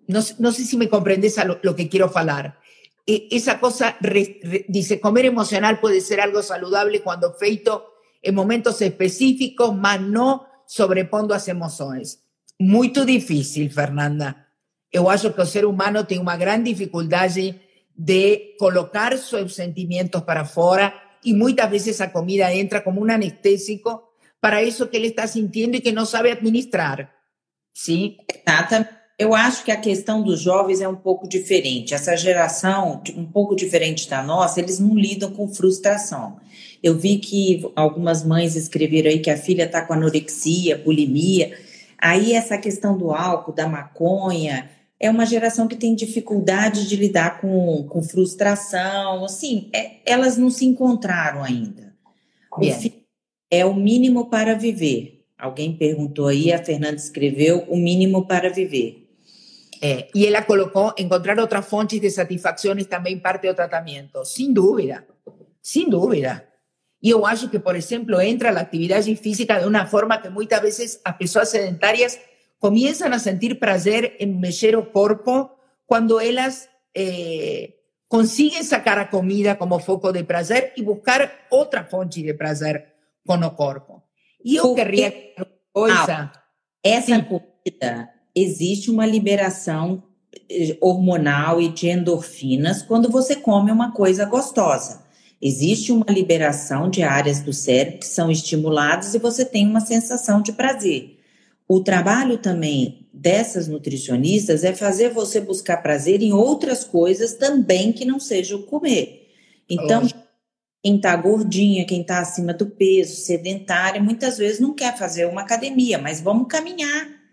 no, 0.07 0.19
no, 0.39 0.51
sé 0.51 0.65
si 0.65 0.78
me 0.78 0.89
comprendes 0.89 1.38
a 1.38 1.45
lo, 1.45 1.76
que 1.76 1.89
quiero 1.89 2.09
falar, 2.09 2.59
e, 3.05 3.28
esa 3.32 3.59
cosa, 3.59 3.97
re, 4.01 4.65
dice, 4.67 4.99
comer 4.99 5.26
emocional 5.26 5.80
puede 5.80 6.01
ser 6.01 6.21
algo 6.21 6.41
saludable 6.41 7.01
cuando 7.01 7.34
feito 7.34 7.93
en 8.21 8.36
momentos 8.36 8.82
específicos, 8.82 9.76
mas 9.76 9.99
no 10.01 10.45
sobrepondo 10.65 11.34
as 11.34 11.47
emoções. 11.47 12.24
Muito 12.57 13.05
difícil, 13.05 13.69
Fernanda. 13.69 14.47
Eu 14.91 15.09
acho 15.09 15.34
que 15.34 15.41
o 15.41 15.45
ser 15.45 15.65
humano 15.65 16.05
tem 16.05 16.19
uma 16.19 16.38
grande 16.38 16.71
dificuldade 16.71 17.59
de 17.95 18.55
colocar 18.57 19.17
seus 19.17 19.55
sentimentos 19.55 20.21
para 20.21 20.45
fora 20.45 20.93
e 21.24 21.34
muitas 21.34 21.69
vezes 21.69 22.01
a 22.01 22.09
comida 22.09 22.53
entra 22.53 22.82
como 22.82 23.01
um 23.01 23.11
anestésico 23.11 24.13
para 24.39 24.63
isso 24.63 24.88
que 24.88 24.97
ele 24.97 25.07
está 25.07 25.28
sentindo 25.28 25.76
e 25.76 25.82
que 25.82 25.91
não 25.91 26.05
sabe 26.05 26.32
administrar. 26.32 27.12
Sim? 27.74 28.17
Exatamente. 28.47 29.03
Eu 29.17 29.34
acho 29.34 29.63
que 29.63 29.71
a 29.71 29.78
questão 29.78 30.24
dos 30.24 30.41
jovens 30.41 30.82
é 30.82 30.88
um 30.88 30.95
pouco 30.95 31.28
diferente. 31.28 31.93
Essa 31.93 32.17
geração, 32.17 33.01
um 33.15 33.26
pouco 33.26 33.55
diferente 33.55 34.09
da 34.09 34.24
nossa, 34.24 34.59
eles 34.59 34.80
não 34.80 34.95
lidam 34.95 35.32
com 35.32 35.47
frustração. 35.47 36.38
Eu 36.82 36.97
vi 36.97 37.17
que 37.17 37.65
algumas 37.76 38.24
mães 38.24 38.55
escreveram 38.55 39.09
aí 39.09 39.19
que 39.19 39.30
a 39.30 39.38
filha 39.38 39.63
está 39.63 39.82
com 39.82 39.93
anorexia, 39.93 40.78
bulimia. 40.78 41.57
Aí 41.97 42.34
essa 42.34 42.57
questão 42.57 42.97
do 42.97 43.11
álcool, 43.11 43.53
da 43.53 43.67
maconha, 43.67 44.69
é 44.99 45.09
uma 45.09 45.26
geração 45.26 45.67
que 45.67 45.76
tem 45.76 45.95
dificuldade 45.95 46.88
de 46.88 46.95
lidar 46.95 47.39
com, 47.39 47.86
com 47.88 48.01
frustração. 48.01 49.24
Assim, 49.24 49.69
é, 49.74 49.97
elas 50.05 50.38
não 50.38 50.49
se 50.49 50.65
encontraram 50.65 51.43
ainda. 51.43 51.93
O 52.51 52.61
é 53.49 53.65
o 53.65 53.76
mínimo 53.76 54.30
para 54.30 54.55
viver. 54.55 55.12
Alguém 55.43 55.75
perguntou 55.75 56.27
aí, 56.29 56.53
a 56.53 56.63
Fernanda 56.63 56.95
escreveu 56.95 57.65
o 57.67 57.75
mínimo 57.75 58.25
para 58.25 58.49
viver. 58.49 59.09
Eh, 59.81 60.07
y 60.13 60.25
ella 60.25 60.45
colocó 60.45 60.93
encontrar 60.95 61.37
otras 61.37 61.67
fuentes 61.67 62.01
de 62.01 62.09
satisfacciones 62.09 62.87
también 62.87 63.21
parte 63.21 63.47
del 63.47 63.55
tratamiento. 63.57 64.23
Sin 64.23 64.53
duda, 64.53 65.05
sin 65.59 65.89
duda. 65.89 66.49
Y 67.01 67.09
yo 67.09 67.27
acho 67.27 67.51
que, 67.51 67.59
por 67.59 67.75
ejemplo, 67.75 68.21
entra 68.21 68.53
la 68.53 68.61
actividad 68.61 69.03
física 69.03 69.59
de 69.59 69.67
una 69.67 69.85
forma 69.85 70.21
que 70.21 70.29
muchas 70.29 70.61
veces 70.61 71.01
las 71.03 71.15
personas 71.17 71.51
sedentarias 71.51 72.21
comienzan 72.57 73.11
a 73.11 73.19
sentir 73.19 73.59
placer 73.59 74.15
en 74.19 74.39
mexer 74.39 74.77
o 74.77 74.93
corpo 74.93 75.57
cuando 75.85 76.21
ellas 76.21 76.69
eh, 76.93 77.83
consiguen 78.07 78.63
sacar 78.63 78.97
a 78.97 79.09
comida 79.09 79.57
como 79.57 79.79
foco 79.79 80.13
de 80.13 80.23
placer 80.23 80.71
y 80.77 80.83
buscar 80.83 81.47
otra 81.49 81.83
fuente 81.83 82.23
de 82.23 82.33
placer 82.33 82.95
con 83.25 83.43
el 83.43 83.53
corpo. 83.55 84.03
Y 84.43 84.55
yo 84.55 84.75
querría... 84.75 85.13
Coisa, 85.73 86.31
essa 86.83 87.15
sí. 87.15 87.23
comida 87.23 88.09
existe 88.35 88.91
uma 88.91 89.07
liberação 89.07 90.03
eh, 90.47 90.77
hormonal 90.79 91.59
e 91.59 91.69
de 91.69 91.89
endorfinas 91.89 92.83
quando 92.83 93.09
você 93.09 93.35
come 93.35 93.71
uma 93.71 93.91
coisa 93.91 94.23
gostosa. 94.25 95.03
Existe 95.41 95.91
uma 95.91 96.05
liberação 96.07 96.91
de 96.91 97.01
áreas 97.01 97.41
do 97.41 97.51
cérebro 97.51 97.99
que 97.99 98.05
são 98.05 98.29
estimuladas 98.29 99.15
e 99.15 99.19
você 99.19 99.43
tem 99.43 99.67
uma 99.67 99.79
sensação 99.79 100.43
de 100.43 100.51
prazer. 100.53 101.19
O 101.67 101.81
trabalho 101.81 102.37
também 102.37 103.07
dessas 103.11 103.67
nutricionistas 103.67 104.63
é 104.63 104.73
fazer 104.73 105.09
você 105.09 105.41
buscar 105.41 105.77
prazer 105.77 106.21
em 106.21 106.33
outras 106.33 106.83
coisas 106.83 107.33
também 107.33 107.91
que 107.91 108.05
não 108.05 108.19
seja 108.19 108.55
o 108.55 108.63
comer. 108.63 109.27
Então, 109.67 110.01
Lógico. 110.01 110.19
Quem 110.84 110.97
está 110.97 111.15
gordinha, 111.15 111.86
quem 111.86 112.01
está 112.01 112.19
acima 112.19 112.53
do 112.53 112.65
peso, 112.65 113.15
sedentária, 113.15 114.03
muitas 114.03 114.38
vezes 114.38 114.59
não 114.59 114.73
quer 114.73 114.97
fazer 114.97 115.25
uma 115.25 115.41
academia, 115.41 115.97
mas 115.97 116.19
vamos 116.19 116.47
caminhar 116.47 117.23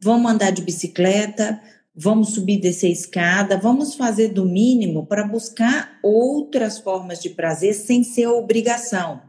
vamos 0.00 0.30
andar 0.30 0.50
de 0.50 0.62
bicicleta, 0.62 1.60
vamos 1.94 2.30
subir 2.30 2.54
e 2.54 2.60
descer 2.60 2.90
escada, 2.90 3.56
vamos 3.56 3.94
fazer 3.94 4.28
do 4.28 4.44
mínimo 4.44 5.06
para 5.06 5.26
buscar 5.26 5.98
outras 6.02 6.78
formas 6.78 7.20
de 7.20 7.30
prazer 7.30 7.74
sem 7.74 8.04
ser 8.04 8.28
obrigação. 8.28 9.20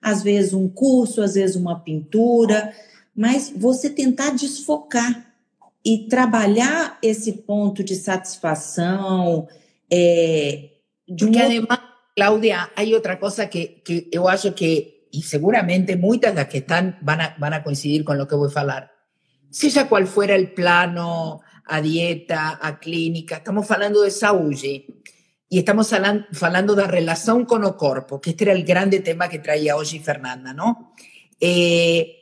Às 0.00 0.22
vezes 0.22 0.52
um 0.52 0.68
curso, 0.68 1.22
às 1.22 1.34
vezes 1.34 1.56
uma 1.56 1.80
pintura, 1.80 2.72
mas 3.16 3.52
você 3.54 3.90
tentar 3.90 4.30
desfocar 4.30 5.26
e 5.84 6.06
trabalhar 6.08 6.98
esse 7.02 7.32
ponto 7.32 7.82
de 7.82 7.96
satisfação. 7.96 9.48
É, 9.90 10.70
de 11.08 11.24
Porque, 11.24 11.38
Cláudia, 12.18 12.72
há 12.74 12.82
outra 12.82 13.16
coisa 13.16 13.46
que, 13.46 13.80
que 13.84 14.08
eu 14.10 14.26
acho 14.26 14.52
que, 14.52 15.06
e 15.12 15.22
seguramente 15.22 15.94
muitas 15.94 16.34
das 16.34 16.48
que 16.48 16.58
estão 16.58 16.98
vão 17.00 17.14
a, 17.14 17.36
van 17.38 17.54
a 17.54 17.60
coincidir 17.62 18.02
com 18.02 18.18
o 18.18 18.26
que 18.26 18.34
eu 18.34 18.40
vou 18.40 18.50
falar, 18.50 18.90
sea 19.48 19.86
cual 19.86 20.04
fuera 20.04 20.34
el 20.34 20.52
plano, 20.52 21.40
a 21.64 21.80
dieta, 21.80 22.58
a 22.60 22.80
clínica, 22.80 23.36
estamos 23.36 23.70
hablando 23.70 24.02
de 24.02 24.10
salud 24.10 24.52
y 24.52 25.58
estamos 25.60 25.92
hablando 25.92 26.74
de 26.74 26.88
relación 26.88 27.44
con 27.44 27.64
el 27.64 27.76
cuerpo, 27.76 28.20
que 28.20 28.30
este 28.30 28.42
era 28.46 28.52
el 28.52 28.64
grande 28.64 28.98
tema 28.98 29.28
que 29.28 29.38
traía 29.38 29.76
hoy 29.76 30.00
Fernanda, 30.00 30.52
¿no? 30.52 30.94
Eh, 31.38 32.16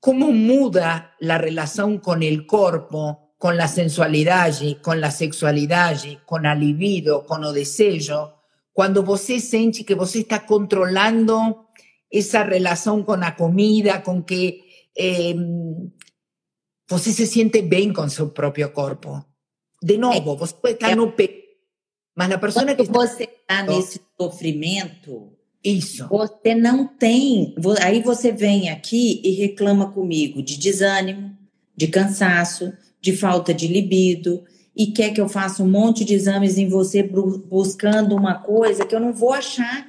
¿Cómo 0.00 0.32
muda 0.32 1.16
la 1.20 1.38
relación 1.38 1.96
con 1.96 2.22
el 2.22 2.46
cuerpo, 2.46 3.36
con 3.38 3.56
la 3.56 3.68
sensualidad, 3.68 4.52
con 4.82 5.00
la 5.00 5.10
sexualidad, 5.10 5.96
con 6.26 6.42
la 6.42 6.54
libido, 6.54 7.24
con 7.24 7.42
el 7.42 7.54
deseo, 7.54 8.33
cuando 8.74 9.02
você 9.02 9.40
sente 9.40 9.84
que 9.84 9.94
você 9.94 10.18
está 10.18 10.40
controlando 10.40 11.68
esa 12.10 12.44
relación 12.44 13.04
con 13.04 13.20
la 13.20 13.34
comida, 13.34 14.02
con 14.02 14.24
que 14.24 14.90
eh, 14.94 15.34
você 16.86 17.12
se 17.12 17.26
siente 17.26 17.62
bem 17.62 17.92
com 17.92 18.08
seu 18.10 18.30
próprio 18.30 18.72
corpo. 18.72 19.24
De 19.80 19.96
novo, 19.96 20.36
você 20.36 20.54
pode 20.54 20.74
estar 20.74 20.94
no 20.96 21.12
peito, 21.12 21.56
mas 22.14 22.30
a 22.30 22.38
pessoa 22.38 22.74
que 22.74 22.82
está... 22.82 22.92
você 22.92 23.24
está 23.24 23.62
nesse 23.62 24.00
sofrimento, 24.20 25.32
Isso. 25.64 26.06
Você 26.08 26.54
não 26.54 26.86
tem. 26.86 27.54
Aí 27.80 28.02
você 28.02 28.30
vem 28.30 28.68
aqui 28.68 29.22
e 29.24 29.30
reclama 29.30 29.90
comigo 29.90 30.42
de 30.42 30.58
desânimo, 30.58 31.34
de 31.74 31.88
cansaço, 31.88 32.70
de 33.00 33.16
falta 33.16 33.54
de 33.54 33.66
libido, 33.66 34.44
e 34.76 34.88
quer 34.88 35.10
que 35.12 35.20
eu 35.20 35.28
faça 35.28 35.62
um 35.62 35.70
monte 35.70 36.04
de 36.04 36.14
exames 36.14 36.58
em 36.58 36.68
você 36.68 37.02
buscando 37.02 38.16
uma 38.16 38.34
coisa 38.34 38.84
que 38.84 38.94
eu 38.94 39.00
não 39.00 39.12
vou 39.12 39.32
achar. 39.32 39.86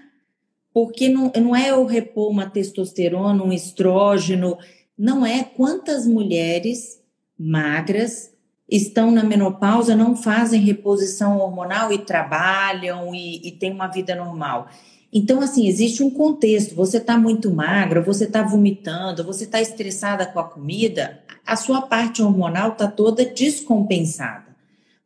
Porque 0.72 1.10
não, 1.10 1.32
não 1.42 1.56
é 1.56 1.72
eu 1.72 1.86
repor 1.86 2.30
uma 2.30 2.50
testosterona, 2.50 3.42
um 3.42 3.54
estrógeno, 3.54 4.58
não 4.98 5.26
é. 5.26 5.44
Quantas 5.44 6.06
mulheres 6.06 7.02
magras 7.40 8.32
estão 8.70 9.10
na 9.10 9.24
menopausa, 9.24 9.96
não 9.96 10.16
fazem 10.16 10.62
reposição 10.62 11.38
hormonal 11.38 11.92
e 11.92 12.00
trabalham 12.00 13.16
e, 13.16 13.48
e 13.48 13.52
têm 13.54 13.72
uma 13.72 13.88
vida 13.88 14.14
normal? 14.16 14.70
Então, 15.12 15.40
assim, 15.40 15.66
existe 15.66 16.04
um 16.04 16.10
contexto. 16.10 16.76
Você 16.76 16.98
está 16.98 17.18
muito 17.18 17.50
magra, 17.50 18.02
você 18.02 18.26
está 18.26 18.44
vomitando, 18.44 19.24
você 19.24 19.46
está 19.46 19.62
estressada 19.62 20.26
com 20.26 20.40
a 20.40 20.44
comida, 20.44 21.24
a 21.46 21.56
sua 21.56 21.84
parte 21.84 22.22
hormonal 22.22 22.74
está 22.74 22.86
toda 22.86 23.26
descompensada. 23.26 24.45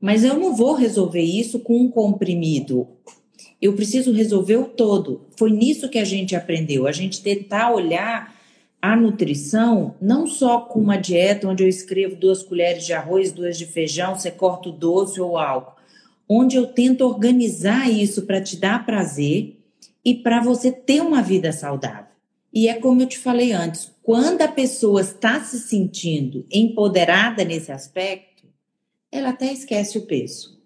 Mas 0.01 0.23
eu 0.23 0.35
não 0.35 0.55
vou 0.55 0.73
resolver 0.73 1.21
isso 1.21 1.59
com 1.59 1.77
um 1.77 1.89
comprimido. 1.89 2.87
Eu 3.61 3.73
preciso 3.73 4.13
resolver 4.13 4.57
o 4.57 4.65
todo. 4.65 5.25
Foi 5.37 5.51
nisso 5.51 5.89
que 5.89 5.99
a 5.99 6.05
gente 6.05 6.35
aprendeu, 6.35 6.87
a 6.87 6.91
gente 6.91 7.21
tentar 7.21 7.71
olhar 7.73 8.33
a 8.81 8.95
nutrição 8.95 9.95
não 10.01 10.25
só 10.25 10.61
com 10.61 10.79
uma 10.79 10.95
dieta 10.95 11.47
onde 11.47 11.63
eu 11.63 11.67
escrevo 11.67 12.15
duas 12.15 12.41
colheres 12.41 12.85
de 12.85 12.93
arroz, 12.93 13.31
duas 13.31 13.57
de 13.57 13.65
feijão, 13.65 14.17
você 14.17 14.31
corta 14.31 14.69
o 14.69 14.71
doce 14.71 15.19
ou 15.19 15.37
álcool, 15.37 15.75
onde 16.27 16.55
eu 16.55 16.67
tento 16.67 17.01
organizar 17.01 17.89
isso 17.89 18.21
para 18.21 18.41
te 18.41 18.55
dar 18.55 18.85
prazer 18.85 19.57
e 20.05 20.15
para 20.15 20.41
você 20.41 20.71
ter 20.71 21.01
uma 21.01 21.21
vida 21.21 21.51
saudável. 21.51 22.05
E 22.53 22.67
é 22.67 22.75
como 22.75 23.01
eu 23.01 23.07
te 23.07 23.17
falei 23.17 23.51
antes, 23.51 23.91
quando 24.01 24.41
a 24.41 24.47
pessoa 24.47 25.01
está 25.01 25.41
se 25.41 25.59
sentindo 25.59 26.45
empoderada 26.51 27.43
nesse 27.43 27.71
aspecto, 27.71 28.28
ela 29.11 29.29
até 29.29 29.51
esquece 29.51 29.99
o 29.99 30.07
peso. 30.07 30.59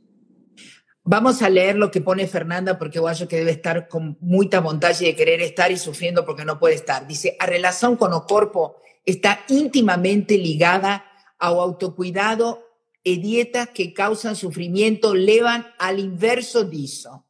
Vamos 1.05 1.41
a 1.41 1.49
leer 1.49 1.75
lo 1.75 1.91
que 1.91 1.99
pone 1.99 2.27
Fernanda 2.27 2.79
porque 2.79 2.95
yo 2.95 3.07
acho 3.07 3.27
que 3.27 3.35
debe 3.35 3.51
estar 3.51 3.89
con 3.89 4.17
mucha 4.21 4.61
vontade 4.61 5.05
de 5.05 5.15
querer 5.15 5.41
estar 5.41 5.69
y 5.71 5.77
sufriendo 5.77 6.25
porque 6.25 6.45
no 6.45 6.59
puede 6.59 6.75
estar. 6.75 7.05
Dice, 7.05 7.35
a 7.39 7.45
relación 7.45 7.97
con 7.97 8.13
el 8.13 8.21
cuerpo 8.21 8.77
está 9.05 9.43
íntimamente 9.49 10.37
ligada 10.37 11.05
al 11.39 11.59
autocuidado 11.59 12.63
y 13.03 13.17
dietas 13.17 13.69
que 13.69 13.93
causan 13.93 14.37
sufrimiento 14.37 15.13
levan 15.13 15.67
al 15.77 15.99
inverso 15.99 16.63
disso. 16.63 17.25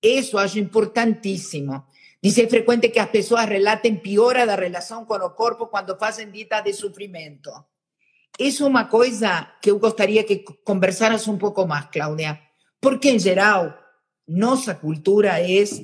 Eso 0.00 0.38
acho 0.38 0.58
importantísimo. 0.58 1.90
Dice, 2.22 2.44
es 2.44 2.48
frecuente 2.48 2.90
que 2.90 3.00
las 3.00 3.08
personas 3.08 3.50
relaten 3.50 4.00
piora 4.00 4.46
la 4.46 4.56
relación 4.56 5.04
con 5.04 5.20
el 5.20 5.32
cuerpo 5.32 5.68
cuando 5.68 5.98
hacen 6.00 6.32
dietas 6.32 6.64
de 6.64 6.72
sufrimiento. 6.72 7.68
Eso 8.36 8.64
es 8.64 8.70
una 8.70 8.88
cosa 8.88 9.54
que 9.62 9.70
yo 9.70 9.78
gustaría 9.78 10.26
que 10.26 10.44
conversaras 10.64 11.28
un 11.28 11.38
poco 11.38 11.66
más, 11.66 11.88
Claudia 11.88 12.40
porque 12.84 13.10
en 13.10 13.18
general, 13.18 13.80
nuestra 14.26 14.78
cultura 14.78 15.40
es, 15.40 15.82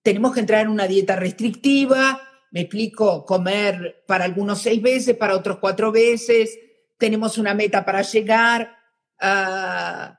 tenemos 0.00 0.32
que 0.32 0.40
entrar 0.40 0.62
en 0.62 0.68
una 0.68 0.86
dieta 0.86 1.16
restrictiva, 1.16 2.22
me 2.52 2.60
explico, 2.60 3.26
comer 3.26 4.04
para 4.06 4.24
algunos 4.24 4.62
seis 4.62 4.80
veces, 4.80 5.16
para 5.16 5.34
otros 5.34 5.58
cuatro 5.58 5.90
veces, 5.90 6.56
tenemos 6.98 7.36
una 7.36 7.52
meta 7.52 7.84
para 7.84 8.02
llegar, 8.02 8.76
uh, 9.20 10.14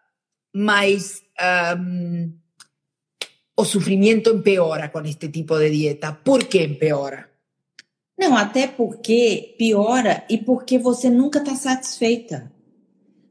mas 0.51 1.23
um, 1.73 2.37
o 3.55 3.63
sufrimiento 3.63 4.29
empeora 4.29 4.91
con 4.91 5.05
este 5.05 5.29
tipo 5.29 5.57
de 5.57 5.69
dieta. 5.69 6.21
Por 6.21 6.49
que 6.49 6.63
empeora? 6.63 7.31
Não, 8.17 8.35
até 8.35 8.67
porque 8.67 9.53
piora 9.57 10.25
e 10.29 10.37
porque 10.37 10.77
você 10.79 11.09
nunca 11.09 11.39
está 11.39 11.55
satisfeita. 11.55 12.51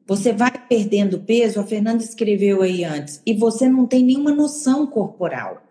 Você 0.06 0.32
vai 0.32 0.52
perdendo 0.68 1.18
peso, 1.18 1.58
a 1.58 1.64
Fernanda 1.64 2.04
escreveu 2.04 2.62
aí 2.62 2.84
antes, 2.84 3.20
e 3.26 3.34
você 3.34 3.68
não 3.68 3.86
tem 3.86 4.04
nenhuma 4.04 4.30
noção 4.30 4.86
corporal. 4.86 5.62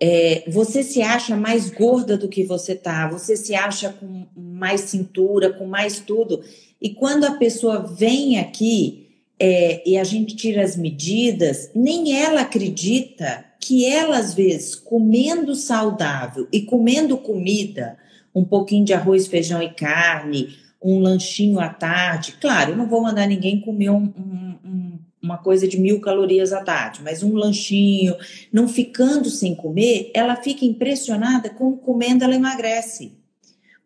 É, 0.00 0.44
você 0.48 0.82
se 0.82 1.02
acha 1.02 1.36
mais 1.36 1.70
gorda 1.70 2.16
do 2.16 2.28
que 2.28 2.44
você 2.44 2.76
tá, 2.76 3.08
você 3.08 3.36
se 3.36 3.54
acha 3.54 3.90
com 3.90 4.26
mais 4.36 4.82
cintura, 4.82 5.52
com 5.52 5.66
mais 5.66 5.98
tudo. 5.98 6.42
E 6.80 6.90
quando 6.90 7.24
a 7.24 7.32
pessoa 7.32 7.80
vem 7.80 8.38
aqui 8.38 9.08
é, 9.40 9.88
e 9.88 9.96
a 9.96 10.04
gente 10.04 10.36
tira 10.36 10.62
as 10.62 10.76
medidas, 10.76 11.70
nem 11.74 12.16
ela 12.16 12.42
acredita 12.42 13.44
que 13.60 13.84
ela, 13.84 14.18
às 14.18 14.34
vezes, 14.34 14.76
comendo 14.76 15.54
saudável 15.54 16.46
e 16.52 16.62
comendo 16.62 17.18
comida, 17.18 17.98
um 18.38 18.44
pouquinho 18.44 18.84
de 18.84 18.92
arroz, 18.92 19.26
feijão 19.26 19.62
e 19.62 19.70
carne, 19.70 20.56
um 20.82 21.00
lanchinho 21.00 21.58
à 21.58 21.68
tarde. 21.68 22.36
Claro, 22.40 22.72
eu 22.72 22.76
não 22.76 22.88
vou 22.88 23.02
mandar 23.02 23.26
ninguém 23.26 23.60
comer 23.60 23.90
um, 23.90 24.04
um, 24.04 24.98
uma 25.20 25.38
coisa 25.38 25.66
de 25.66 25.78
mil 25.78 26.00
calorias 26.00 26.52
à 26.52 26.62
tarde, 26.62 27.00
mas 27.02 27.22
um 27.22 27.34
lanchinho, 27.34 28.16
não 28.52 28.68
ficando 28.68 29.28
sem 29.28 29.54
comer, 29.54 30.10
ela 30.14 30.36
fica 30.36 30.64
impressionada 30.64 31.50
como 31.50 31.78
comendo 31.78 32.24
ela 32.24 32.34
emagrece. 32.34 33.12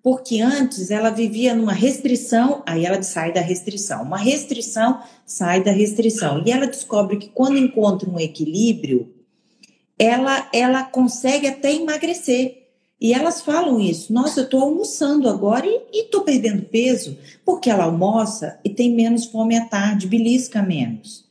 Porque 0.03 0.41
antes 0.41 0.91
ela 0.91 1.11
vivia 1.11 1.55
numa 1.55 1.73
restrição, 1.73 2.63
aí 2.67 2.85
ela 2.85 3.01
sai 3.03 3.33
da 3.33 3.41
restrição. 3.41 4.03
Uma 4.03 4.19
restrição 4.19 5.01
sai 5.25 5.63
da 5.63 5.71
restrição. 5.71 6.43
E 6.45 6.51
ela 6.51 6.67
descobre 6.67 7.19
que 7.19 7.29
quando 7.29 7.57
encontra 7.57 8.11
um 8.11 8.19
equilíbrio, 8.19 9.15
ela, 9.97 10.49
ela 10.53 10.83
consegue 10.83 11.47
até 11.47 11.73
emagrecer 11.73 12.62
e 13.03 13.13
elas 13.13 13.41
falam 13.41 13.81
isso. 13.81 14.13
Nossa, 14.13 14.39
eu 14.39 14.45
estou 14.45 14.61
almoçando 14.61 15.29
agora 15.29 15.67
e 15.67 16.05
estou 16.05 16.21
perdendo 16.21 16.63
peso, 16.63 17.19
porque 17.45 17.69
ela 17.69 17.83
almoça 17.83 18.61
e 18.65 18.71
tem 18.71 18.95
menos 18.95 19.25
fome 19.25 19.57
à 19.57 19.65
tarde, 19.65 20.07
belisca 20.07 20.63
menos. 20.63 21.25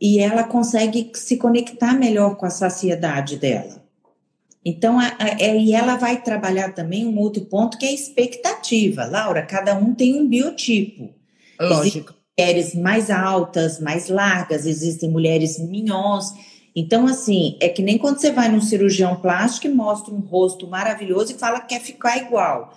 E 0.00 0.18
ela 0.18 0.42
consegue 0.42 1.12
se 1.14 1.36
conectar 1.36 1.92
melhor 1.92 2.34
com 2.34 2.44
a 2.44 2.50
saciedade 2.50 3.36
dela. 3.36 3.80
Então, 4.64 4.98
a, 4.98 5.14
a, 5.16 5.28
é, 5.38 5.56
e 5.56 5.72
ela 5.72 5.94
vai 5.94 6.20
trabalhar 6.20 6.74
também 6.74 7.06
um 7.06 7.16
outro 7.16 7.44
ponto 7.44 7.78
que 7.78 7.86
é 7.86 7.90
a 7.90 7.94
expectativa. 7.94 9.04
Laura, 9.04 9.46
cada 9.46 9.78
um 9.78 9.94
tem 9.94 10.20
um 10.20 10.26
biotipo. 10.26 11.10
Lógico. 11.60 11.76
Existem 11.86 12.14
mulheres 12.36 12.74
mais 12.74 13.08
altas, 13.08 13.78
mais 13.78 14.08
largas, 14.08 14.66
existem 14.66 15.08
mulheres 15.08 15.60
minhons 15.60 16.34
então, 16.74 17.06
assim, 17.06 17.56
é 17.60 17.68
que 17.68 17.82
nem 17.82 17.96
quando 17.96 18.18
você 18.18 18.32
vai 18.32 18.48
num 18.48 18.60
cirurgião 18.60 19.14
plástico 19.16 19.66
e 19.66 19.70
mostra 19.70 20.12
um 20.12 20.18
rosto 20.18 20.66
maravilhoso 20.66 21.32
e 21.32 21.38
fala 21.38 21.60
que 21.60 21.68
quer 21.68 21.80
ficar 21.80 22.18
igual. 22.18 22.76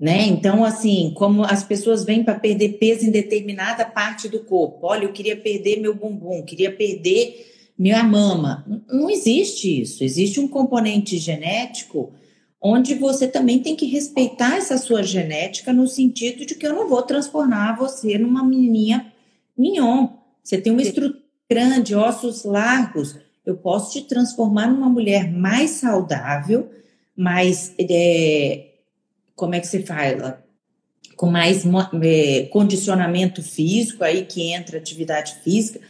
Né? 0.00 0.22
Então, 0.26 0.64
assim, 0.64 1.12
como 1.14 1.44
as 1.44 1.62
pessoas 1.62 2.04
vêm 2.04 2.24
para 2.24 2.38
perder 2.38 2.78
peso 2.78 3.04
em 3.04 3.10
determinada 3.10 3.84
parte 3.84 4.28
do 4.28 4.40
corpo. 4.40 4.86
Olha, 4.86 5.04
eu 5.04 5.12
queria 5.12 5.36
perder 5.36 5.78
meu 5.78 5.94
bumbum, 5.94 6.42
queria 6.42 6.72
perder 6.74 7.52
minha 7.78 8.02
mama. 8.02 8.64
Não 8.90 9.10
existe 9.10 9.82
isso. 9.82 10.02
Existe 10.02 10.40
um 10.40 10.48
componente 10.48 11.18
genético 11.18 12.12
onde 12.60 12.94
você 12.94 13.28
também 13.28 13.58
tem 13.58 13.76
que 13.76 13.84
respeitar 13.84 14.56
essa 14.56 14.78
sua 14.78 15.02
genética 15.02 15.70
no 15.70 15.86
sentido 15.86 16.46
de 16.46 16.54
que 16.54 16.66
eu 16.66 16.72
não 16.72 16.88
vou 16.88 17.02
transformar 17.02 17.76
você 17.76 18.16
numa 18.16 18.42
menininha 18.42 19.12
mignon. 19.56 20.08
Você 20.42 20.56
tem 20.56 20.72
uma 20.72 20.80
estrutura 20.80 21.22
grande, 21.48 21.94
ossos 21.94 22.42
largos 22.42 23.16
eu 23.44 23.56
posso 23.56 23.92
te 23.92 24.02
transformar 24.06 24.68
numa 24.68 24.88
mulher 24.88 25.30
mais 25.30 25.72
saudável, 25.72 26.70
mais. 27.16 27.74
É, 27.78 28.66
como 29.36 29.54
é 29.54 29.60
que 29.60 29.66
você 29.66 29.82
fala? 29.82 30.42
Com 31.16 31.30
mais 31.30 31.64
é, 32.02 32.42
condicionamento 32.46 33.42
físico, 33.42 34.02
aí 34.02 34.24
que 34.24 34.50
entra 34.52 34.78
atividade 34.78 35.36
física, 35.44 35.80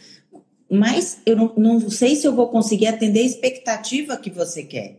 mas 0.69 1.19
eu 1.25 1.35
não, 1.35 1.53
não 1.55 1.89
sei 1.89 2.15
se 2.15 2.27
eu 2.27 2.35
vou 2.35 2.49
conseguir 2.49 2.87
atender 2.87 3.21
a 3.21 3.25
expectativa 3.25 4.17
que 4.17 4.29
você 4.29 4.63
quer. 4.63 4.97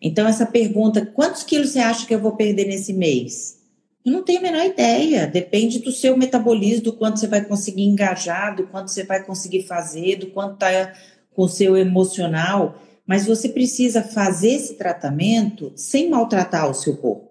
Então, 0.00 0.26
essa 0.26 0.46
pergunta: 0.46 1.04
quantos 1.04 1.42
quilos 1.42 1.70
você 1.70 1.80
acha 1.80 2.06
que 2.06 2.14
eu 2.14 2.20
vou 2.20 2.36
perder 2.36 2.66
nesse 2.66 2.92
mês? 2.92 3.60
Eu 4.04 4.12
não 4.12 4.22
tenho 4.22 4.38
a 4.38 4.42
menor 4.42 4.64
ideia. 4.64 5.26
Depende 5.26 5.80
do 5.80 5.92
seu 5.92 6.16
metabolismo, 6.16 6.84
do 6.84 6.92
quanto 6.94 7.20
você 7.20 7.26
vai 7.26 7.44
conseguir 7.44 7.82
engajar, 7.82 8.56
do 8.56 8.66
quanto 8.66 8.90
você 8.90 9.04
vai 9.04 9.22
conseguir 9.22 9.64
fazer, 9.64 10.16
do 10.16 10.28
quanto 10.28 10.54
está 10.54 10.94
com 11.34 11.42
o 11.42 11.48
seu 11.48 11.76
emocional, 11.76 12.80
mas 13.06 13.26
você 13.26 13.48
precisa 13.48 14.02
fazer 14.02 14.52
esse 14.52 14.74
tratamento 14.74 15.72
sem 15.74 16.08
maltratar 16.08 16.70
o 16.70 16.74
seu 16.74 16.96
corpo. 16.96 17.30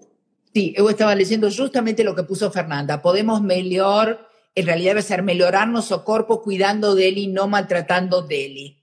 Sí, 0.54 0.74
yo 0.76 0.90
estaba 0.90 1.16
leyendo 1.16 1.50
justamente 1.52 2.04
lo 2.04 2.16
que 2.16 2.24
puso 2.24 2.52
Fernanda. 2.52 3.02
Podemos 3.02 3.42
melhor, 3.42 4.28
en 4.56 4.66
realidad 4.66 4.92
debe 4.92 5.02
ser 5.04 5.22
melhorar 5.22 5.68
nuestro 5.68 6.04
cuerpo 6.04 6.42
cuidando 6.42 6.96
de 6.96 7.08
él 7.08 7.18
y 7.18 7.28
no 7.28 7.48
maltratando 7.48 8.24
de 8.24 8.46
él. 8.46 8.78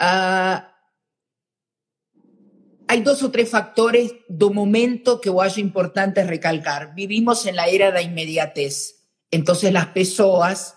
Uh, 0.00 0.62
hay 2.88 3.00
dos 3.02 3.22
o 3.22 3.30
tres 3.30 3.48
factores 3.48 4.14
do 4.28 4.50
momento 4.50 5.20
que 5.20 5.30
yo 5.30 5.58
importante 5.58 6.24
recalcar. 6.24 6.94
Vivimos 6.94 7.46
en 7.46 7.56
la 7.56 7.66
era 7.66 7.90
de 7.90 8.02
inmediatez. 8.02 9.06
Entonces 9.30 9.72
las 9.72 9.86
personas 9.86 10.76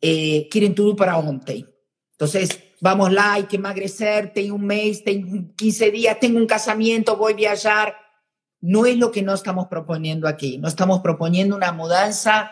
eh, 0.00 0.48
quieren 0.48 0.74
todo 0.74 0.94
para 0.94 1.18
ontem. 1.18 1.66
Entonces, 2.12 2.58
vamos 2.80 3.12
lá, 3.12 3.34
hay 3.34 3.44
que 3.44 3.56
emagrecer, 3.56 4.32
tengo 4.32 4.54
un 4.54 4.66
mes, 4.66 5.04
tengo 5.04 5.54
15 5.56 5.90
días, 5.90 6.18
tengo 6.20 6.38
un 6.38 6.46
casamiento, 6.46 7.16
voy 7.16 7.32
a 7.32 7.36
viajar. 7.36 7.96
No 8.60 8.86
es 8.86 8.96
lo 8.96 9.10
que 9.10 9.22
no 9.22 9.34
estamos 9.34 9.66
proponiendo 9.66 10.26
aquí. 10.26 10.58
No 10.58 10.68
estamos 10.68 11.00
proponiendo 11.00 11.54
una 11.56 11.72
mudanza 11.72 12.50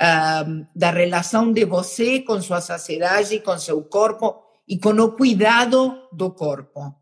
um, 0.00 0.66
da 0.74 0.90
relação 0.90 1.52
de 1.52 1.64
você 1.64 2.20
com 2.20 2.40
sua 2.40 2.60
saciedade, 2.60 3.40
com 3.40 3.58
seu 3.58 3.82
corpo 3.84 4.42
e 4.66 4.78
com 4.78 4.90
o 4.90 5.12
cuidado 5.12 6.08
do 6.12 6.32
corpo, 6.32 6.94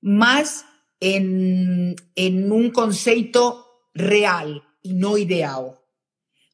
mas 0.00 0.64
em, 1.00 1.94
em 2.14 2.52
um 2.52 2.70
conceito 2.70 3.64
real 3.94 4.62
e 4.84 4.92
não 4.92 5.16
ideal. 5.16 5.76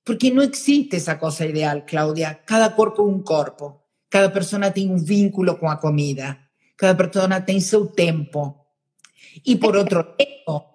Porque 0.05 0.31
não 0.31 0.43
existe 0.43 0.97
essa 0.97 1.17
coisa 1.17 1.47
ideal, 1.47 1.83
Cláudia. 1.87 2.39
Cada 2.47 2.71
corpo 2.71 3.03
é 3.03 3.07
um 3.07 3.23
corpo. 3.23 3.84
Cada 4.15 4.31
pessoa 4.31 4.71
tem 4.71 4.89
um 4.89 4.97
vínculo 4.97 5.59
com 5.59 5.69
a 5.69 5.77
comida. 5.77 6.39
Cada 6.77 6.95
pessoa 6.95 7.41
tem 7.41 7.59
seu 7.59 7.85
tempo. 7.85 8.55
E 9.45 9.57
por 9.57 9.75
outro 9.75 10.07
lado. 10.47 10.67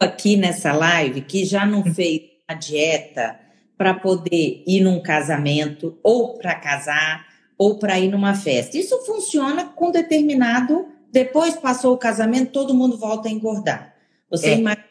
Aqui 0.00 0.34
nessa 0.34 0.72
live 0.72 1.20
que 1.20 1.44
já 1.44 1.66
não 1.66 1.84
fez 1.84 2.22
a 2.48 2.54
dieta 2.54 3.38
para 3.76 3.92
poder 3.92 4.64
ir 4.66 4.80
num 4.80 5.02
casamento, 5.02 5.98
ou 6.02 6.38
para 6.38 6.54
casar, 6.54 7.26
ou 7.58 7.78
para 7.78 8.00
ir 8.00 8.08
numa 8.08 8.32
festa. 8.32 8.78
Isso 8.78 8.98
funciona 9.04 9.66
com 9.66 9.90
determinado. 9.90 10.86
Depois 11.12 11.54
passou 11.54 11.92
o 11.92 11.98
casamento, 11.98 12.52
todo 12.52 12.72
mundo 12.72 12.96
volta 12.96 13.28
a 13.28 13.30
engordar. 13.30 13.94
Você 14.30 14.52
é. 14.52 14.54
imagina. 14.56 14.86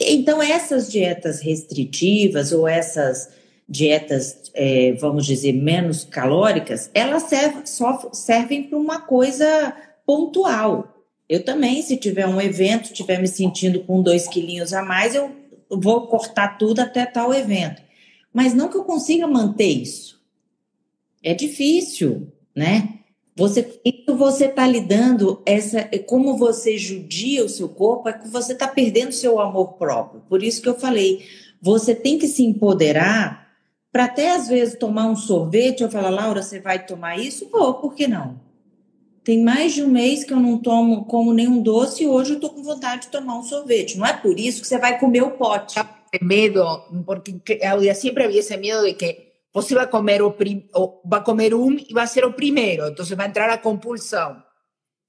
Então, 0.00 0.42
essas 0.42 0.90
dietas 0.90 1.42
restritivas 1.42 2.52
ou 2.52 2.66
essas 2.66 3.28
dietas, 3.68 4.50
é, 4.54 4.92
vamos 4.92 5.26
dizer, 5.26 5.52
menos 5.52 6.04
calóricas, 6.04 6.90
elas 6.94 7.24
servem, 7.24 7.66
só 7.66 8.10
servem 8.12 8.62
para 8.64 8.78
uma 8.78 9.00
coisa 9.00 9.74
pontual. 10.06 11.04
Eu 11.28 11.44
também, 11.44 11.82
se 11.82 11.96
tiver 11.96 12.26
um 12.26 12.40
evento, 12.40 12.84
estiver 12.84 13.20
me 13.20 13.28
sentindo 13.28 13.80
com 13.80 14.02
dois 14.02 14.26
quilinhos 14.26 14.72
a 14.72 14.82
mais, 14.82 15.14
eu 15.14 15.30
vou 15.70 16.06
cortar 16.06 16.56
tudo 16.56 16.80
até 16.80 17.04
tal 17.04 17.34
evento 17.34 17.88
mas 18.32 18.54
não 18.54 18.68
que 18.68 18.76
eu 18.76 18.84
consiga 18.84 19.26
manter 19.26 19.66
isso. 19.66 20.20
É 21.22 21.34
difícil, 21.34 22.32
né? 22.54 23.00
Você, 23.34 23.80
isso 23.84 24.16
você 24.16 24.46
está 24.46 24.66
lidando, 24.66 25.42
essa, 25.46 25.88
como 26.06 26.36
você 26.36 26.76
judia 26.76 27.44
o 27.44 27.48
seu 27.48 27.68
corpo, 27.68 28.08
é 28.08 28.12
que 28.12 28.28
você 28.28 28.52
está 28.52 28.66
perdendo 28.66 29.12
seu 29.12 29.40
amor 29.40 29.74
próprio. 29.74 30.22
Por 30.28 30.42
isso 30.42 30.60
que 30.60 30.68
eu 30.68 30.78
falei, 30.78 31.24
você 31.60 31.94
tem 31.94 32.18
que 32.18 32.26
se 32.26 32.44
empoderar 32.44 33.47
para 33.92 34.04
até 34.04 34.34
às 34.34 34.48
vezes 34.48 34.78
tomar 34.78 35.06
um 35.06 35.16
sorvete. 35.16 35.82
Eu 35.82 35.90
falo, 35.90 36.10
Laura, 36.10 36.42
você 36.42 36.60
vai 36.60 36.84
tomar 36.84 37.18
isso? 37.18 37.48
Vou, 37.50 37.74
por 37.74 37.94
que 37.94 38.06
não? 38.06 38.40
Tem 39.24 39.42
mais 39.42 39.74
de 39.74 39.82
um 39.82 39.88
mês 39.88 40.24
que 40.24 40.32
eu 40.32 40.40
não 40.40 40.58
tomo, 40.58 41.04
como 41.04 41.34
nenhum 41.34 41.62
doce 41.62 42.04
e 42.04 42.06
hoje 42.06 42.30
eu 42.30 42.36
estou 42.36 42.50
com 42.50 42.62
vontade 42.62 43.02
de 43.02 43.08
tomar 43.08 43.38
um 43.38 43.42
sorvete. 43.42 43.98
Não 43.98 44.06
é 44.06 44.12
por 44.12 44.38
isso 44.38 44.62
que 44.62 44.66
você 44.66 44.78
vai 44.78 44.98
comer 44.98 45.22
o 45.22 45.32
pote 45.32 45.78
miedo, 46.22 46.64
porque 47.04 47.40
Claudia 47.58 47.94
siempre 47.94 48.24
había 48.24 48.40
ese 48.40 48.56
miedo 48.56 48.84
de 48.84 48.94
que 48.94 49.28
iba 49.70 49.82
a 49.82 49.86
comer 49.90 50.22
o, 50.22 50.32
prim, 50.32 50.68
o 50.74 51.02
va 51.04 51.18
a 51.18 51.24
comer 51.24 51.54
un 51.54 51.78
y 51.78 51.92
va 51.92 52.04
a 52.04 52.06
ser 52.06 52.24
o 52.24 52.34
primero, 52.34 52.86
entonces 52.86 53.18
va 53.18 53.24
a 53.24 53.26
entrar 53.26 53.50
a 53.50 53.58
compulsão. 53.58 54.42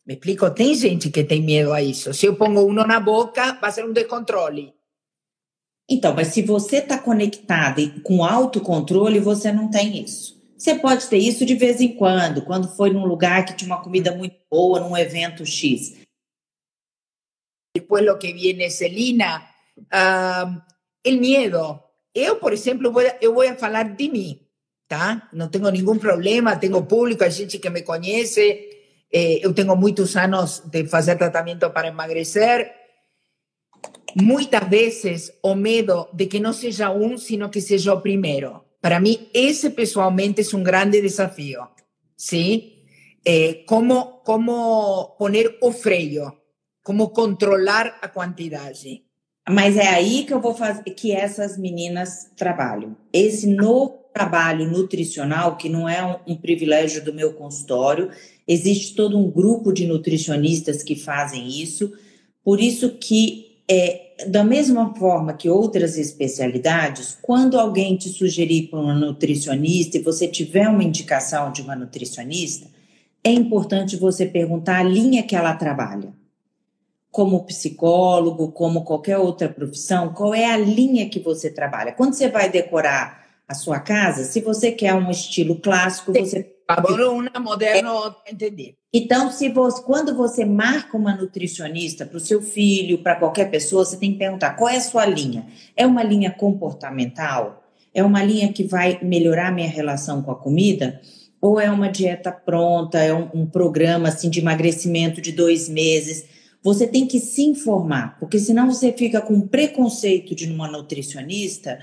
Me 0.06 0.16
explico? 0.16 0.50
Tem 0.52 0.74
gente 0.74 1.12
que 1.12 1.24
tem 1.24 1.44
medo 1.44 1.72
a 1.72 1.84
isso. 1.84 2.14
Se 2.14 2.26
eu 2.26 2.36
pongo 2.36 2.62
uno 2.62 2.84
na 2.84 3.00
boca, 3.00 3.60
vai 3.62 3.72
ser 3.72 3.86
um 3.86 3.94
descontrole. 3.94 4.74
Então, 5.90 6.14
mas 6.14 6.28
se 6.28 6.44
você 6.44 6.78
está 6.78 7.00
conectado 7.00 8.02
com 8.04 8.24
autocontrole, 8.24 9.20
você 9.20 9.52
não 9.52 9.72
tem 9.72 10.04
isso. 10.04 10.40
Você 10.56 10.76
pode 10.76 11.08
ter 11.08 11.18
isso 11.18 11.46
de 11.46 11.56
vez 11.56 11.82
em 11.82 11.96
quando, 11.96 12.44
quando 12.44 12.68
foi 12.76 12.92
num 12.92 13.06
lugar 13.06 13.46
que 13.46 13.56
tinha 13.56 13.74
uma 13.74 13.82
comida 13.82 14.14
muito 14.14 14.36
boa, 14.52 14.80
num 14.80 14.96
evento 14.96 15.46
X. 15.46 15.96
Depois, 17.74 18.08
o 18.08 18.18
que 18.18 18.34
viene, 18.34 18.70
Celina, 18.70 19.42
uh, 19.78 20.62
el 21.04 21.20
miedo. 21.20 21.84
Yo, 22.14 22.40
por 22.40 22.54
a, 22.54 23.20
yo 23.22 23.34
voy 23.34 23.48
a 23.48 23.58
hablar 23.60 23.96
de 23.96 24.10
mí, 24.10 24.48
¿tá? 24.88 25.30
No 25.32 25.50
tengo 25.50 25.72
ningún 25.72 26.00
problema, 26.00 26.60
tengo 26.60 26.88
público, 26.88 27.24
hay 27.24 27.32
gente 27.32 27.62
que 27.62 27.70
me 27.70 27.84
conoce, 27.84 29.06
eh, 29.10 29.40
yo 29.42 29.54
tengo 29.54 29.76
muchos 29.76 30.16
años 30.16 30.70
de 30.70 30.88
hacer 30.92 31.18
tratamiento 31.18 31.72
para 31.74 31.88
emagrecer. 31.88 32.79
Muchas 34.16 34.70
veces 34.70 35.38
o 35.42 35.56
miedo 35.56 36.10
de 36.14 36.28
que 36.28 36.40
no 36.40 36.54
sea 36.54 36.90
un, 36.92 37.18
sino 37.18 37.52
que 37.52 37.62
sea 37.62 37.78
yo 37.78 38.02
primero. 38.02 38.66
Para 38.82 39.00
mí, 39.00 39.30
ese 39.34 39.70
personalmente 39.72 40.42
es 40.42 40.54
un 40.54 40.64
grande 40.64 41.02
desafío, 41.02 41.72
¿sí? 42.16 42.86
Eh, 43.26 43.66
cómo, 43.66 44.22
cómo 44.24 45.16
poner 45.20 45.58
o 45.62 45.72
freio, 45.72 46.44
cómo 46.82 47.12
controlar 47.12 47.96
a 48.02 48.12
cantidad, 48.12 48.74
¿sí? 48.74 49.06
Mas 49.50 49.78
é 49.78 49.88
aí 49.88 50.26
que 50.26 50.34
eu 50.34 50.40
vou 50.40 50.54
fazer 50.54 50.84
que 50.92 51.12
essas 51.12 51.58
meninas 51.58 52.30
trabalham. 52.38 52.96
Esse 53.12 53.48
novo 53.48 54.00
trabalho 54.14 54.70
nutricional, 54.70 55.58
que 55.58 55.68
não 55.68 55.90
é 55.90 56.04
um, 56.06 56.34
um, 56.34 56.36
privilégio 56.36 57.04
do 57.04 57.14
meu 57.14 57.34
consultório, 57.34 58.12
existe 58.48 58.96
todo 58.96 59.18
um 59.18 59.30
grupo 59.30 59.74
de 59.74 59.88
nutricionistas 59.88 60.84
que 60.84 60.96
fazem 60.96 61.48
isso. 61.48 61.92
Por 62.44 62.62
isso 62.62 62.98
que 62.98 63.49
é, 63.70 64.26
da 64.28 64.44
mesma 64.44 64.96
forma 64.96 65.34
que 65.34 65.48
outras 65.50 65.98
especialidades, 65.98 67.18
quando 67.22 67.60
alguém 67.60 67.96
te 67.96 68.10
sugerir 68.10 68.68
para 68.68 68.80
uma 68.80 68.96
nutricionista 68.96 69.98
e 69.98 70.02
você 70.02 70.28
tiver 70.28 70.68
uma 70.68 70.84
indicação 70.84 71.52
de 71.52 71.62
uma 71.62 71.76
nutricionista, 71.76 72.68
é 73.24 73.32
importante 73.32 73.96
você 73.96 74.26
perguntar 74.26 74.80
a 74.80 74.84
linha 74.84 75.24
que 75.24 75.36
ela 75.36 75.54
trabalha 75.54 76.14
como 77.12 77.44
psicólogo, 77.46 78.52
como 78.52 78.84
qualquer 78.84 79.18
outra 79.18 79.50
profissão, 79.50 80.14
qual 80.14 80.34
é 80.34 80.46
a 80.46 80.58
linha 80.58 81.10
que 81.10 81.20
você 81.20 81.50
trabalha? 81.50 81.92
Quando 81.92 82.14
você 82.14 82.30
vai 82.30 82.50
decorar 82.50 83.26
a 83.48 83.56
sua 83.56 83.80
casa, 83.80 84.24
se 84.24 84.42
você 84.42 84.72
quer 84.72 84.94
um 84.94 85.10
estilo 85.10 85.56
clássico, 85.56 86.14
você 86.14 86.56
Agora 86.70 87.10
uma 87.10 87.40
moderno, 87.40 88.16
entendi. 88.32 88.76
Então, 88.94 89.32
se 89.32 89.50
você, 89.50 89.82
quando 89.82 90.16
você 90.16 90.46
marca 90.46 90.96
uma 90.96 91.16
nutricionista 91.16 92.06
para 92.06 92.18
o 92.18 92.20
seu 92.20 92.44
filho, 92.44 93.00
para 93.00 93.16
qualquer 93.16 93.50
pessoa, 93.50 93.84
você 93.84 93.98
tem 93.98 94.12
que 94.12 94.20
perguntar 94.20 94.52
qual 94.52 94.70
é 94.70 94.78
a 94.78 94.82
sua 94.82 95.04
linha. 95.04 95.48
É 95.76 95.88
uma 95.88 96.04
linha 96.04 96.30
comportamental? 96.30 97.64
É 97.92 98.04
uma 98.04 98.24
linha 98.24 98.54
que 98.54 98.64
vai 98.64 99.00
melhorar 99.02 99.52
minha 99.52 99.68
relação 99.68 100.22
com 100.22 100.30
a 100.30 100.36
comida? 100.36 101.02
Ou 101.42 101.60
é 101.60 101.72
uma 101.72 101.90
dieta 101.90 102.32
pronta? 102.32 103.00
É 103.00 103.12
um, 103.12 103.30
um 103.34 103.46
programa 103.48 104.10
assim 104.10 104.30
de 104.30 104.40
emagrecimento 104.40 105.20
de 105.20 105.32
dois 105.32 105.68
meses? 105.68 106.26
Você 106.62 106.86
tem 106.86 107.08
que 107.08 107.20
se 107.20 107.42
informar, 107.42 108.20
porque 108.20 108.38
senão 108.38 108.72
você 108.72 108.92
fica 108.92 109.22
com 109.22 109.42
preconceito 109.42 110.36
de 110.36 110.46
uma 110.46 110.70
nutricionista, 110.70 111.80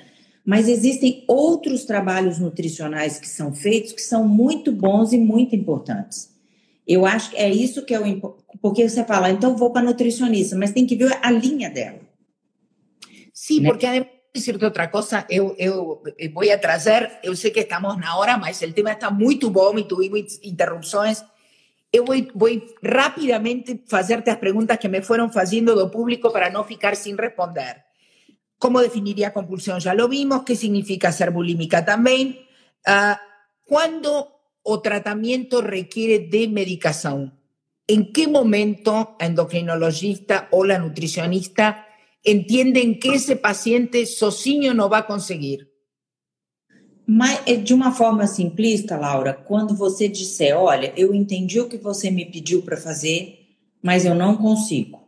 mas 0.47 0.69
existem 0.69 1.25
outros 1.27 1.85
trabalhos 1.85 2.39
nutricionais 2.39 3.19
que 3.19 3.29
são 3.29 3.53
feitos 3.53 3.93
que 3.93 4.01
são 4.01 4.27
muito 4.27 4.71
bons 4.71 5.13
e 5.13 5.19
muito 5.19 5.57
importantes. 5.57 6.35
Eu 6.87 7.05
acho 7.05 7.31
que 7.31 7.37
é 7.37 7.51
isso 7.51 7.85
que 7.85 7.93
é 7.93 8.01
o 8.01 8.37
porque 8.63 8.89
você 8.89 9.05
fala, 9.05 9.31
então 9.31 9.57
vou 9.57 9.71
para 9.71 9.83
nutricionista, 9.83 10.57
mas 10.57 10.71
tem 10.71 10.87
que 10.87 10.97
ver 10.97 11.19
a 11.21 11.31
linha 11.31 11.69
dela. 11.69 12.01
Sim, 13.35 13.61
né? 13.61 13.69
porque 13.69 13.87
además 13.87 14.11
decirte 14.33 14.65
outra 14.65 14.89
coisa, 14.89 15.27
eu, 15.29 15.55
eu 15.59 16.03
vou 16.33 16.59
trazer, 16.61 17.19
eu 17.23 17.35
sei 17.35 17.51
que 17.51 17.61
estamos 17.61 17.99
na 17.99 18.17
hora, 18.17 18.39
mas 18.39 18.63
o 18.63 18.73
tema 18.73 18.93
está 18.93 19.11
muito 19.11 19.51
bom 19.51 19.77
e 19.79 19.83
tivemos 19.83 20.39
interrupções 20.43 21.25
eu 21.97 22.05
voy, 22.05 22.29
voy 22.35 22.75
rápidamente 22.83 23.83
hacerte 23.91 24.31
las 24.31 24.39
preguntas 24.39 24.79
que 24.79 24.89
me 24.89 25.03
fueron 25.03 25.31
haciendo 25.35 25.75
do 25.75 25.91
público 25.91 26.31
para 26.33 26.51
no 26.51 26.65
ficar 26.65 26.95
sin 26.95 27.17
responder. 27.17 27.86
¿Cómo 28.59 28.81
definiría 28.81 29.33
compulsión? 29.33 29.81
Ya 29.81 29.95
lo 29.95 30.09
vimos. 30.09 30.43
¿Qué 30.45 30.57
significa 30.57 31.13
ser 31.13 31.31
bulímica 31.31 31.85
también? 31.85 32.39
Uh, 32.87 33.17
¿Cuándo 33.65 34.41
o 34.63 34.81
tratamiento 34.81 35.61
requiere 35.61 36.21
de 36.21 36.49
medicación? 36.49 37.39
¿En 37.87 38.13
qué 38.13 38.27
momento 38.27 39.17
el 39.21 39.29
endocrinologista 39.29 40.49
o 40.51 40.65
la 40.65 40.79
nutricionista 40.79 41.87
entienden 42.25 42.99
que 42.99 43.15
ese 43.15 43.37
paciente 43.37 44.07
sozinho 44.07 44.75
no 44.75 44.89
va 44.89 44.99
a 44.99 45.07
conseguir? 45.07 45.73
Mas, 47.09 47.41
é, 47.47 47.55
de 47.55 47.73
uma 47.73 47.93
forma 47.93 48.27
simplista, 48.27 48.97
Laura, 48.97 49.33
quando 49.33 49.77
você 49.77 50.09
disser, 50.09 50.59
olha, 50.59 50.93
eu 50.97 51.15
entendi 51.15 51.61
o 51.61 51.69
que 51.69 51.77
você 51.77 52.11
me 52.11 52.25
pediu 52.25 52.63
para 52.63 52.77
fazer, 52.77 53.47
mas 53.81 54.05
eu 54.05 54.15
não 54.15 54.37
consigo. 54.37 55.06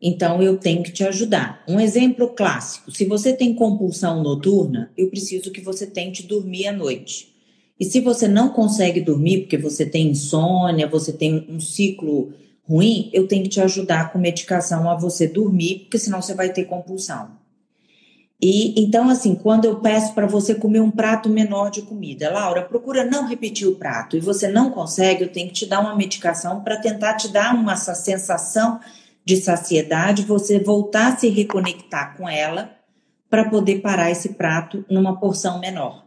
Então 0.00 0.42
eu 0.42 0.56
tenho 0.56 0.82
que 0.82 0.92
te 0.92 1.04
ajudar. 1.04 1.62
Um 1.68 1.78
exemplo 1.78 2.28
clássico: 2.28 2.90
se 2.90 3.04
você 3.04 3.32
tem 3.32 3.54
compulsão 3.54 4.22
noturna, 4.22 4.90
eu 4.96 5.08
preciso 5.08 5.50
que 5.50 5.60
você 5.60 5.86
tente 5.86 6.26
dormir 6.26 6.66
à 6.66 6.72
noite. 6.72 7.30
E 7.78 7.84
se 7.84 8.00
você 8.00 8.28
não 8.28 8.50
consegue 8.50 9.00
dormir 9.00 9.40
porque 9.40 9.56
você 9.56 9.86
tem 9.86 10.08
insônia, 10.08 10.86
você 10.86 11.12
tem 11.12 11.46
um 11.48 11.58
ciclo 11.58 12.32
ruim, 12.62 13.10
eu 13.12 13.26
tenho 13.26 13.42
que 13.42 13.48
te 13.48 13.60
ajudar 13.60 14.12
com 14.12 14.18
medicação 14.18 14.88
a 14.88 14.94
você 14.94 15.26
dormir, 15.26 15.80
porque 15.80 15.98
senão 15.98 16.20
você 16.20 16.34
vai 16.34 16.52
ter 16.52 16.64
compulsão. 16.64 17.40
E 18.42 18.80
então, 18.80 19.10
assim, 19.10 19.34
quando 19.34 19.66
eu 19.66 19.80
peço 19.80 20.14
para 20.14 20.26
você 20.26 20.54
comer 20.54 20.80
um 20.80 20.90
prato 20.90 21.28
menor 21.28 21.70
de 21.70 21.82
comida, 21.82 22.30
Laura, 22.30 22.62
procura 22.62 23.04
não 23.04 23.26
repetir 23.26 23.68
o 23.68 23.76
prato 23.76 24.16
e 24.16 24.20
você 24.20 24.48
não 24.48 24.70
consegue, 24.70 25.24
eu 25.24 25.32
tenho 25.32 25.48
que 25.48 25.54
te 25.54 25.66
dar 25.66 25.80
uma 25.80 25.94
medicação 25.94 26.62
para 26.62 26.78
tentar 26.78 27.14
te 27.14 27.28
dar 27.28 27.54
uma 27.54 27.72
essa 27.72 27.94
sensação 27.94 28.80
de 29.30 29.36
saciedade, 29.36 30.24
você 30.24 30.58
voltar 30.58 31.12
a 31.12 31.16
se 31.16 31.28
reconectar 31.28 32.16
com 32.16 32.28
ela 32.28 32.76
para 33.28 33.48
poder 33.48 33.80
parar 33.80 34.10
esse 34.10 34.30
prato 34.30 34.84
numa 34.90 35.20
porção 35.20 35.60
menor. 35.60 36.04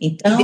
Então, 0.00 0.36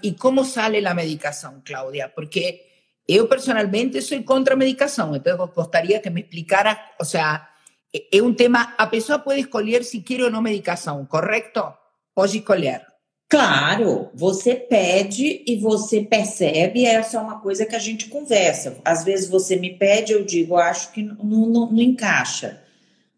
e 0.00 0.12
como 0.12 0.44
sale 0.44 0.86
a 0.86 0.94
medicação, 0.94 1.60
Cláudia? 1.64 2.08
Porque 2.08 2.60
eu 3.08 3.26
personalmente 3.26 4.00
sou 4.00 4.22
contra 4.22 4.54
a 4.54 4.56
medicação, 4.56 5.16
então 5.16 5.36
eu 5.36 5.48
gostaria 5.48 5.98
que 5.98 6.08
me 6.08 6.20
explicara, 6.20 6.78
ou 7.00 7.04
seja, 7.04 7.48
é 7.92 8.22
um 8.22 8.32
tema, 8.32 8.72
a 8.78 8.86
pessoa 8.86 9.18
pode 9.18 9.40
escolher 9.40 9.82
se 9.82 10.00
quer 10.02 10.22
ou 10.22 10.30
não 10.30 10.40
medicação, 10.40 11.04
correto? 11.04 11.74
Pode 12.14 12.38
escolher. 12.38 12.86
Claro, 13.30 14.10
você 14.12 14.56
pede 14.56 15.44
e 15.46 15.56
você 15.56 16.02
percebe, 16.02 16.84
essa 16.84 17.16
é 17.16 17.20
uma 17.20 17.38
coisa 17.38 17.64
que 17.64 17.76
a 17.76 17.78
gente 17.78 18.08
conversa. 18.08 18.78
Às 18.84 19.04
vezes 19.04 19.30
você 19.30 19.54
me 19.54 19.70
pede, 19.70 20.12
eu 20.12 20.24
digo, 20.24 20.56
acho 20.56 20.90
que 20.90 21.00
não, 21.00 21.46
não, 21.46 21.70
não 21.70 21.80
encaixa. 21.80 22.60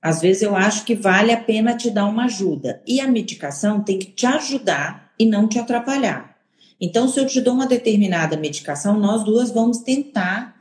Às 0.03 0.21
vezes 0.21 0.43
eu 0.43 0.55
acho 0.55 0.85
que 0.85 0.95
vale 0.95 1.33
a 1.33 1.41
pena 1.41 1.75
te 1.75 1.91
dar 1.91 2.05
uma 2.05 2.27
ajuda. 2.27 2.83
E 2.87 3.01
a 3.01 3.09
medicação 3.09 3.83
tem 3.83 3.99
que 3.99 4.11
te 4.13 4.27
ajudar 4.27 5.11
e 5.19 5.25
não 5.25 5.49
te 5.49 5.59
atrapalhar. 5.59 6.37
Então, 6.79 7.09
se 7.09 7.19
eu 7.19 7.27
te 7.27 7.41
dou 7.41 7.55
uma 7.55 7.67
determinada 7.67 8.37
medicação, 8.37 9.01
nós 9.01 9.25
duas 9.25 9.51
vamos 9.51 9.79
tentar 9.79 10.55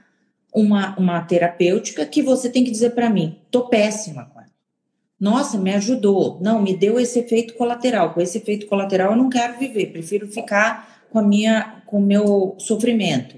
uma, 0.55 0.97
uma 0.97 1.19
terapêutica 1.23 2.05
que 2.05 2.23
você 2.23 2.49
tem 2.49 2.63
que 2.63 2.71
dizer 2.71 2.91
para 2.91 3.09
mim: 3.09 3.37
tô 3.51 3.67
péssima 3.67 4.23
com. 4.33 4.40
Nossa, 5.21 5.55
me 5.59 5.71
ajudou. 5.75 6.39
Não, 6.41 6.59
me 6.59 6.75
deu 6.75 6.99
esse 6.99 7.19
efeito 7.19 7.53
colateral. 7.53 8.11
Com 8.11 8.19
esse 8.19 8.39
efeito 8.39 8.65
colateral 8.65 9.11
eu 9.11 9.17
não 9.17 9.29
quero 9.29 9.59
viver, 9.59 9.91
prefiro 9.91 10.27
ficar 10.27 11.05
com 11.11 11.19
a 11.19 11.21
minha 11.21 11.83
com 11.85 11.99
o 11.99 12.01
meu 12.01 12.55
sofrimento. 12.57 13.35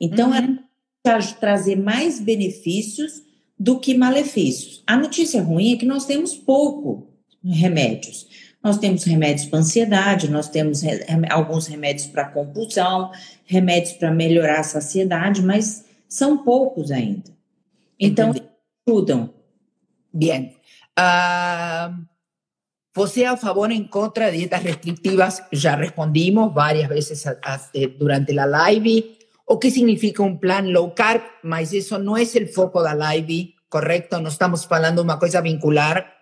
Então 0.00 0.30
uhum. 0.30 0.58
é 1.04 1.18
trazer 1.40 1.74
mais 1.74 2.20
benefícios 2.20 3.20
do 3.58 3.80
que 3.80 3.96
malefícios. 3.96 4.84
A 4.86 4.96
notícia 4.96 5.42
ruim 5.42 5.72
é 5.72 5.76
que 5.76 5.86
nós 5.86 6.06
temos 6.06 6.36
pouco 6.36 7.08
remédios. 7.42 8.28
Nós 8.62 8.78
temos 8.78 9.02
remédios 9.02 9.46
para 9.46 9.58
ansiedade, 9.58 10.30
nós 10.30 10.48
temos 10.48 10.82
alguns 11.30 11.66
remédios 11.66 12.06
para 12.06 12.28
compulsão, 12.28 13.10
remédios 13.44 13.94
para 13.94 14.10
melhorar 14.10 14.60
a 14.60 14.64
saciedade, 14.64 15.42
mas 15.42 15.84
são 16.08 16.38
poucos 16.38 16.90
ainda. 16.90 17.30
Então, 17.98 18.30
Entendi. 18.30 18.46
ajudam. 18.86 19.30
Bien. 20.14 20.54
Uh, 20.98 22.04
você 22.94 23.22
é 23.22 23.26
a 23.26 23.36
favor 23.36 23.68
ou 23.68 23.74
em 23.74 23.84
contra 23.84 24.30
de 24.30 24.38
dietas 24.38 24.62
restritivas? 24.62 25.42
Já 25.52 25.74
respondimos 25.76 26.52
várias 26.52 26.88
vezes 26.88 27.26
a, 27.26 27.36
a, 27.42 27.60
durante 27.98 28.38
a 28.38 28.44
live. 28.44 29.16
O 29.46 29.58
que 29.58 29.70
significa 29.70 30.22
um 30.22 30.36
plan 30.36 30.62
low 30.62 30.90
carb? 30.92 31.22
Mas 31.42 31.72
isso 31.72 31.98
não 31.98 32.16
é 32.16 32.22
o 32.22 32.52
foco 32.52 32.82
da 32.82 32.92
live, 32.92 33.54
correto? 33.68 34.20
Não 34.20 34.28
estamos 34.28 34.64
falando 34.64 35.00
uma 35.00 35.18
coisa 35.18 35.42
vincular. 35.42 36.12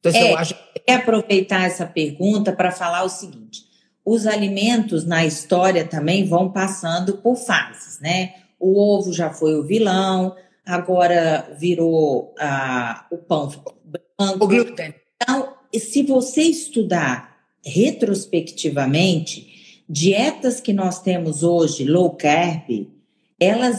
Então, 0.00 0.12
é, 0.20 0.32
eu 0.32 0.38
acho... 0.38 0.54
é 0.86 0.94
aproveitar 0.94 1.64
essa 1.64 1.86
pergunta 1.86 2.52
para 2.52 2.70
falar 2.72 3.04
o 3.04 3.08
seguinte: 3.08 3.62
os 4.04 4.26
alimentos 4.26 5.04
na 5.04 5.24
história 5.24 5.84
também 5.84 6.26
vão 6.26 6.50
passando 6.50 7.18
por 7.18 7.36
fases, 7.36 8.00
né? 8.00 8.34
o 8.64 8.96
ovo 8.96 9.12
já 9.12 9.30
foi 9.30 9.56
o 9.56 9.62
vilão, 9.62 10.34
agora 10.64 11.54
virou 11.58 12.34
ah, 12.40 13.06
o 13.10 13.18
pão. 13.18 13.50
O 14.18 14.46
glúten. 14.46 14.94
Então, 15.16 15.54
se 15.74 16.02
você 16.02 16.42
estudar 16.42 17.34
retrospectivamente, 17.64 19.82
dietas 19.88 20.60
que 20.60 20.72
nós 20.72 21.02
temos 21.02 21.42
hoje, 21.42 21.84
low 21.84 22.10
carb, 22.10 22.88
elas, 23.40 23.78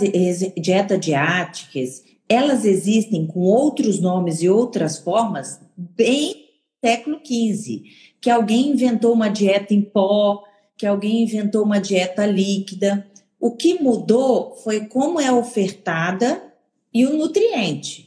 dieta 0.57 0.97
de 0.97 1.13
Atkins, 1.13 2.03
elas 2.27 2.65
existem 2.65 3.27
com 3.27 3.41
outros 3.41 3.99
nomes 3.99 4.41
e 4.41 4.49
outras 4.49 4.97
formas 4.97 5.59
bem 5.77 6.45
século 6.83 7.19
XV, 7.23 7.83
que 8.19 8.29
alguém 8.29 8.69
inventou 8.69 9.13
uma 9.13 9.29
dieta 9.29 9.73
em 9.73 9.81
pó, 9.81 10.43
que 10.77 10.85
alguém 10.85 11.23
inventou 11.23 11.63
uma 11.63 11.79
dieta 11.79 12.25
líquida. 12.25 13.07
O 13.39 13.51
que 13.51 13.81
mudou 13.81 14.55
foi 14.63 14.87
como 14.87 15.19
é 15.19 15.31
ofertada 15.31 16.41
e 16.93 17.05
o 17.05 17.15
nutriente. 17.15 18.04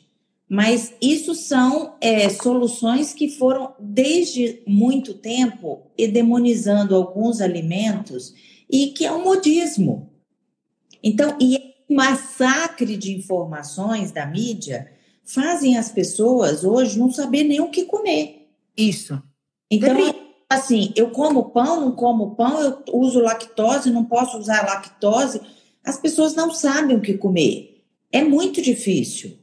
Mas 0.48 0.94
isso 1.00 1.34
são 1.34 1.96
é, 2.00 2.28
soluções 2.30 3.12
que 3.12 3.28
foram, 3.28 3.74
desde 3.78 4.62
muito 4.66 5.12
tempo, 5.12 5.82
demonizando 5.96 6.96
alguns 6.96 7.40
alimentos 7.40 8.32
e 8.70 8.88
que 8.88 9.04
é 9.04 9.12
um 9.12 9.22
modismo. 9.22 10.10
Então, 11.02 11.36
e 11.40 11.74
massacre 11.88 12.96
de 12.96 13.14
informações 13.14 14.10
da 14.10 14.26
mídia 14.26 14.90
fazem 15.24 15.76
as 15.76 15.90
pessoas 15.90 16.64
hoje 16.64 16.98
não 16.98 17.10
saber 17.10 17.44
nem 17.44 17.60
o 17.60 17.70
que 17.70 17.84
comer. 17.84 18.48
Isso. 18.76 19.22
Então, 19.70 19.94
assim, 20.48 20.92
eu 20.96 21.10
como 21.10 21.50
pão, 21.50 21.80
não 21.82 21.92
como 21.92 22.34
pão, 22.34 22.60
eu 22.60 22.82
uso 22.92 23.20
lactose, 23.20 23.90
não 23.90 24.04
posso 24.04 24.38
usar 24.38 24.66
lactose. 24.66 25.40
As 25.84 25.98
pessoas 25.98 26.34
não 26.34 26.52
sabem 26.52 26.96
o 26.96 27.02
que 27.02 27.18
comer. 27.18 27.84
É 28.10 28.24
muito 28.24 28.62
difícil, 28.62 29.38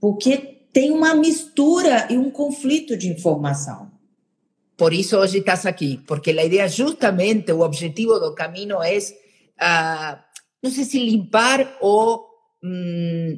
porque 0.00 0.66
tem 0.72 0.90
uma 0.90 1.14
mistura 1.14 2.08
e 2.10 2.16
um 2.16 2.30
conflito 2.30 2.96
de 2.96 3.08
informação. 3.08 3.90
Por 4.76 4.94
isso 4.94 5.18
hoje 5.18 5.38
estás 5.38 5.66
aqui, 5.66 6.00
porque 6.06 6.30
a 6.30 6.44
ideia 6.44 6.66
justamente, 6.68 7.52
o 7.52 7.60
objetivo 7.60 8.18
do 8.18 8.34
caminho 8.34 8.82
é, 8.82 8.96
uh, 8.96 10.18
não 10.62 10.70
sei 10.70 10.84
se 10.84 10.98
limpar 10.98 11.76
ou 11.80 12.26
um, 12.64 13.36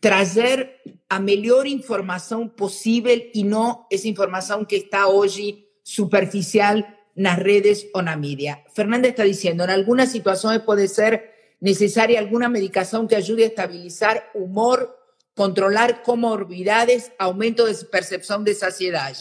trazer 0.00 0.70
a 1.08 1.18
melhor 1.18 1.66
informação 1.66 2.48
possível 2.48 3.20
e 3.34 3.42
não 3.42 3.86
essa 3.90 4.08
informação 4.08 4.64
que 4.64 4.76
está 4.76 5.08
hoje 5.08 5.66
superficial 5.82 6.84
las 7.14 7.38
redes 7.38 7.86
o 7.92 8.00
la 8.00 8.16
media. 8.16 8.64
Fernanda 8.72 9.08
está 9.08 9.24
diciendo, 9.24 9.64
en 9.64 9.70
algunas 9.70 10.10
situaciones 10.10 10.62
puede 10.62 10.88
ser 10.88 11.32
necesaria 11.60 12.18
alguna 12.18 12.48
medicación 12.48 13.06
que 13.06 13.16
ayude 13.16 13.44
a 13.44 13.48
estabilizar 13.48 14.30
humor, 14.34 14.96
controlar 15.34 16.02
comorbidades, 16.02 17.12
aumento 17.18 17.66
de 17.66 17.74
percepción 17.86 18.44
de 18.44 18.54
saciedad. 18.54 19.14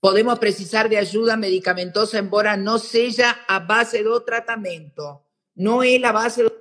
Podemos 0.00 0.38
precisar 0.38 0.88
de 0.88 0.98
ayuda 0.98 1.36
medicamentosa, 1.36 2.18
embora 2.18 2.56
no 2.56 2.78
sea 2.78 3.44
a 3.48 3.60
base 3.60 4.02
de 4.02 4.20
tratamiento. 4.24 5.26
No 5.54 5.82
es 5.82 6.00
la 6.00 6.12
base 6.12 6.44
de 6.44 6.52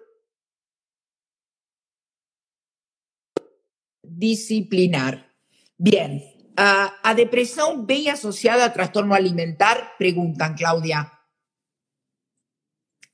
disciplinar. 4.03 5.33
Bien, 5.77 6.33
Uh, 6.53 6.85
a 7.01 7.13
depressão 7.13 7.83
bem 7.83 8.11
associada 8.11 8.65
a 8.65 8.69
transtorno 8.69 9.15
alimentar? 9.15 9.97
Perguntam, 9.97 10.55
Cláudia. 10.55 11.11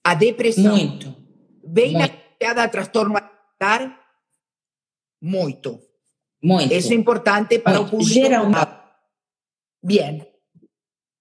A 0.04 0.14
depressão. 0.14 0.76
Muito. 0.76 1.16
Bem 1.64 1.94
muito. 1.94 2.12
associada 2.12 2.64
a 2.64 2.68
transtorno 2.68 3.16
alimentar? 3.16 4.09
Muito. 5.22 5.80
Muito. 6.42 6.74
Isso 6.74 6.92
é 6.94 6.96
importante 6.96 7.60
para 7.60 7.80
muito. 7.80 7.88
o 7.88 7.92
público. 7.92 8.12
Geralmente. 8.14 8.80
Bien. 9.84 10.26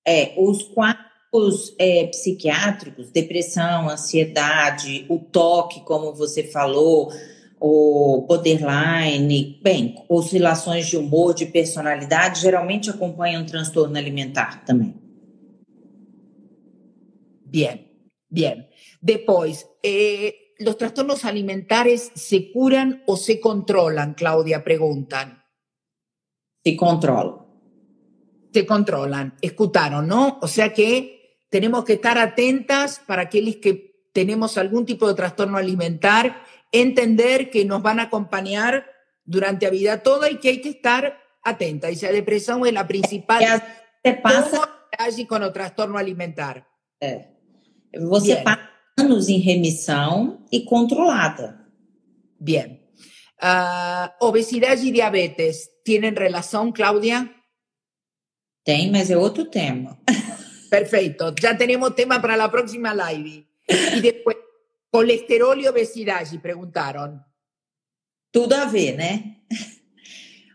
É, 0.07 0.35
os 0.39 0.63
quadros 0.63 1.75
é, 1.79 2.07
psiquiátricos, 2.07 3.11
depressão, 3.11 3.89
ansiedade, 3.89 5.05
o 5.09 5.19
toque, 5.19 5.81
como 5.81 6.15
você 6.15 6.45
falou, 6.45 7.13
o 7.61 8.25
borderline, 8.27 9.61
bem, 9.63 9.97
oscilações 10.09 10.87
de 10.87 10.97
humor, 10.97 11.35
de 11.35 11.47
personalidade, 11.47 12.41
geralmente 12.41 12.89
acompanham 12.89 13.45
transtorno 13.45 13.97
alimentar 13.99 14.65
também. 14.65 14.95
Bien, 17.45 17.81
bien. 18.31 18.67
Depois, 19.03 19.67
eh, 19.83 20.35
¿los 20.59 20.77
trastornos 20.77 21.25
alimentares 21.25 22.11
se 22.15 22.53
curan 22.53 23.03
o 23.07 23.17
se 23.17 23.41
controlan, 23.41 24.15
Claudia? 24.15 24.63
Preguntan. 24.63 25.45
Se 26.65 26.77
controlan. 26.77 27.47
Se 28.53 28.67
controlan. 28.67 29.37
Escutaron, 29.41 30.07
¿no? 30.07 30.39
O 30.43 30.49
sea 30.49 30.73
que 30.73 31.45
tenemos 31.51 31.85
que 31.85 31.95
estar 31.95 32.19
atentas 32.19 33.01
para 33.07 33.23
aquellos 33.23 33.57
que 33.57 34.09
tenemos 34.13 34.59
algún 34.59 34.85
tipo 34.85 35.07
de 35.07 35.15
trastorno 35.15 35.59
alimentar 35.59 36.43
entender 36.73 37.51
que 37.51 37.65
nos 37.65 37.83
van 37.83 38.01
a 38.01 38.05
acompañar 38.05 38.87
durante 39.25 39.67
la 39.67 39.73
vida 39.73 40.03
toda 40.03 40.31
y 40.31 40.39
que 40.39 40.49
hay 40.49 40.61
que 40.61 40.71
estar 40.71 41.19
atenta. 41.43 41.89
Esa 41.89 42.13
depresión 42.13 42.67
es 42.67 42.73
la 42.73 42.87
principal. 42.87 43.43
Você 44.05 44.15
passa 44.15 44.89
age 44.99 45.27
com 45.27 45.37
o 45.37 45.53
transtorno 45.53 45.99
alimentar. 45.99 46.67
É. 47.01 47.27
Você 47.95 48.35
Bien. 48.35 48.45
passa 48.45 48.78
anos 48.99 49.29
em 49.29 49.39
remissão 49.39 50.45
e 50.51 50.65
controlada. 50.65 51.67
Bien. 52.41 52.81
Uh, 53.41 53.43
ah, 53.43 54.17
obesidad 54.21 54.77
y 54.83 54.91
diabetes 54.91 55.71
tienen 55.85 56.17
relación, 56.17 56.73
Claudia? 56.73 57.33
Tem, 58.65 58.91
mas 58.91 59.11
é 59.11 59.17
outro 59.17 59.47
tema. 59.47 59.99
Perfeito. 60.69 61.35
Já 61.41 61.55
temos 61.55 61.95
tema 61.95 62.21
para 62.21 62.43
a 62.43 62.49
próxima 62.49 62.93
live. 62.93 63.47
E 63.69 64.01
depois, 64.01 64.37
colesterol 64.91 65.57
e 65.59 65.69
obesidade, 65.69 66.39
perguntaram. 66.39 67.21
Tudo 68.33 68.55
a 68.55 68.67
ver, 68.67 68.97
né? 68.97 69.37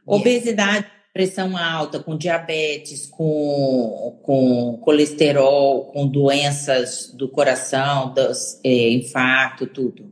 Obesidade, 0.05 0.85
pressão 1.13 1.55
alta, 1.55 1.99
com 1.99 2.17
diabetes, 2.17 3.05
com, 3.05 4.19
com 4.23 4.81
colesterol, 4.83 5.85
com 5.91 6.07
doenças 6.07 7.13
do 7.13 7.29
coração, 7.29 8.13
dos, 8.13 8.59
eh, 8.63 8.89
infarto, 8.89 9.67
tudo. 9.67 10.11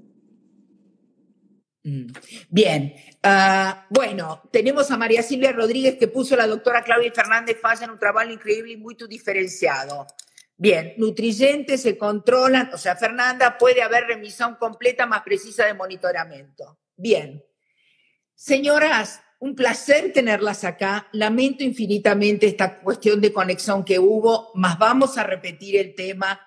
Mm. 1.84 2.14
Bien. 2.52 2.93
Uh, 3.24 3.74
bueno, 3.89 4.41
tenemos 4.52 4.89
a 4.91 4.97
María 4.97 5.24
Silvia 5.24 5.52
Rodríguez 5.52 5.97
que 5.97 6.08
puso 6.08 6.36
la 6.36 6.47
doctora 6.47 6.84
Claudia 6.84 7.12
Fernández 7.12 7.60
Falla 7.60 7.86
en 7.86 7.91
un 7.91 7.99
trabajo 7.99 8.30
increíble 8.30 8.74
y 8.74 8.78
muy 8.78 8.95
diferenciado. 9.10 10.06
Bien, 10.58 10.93
nutrientes 10.97 11.82
se 11.82 11.97
controlan, 11.97 12.70
o 12.72 12.78
sea, 12.78 12.95
Fernanda, 12.95 13.58
puede 13.58 13.82
haber 13.82 14.06
remisión 14.06 14.56
completa 14.56 15.08
más 15.08 15.24
precisa 15.24 15.66
de 15.66 15.74
monitoramiento. 15.74 16.78
Bien. 16.95 17.43
Señoras, 18.36 19.22
un 19.41 19.55
placer 19.55 20.13
tenerlas 20.13 20.63
acá. 20.63 21.07
Lamento 21.13 21.63
infinitamente 21.63 22.47
esta 22.47 22.79
cuestión 22.79 23.19
de 23.19 23.33
conexión 23.33 23.83
que 23.83 23.99
hubo, 23.99 24.51
más 24.53 24.77
vamos 24.77 25.17
a 25.17 25.23
repetir 25.23 25.77
el 25.77 25.95
tema 25.95 26.39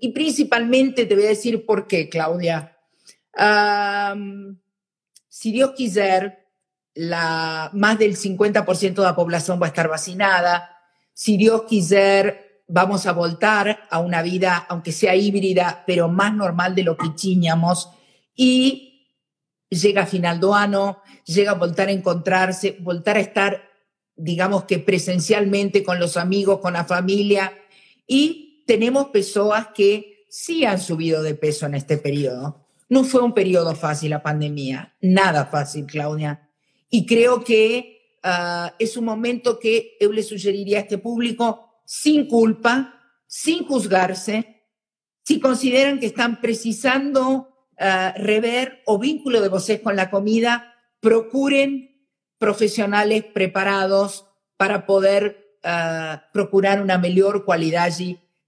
y 0.00 0.10
principalmente 0.10 1.06
te 1.06 1.14
voy 1.14 1.24
a 1.24 1.28
decir 1.28 1.64
por 1.64 1.86
qué, 1.86 2.08
Claudia. 2.08 2.76
Um, 3.38 4.58
si 5.28 5.52
Dios 5.52 5.72
quiser, 5.76 6.48
la, 6.94 7.70
más 7.72 7.98
del 7.98 8.16
50% 8.16 8.94
de 8.94 9.02
la 9.02 9.14
población 9.14 9.60
va 9.62 9.66
a 9.66 9.68
estar 9.68 9.88
vacinada. 9.88 10.76
Si 11.12 11.36
Dios 11.36 11.62
quiser, 11.68 12.64
vamos 12.66 13.06
a 13.06 13.12
voltar 13.12 13.86
a 13.88 14.00
una 14.00 14.22
vida, 14.22 14.66
aunque 14.68 14.90
sea 14.90 15.14
híbrida, 15.14 15.84
pero 15.86 16.08
más 16.08 16.34
normal 16.34 16.74
de 16.74 16.82
lo 16.82 16.96
que 16.96 17.14
chiñamos. 17.14 17.90
Y 18.34 18.90
llega 19.68 20.04
final 20.04 20.40
do 20.40 20.52
ano, 20.52 21.00
llega 21.34 21.52
a 21.52 21.54
voltar 21.54 21.88
a 21.88 21.92
encontrarse, 21.92 22.76
voltar 22.80 23.16
a 23.16 23.20
estar, 23.20 23.70
digamos 24.16 24.64
que 24.64 24.78
presencialmente 24.78 25.82
con 25.82 25.98
los 25.98 26.16
amigos, 26.16 26.60
con 26.60 26.74
la 26.74 26.84
familia. 26.84 27.52
Y 28.06 28.64
tenemos 28.66 29.06
personas 29.06 29.68
que 29.74 30.26
sí 30.28 30.64
han 30.64 30.80
subido 30.80 31.22
de 31.22 31.34
peso 31.34 31.66
en 31.66 31.74
este 31.74 31.96
periodo. 31.96 32.66
No 32.88 33.04
fue 33.04 33.22
un 33.22 33.34
periodo 33.34 33.74
fácil 33.74 34.10
la 34.10 34.22
pandemia, 34.22 34.96
nada 35.00 35.46
fácil, 35.46 35.86
Claudia. 35.86 36.48
Y 36.90 37.06
creo 37.06 37.44
que 37.44 38.18
uh, 38.24 38.72
es 38.78 38.96
un 38.96 39.04
momento 39.04 39.58
que 39.58 39.96
yo 40.00 40.12
le 40.12 40.22
sugeriría 40.22 40.78
a 40.78 40.82
este 40.82 40.98
público 40.98 41.82
sin 41.84 42.26
culpa, 42.26 42.94
sin 43.26 43.64
juzgarse, 43.64 44.64
si 45.22 45.38
consideran 45.38 46.00
que 46.00 46.06
están 46.06 46.40
precisando 46.40 47.48
uh, 47.78 48.18
rever 48.18 48.82
o 48.86 48.98
vínculo 48.98 49.40
de 49.40 49.48
voces 49.48 49.80
con 49.80 49.94
la 49.94 50.10
comida, 50.10 50.69
procuren 51.00 52.06
profesionales 52.38 53.24
preparados 53.24 54.26
para 54.56 54.86
poder 54.86 55.56
uh, 55.64 56.20
procurar 56.32 56.80
una 56.80 56.98
mejor 56.98 57.44
calidad 57.44 57.92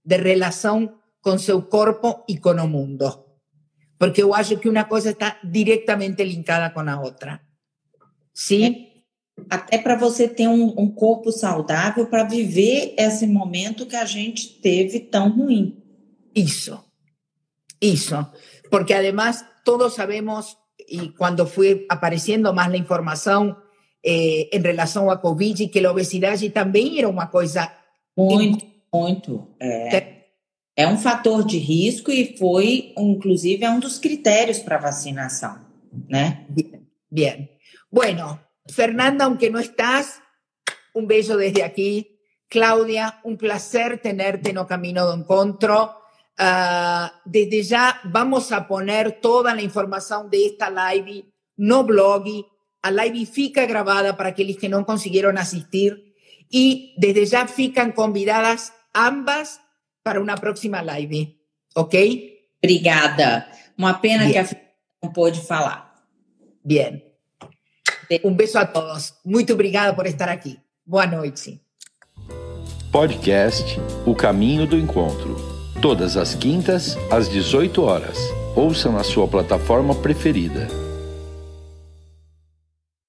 de 0.04 0.16
relación 0.16 1.00
con 1.20 1.38
su 1.38 1.68
cuerpo 1.68 2.24
y 2.26 2.38
con 2.38 2.58
el 2.58 2.68
mundo. 2.68 3.32
porque 4.02 4.20
eu 4.20 4.34
acho 4.34 4.58
que 4.58 4.68
uma 4.68 4.82
coisa 4.82 5.10
está 5.10 5.38
diretamente 5.44 6.24
linkada 6.24 6.70
com 6.70 6.80
a 6.80 7.00
outra. 7.00 7.40
Sim? 8.34 8.88
Até 9.48 9.78
para 9.78 9.94
você 9.94 10.26
ter 10.26 10.48
um, 10.48 10.74
um 10.76 10.90
corpo 10.90 11.30
saudável 11.30 12.06
para 12.06 12.24
viver 12.24 12.96
esse 12.98 13.28
momento 13.28 13.86
que 13.86 13.94
a 13.94 14.04
gente 14.04 14.60
teve 14.60 14.98
tão 14.98 15.30
ruim. 15.30 15.80
Isso, 16.34 16.84
isso. 17.80 18.16
Porque 18.68 18.92
además 18.92 19.44
todos 19.64 19.94
sabemos, 19.94 20.58
e 20.92 21.08
quando 21.08 21.46
foi 21.46 21.86
aparecendo 21.88 22.52
mais 22.52 22.72
a 22.72 22.76
informação 22.76 23.56
eh, 24.04 24.48
em 24.52 24.60
relação 24.60 25.10
à 25.10 25.16
Covid, 25.16 25.66
que 25.68 25.84
a 25.84 25.90
obesidade 25.90 26.50
também 26.50 26.98
era 26.98 27.08
uma 27.08 27.26
coisa. 27.26 27.72
Muito, 28.16 28.66
muito. 28.92 29.48
É. 29.58 30.22
É 30.76 30.86
um 30.86 30.98
fator 30.98 31.44
de 31.44 31.58
risco 31.58 32.10
e 32.10 32.36
foi, 32.36 32.92
inclusive, 32.96 33.64
é 33.64 33.70
um 33.70 33.80
dos 33.80 33.98
critérios 33.98 34.58
para 34.58 34.78
vacinação, 34.78 35.60
né? 36.08 36.46
Bien. 36.48 36.82
Bien. 37.10 37.50
Bueno, 37.90 38.40
Fernanda, 38.66 39.24
aunque 39.24 39.50
no 39.50 39.60
estás, 39.60 40.22
un 40.94 41.06
beso 41.06 41.36
desde 41.36 41.62
aquí. 41.62 42.08
Claudia, 42.48 43.20
un 43.24 43.36
placer 43.38 44.00
tenerte 44.00 44.52
no 44.52 44.66
Camino 44.66 45.10
de 45.10 45.20
Encontro. 45.20 46.01
Uh, 46.38 47.08
desde 47.24 47.62
ya 47.62 48.00
vamos 48.04 48.52
a 48.52 48.66
poner 48.66 49.20
toda 49.20 49.54
la 49.54 49.62
información 49.62 50.30
de 50.30 50.46
esta 50.46 50.70
live 50.70 51.26
no 51.56 51.84
blog, 51.84 52.24
a 52.82 52.90
live 52.90 53.26
fica 53.26 53.66
grabada 53.66 54.16
para 54.16 54.30
aquellos 54.30 54.56
que 54.56 54.68
no 54.68 54.84
consiguieron 54.84 55.38
asistir 55.38 56.14
y 56.48 56.94
desde 56.96 57.26
ya 57.26 57.46
fican 57.46 57.92
convidadas 57.92 58.72
ambas 58.92 59.60
para 60.02 60.20
uma 60.20 60.36
próxima 60.36 60.82
live, 60.82 61.38
ok? 61.74 62.32
Obrigada. 62.62 63.48
Uma 63.76 64.00
pena 64.00 64.24
Bien. 64.24 64.32
que 64.32 64.38
a 64.38 64.44
Fernanda 64.44 64.72
não 65.02 65.12
pôde 65.12 65.40
falar. 65.40 65.94
Bien. 66.64 67.02
Um 68.24 68.34
beijo 68.34 68.58
a 68.58 68.66
todos. 68.66 69.14
Muito 69.24 69.54
obrigada 69.54 69.94
por 69.94 70.06
estar 70.06 70.28
aqui. 70.28 70.58
Boa 70.84 71.06
noite. 71.06 71.60
Podcast 72.92 73.80
O 74.04 74.14
Caminho 74.14 74.66
do 74.66 74.76
Encontro. 74.76 75.51
Todas 75.82 76.16
as 76.16 76.36
quintas, 76.36 76.96
às 77.10 77.28
18 77.28 77.82
horas. 77.82 78.16
Ouça 78.54 78.88
na 78.88 79.02
sua 79.02 79.26
plataforma 79.26 79.92
preferida. 79.96 80.81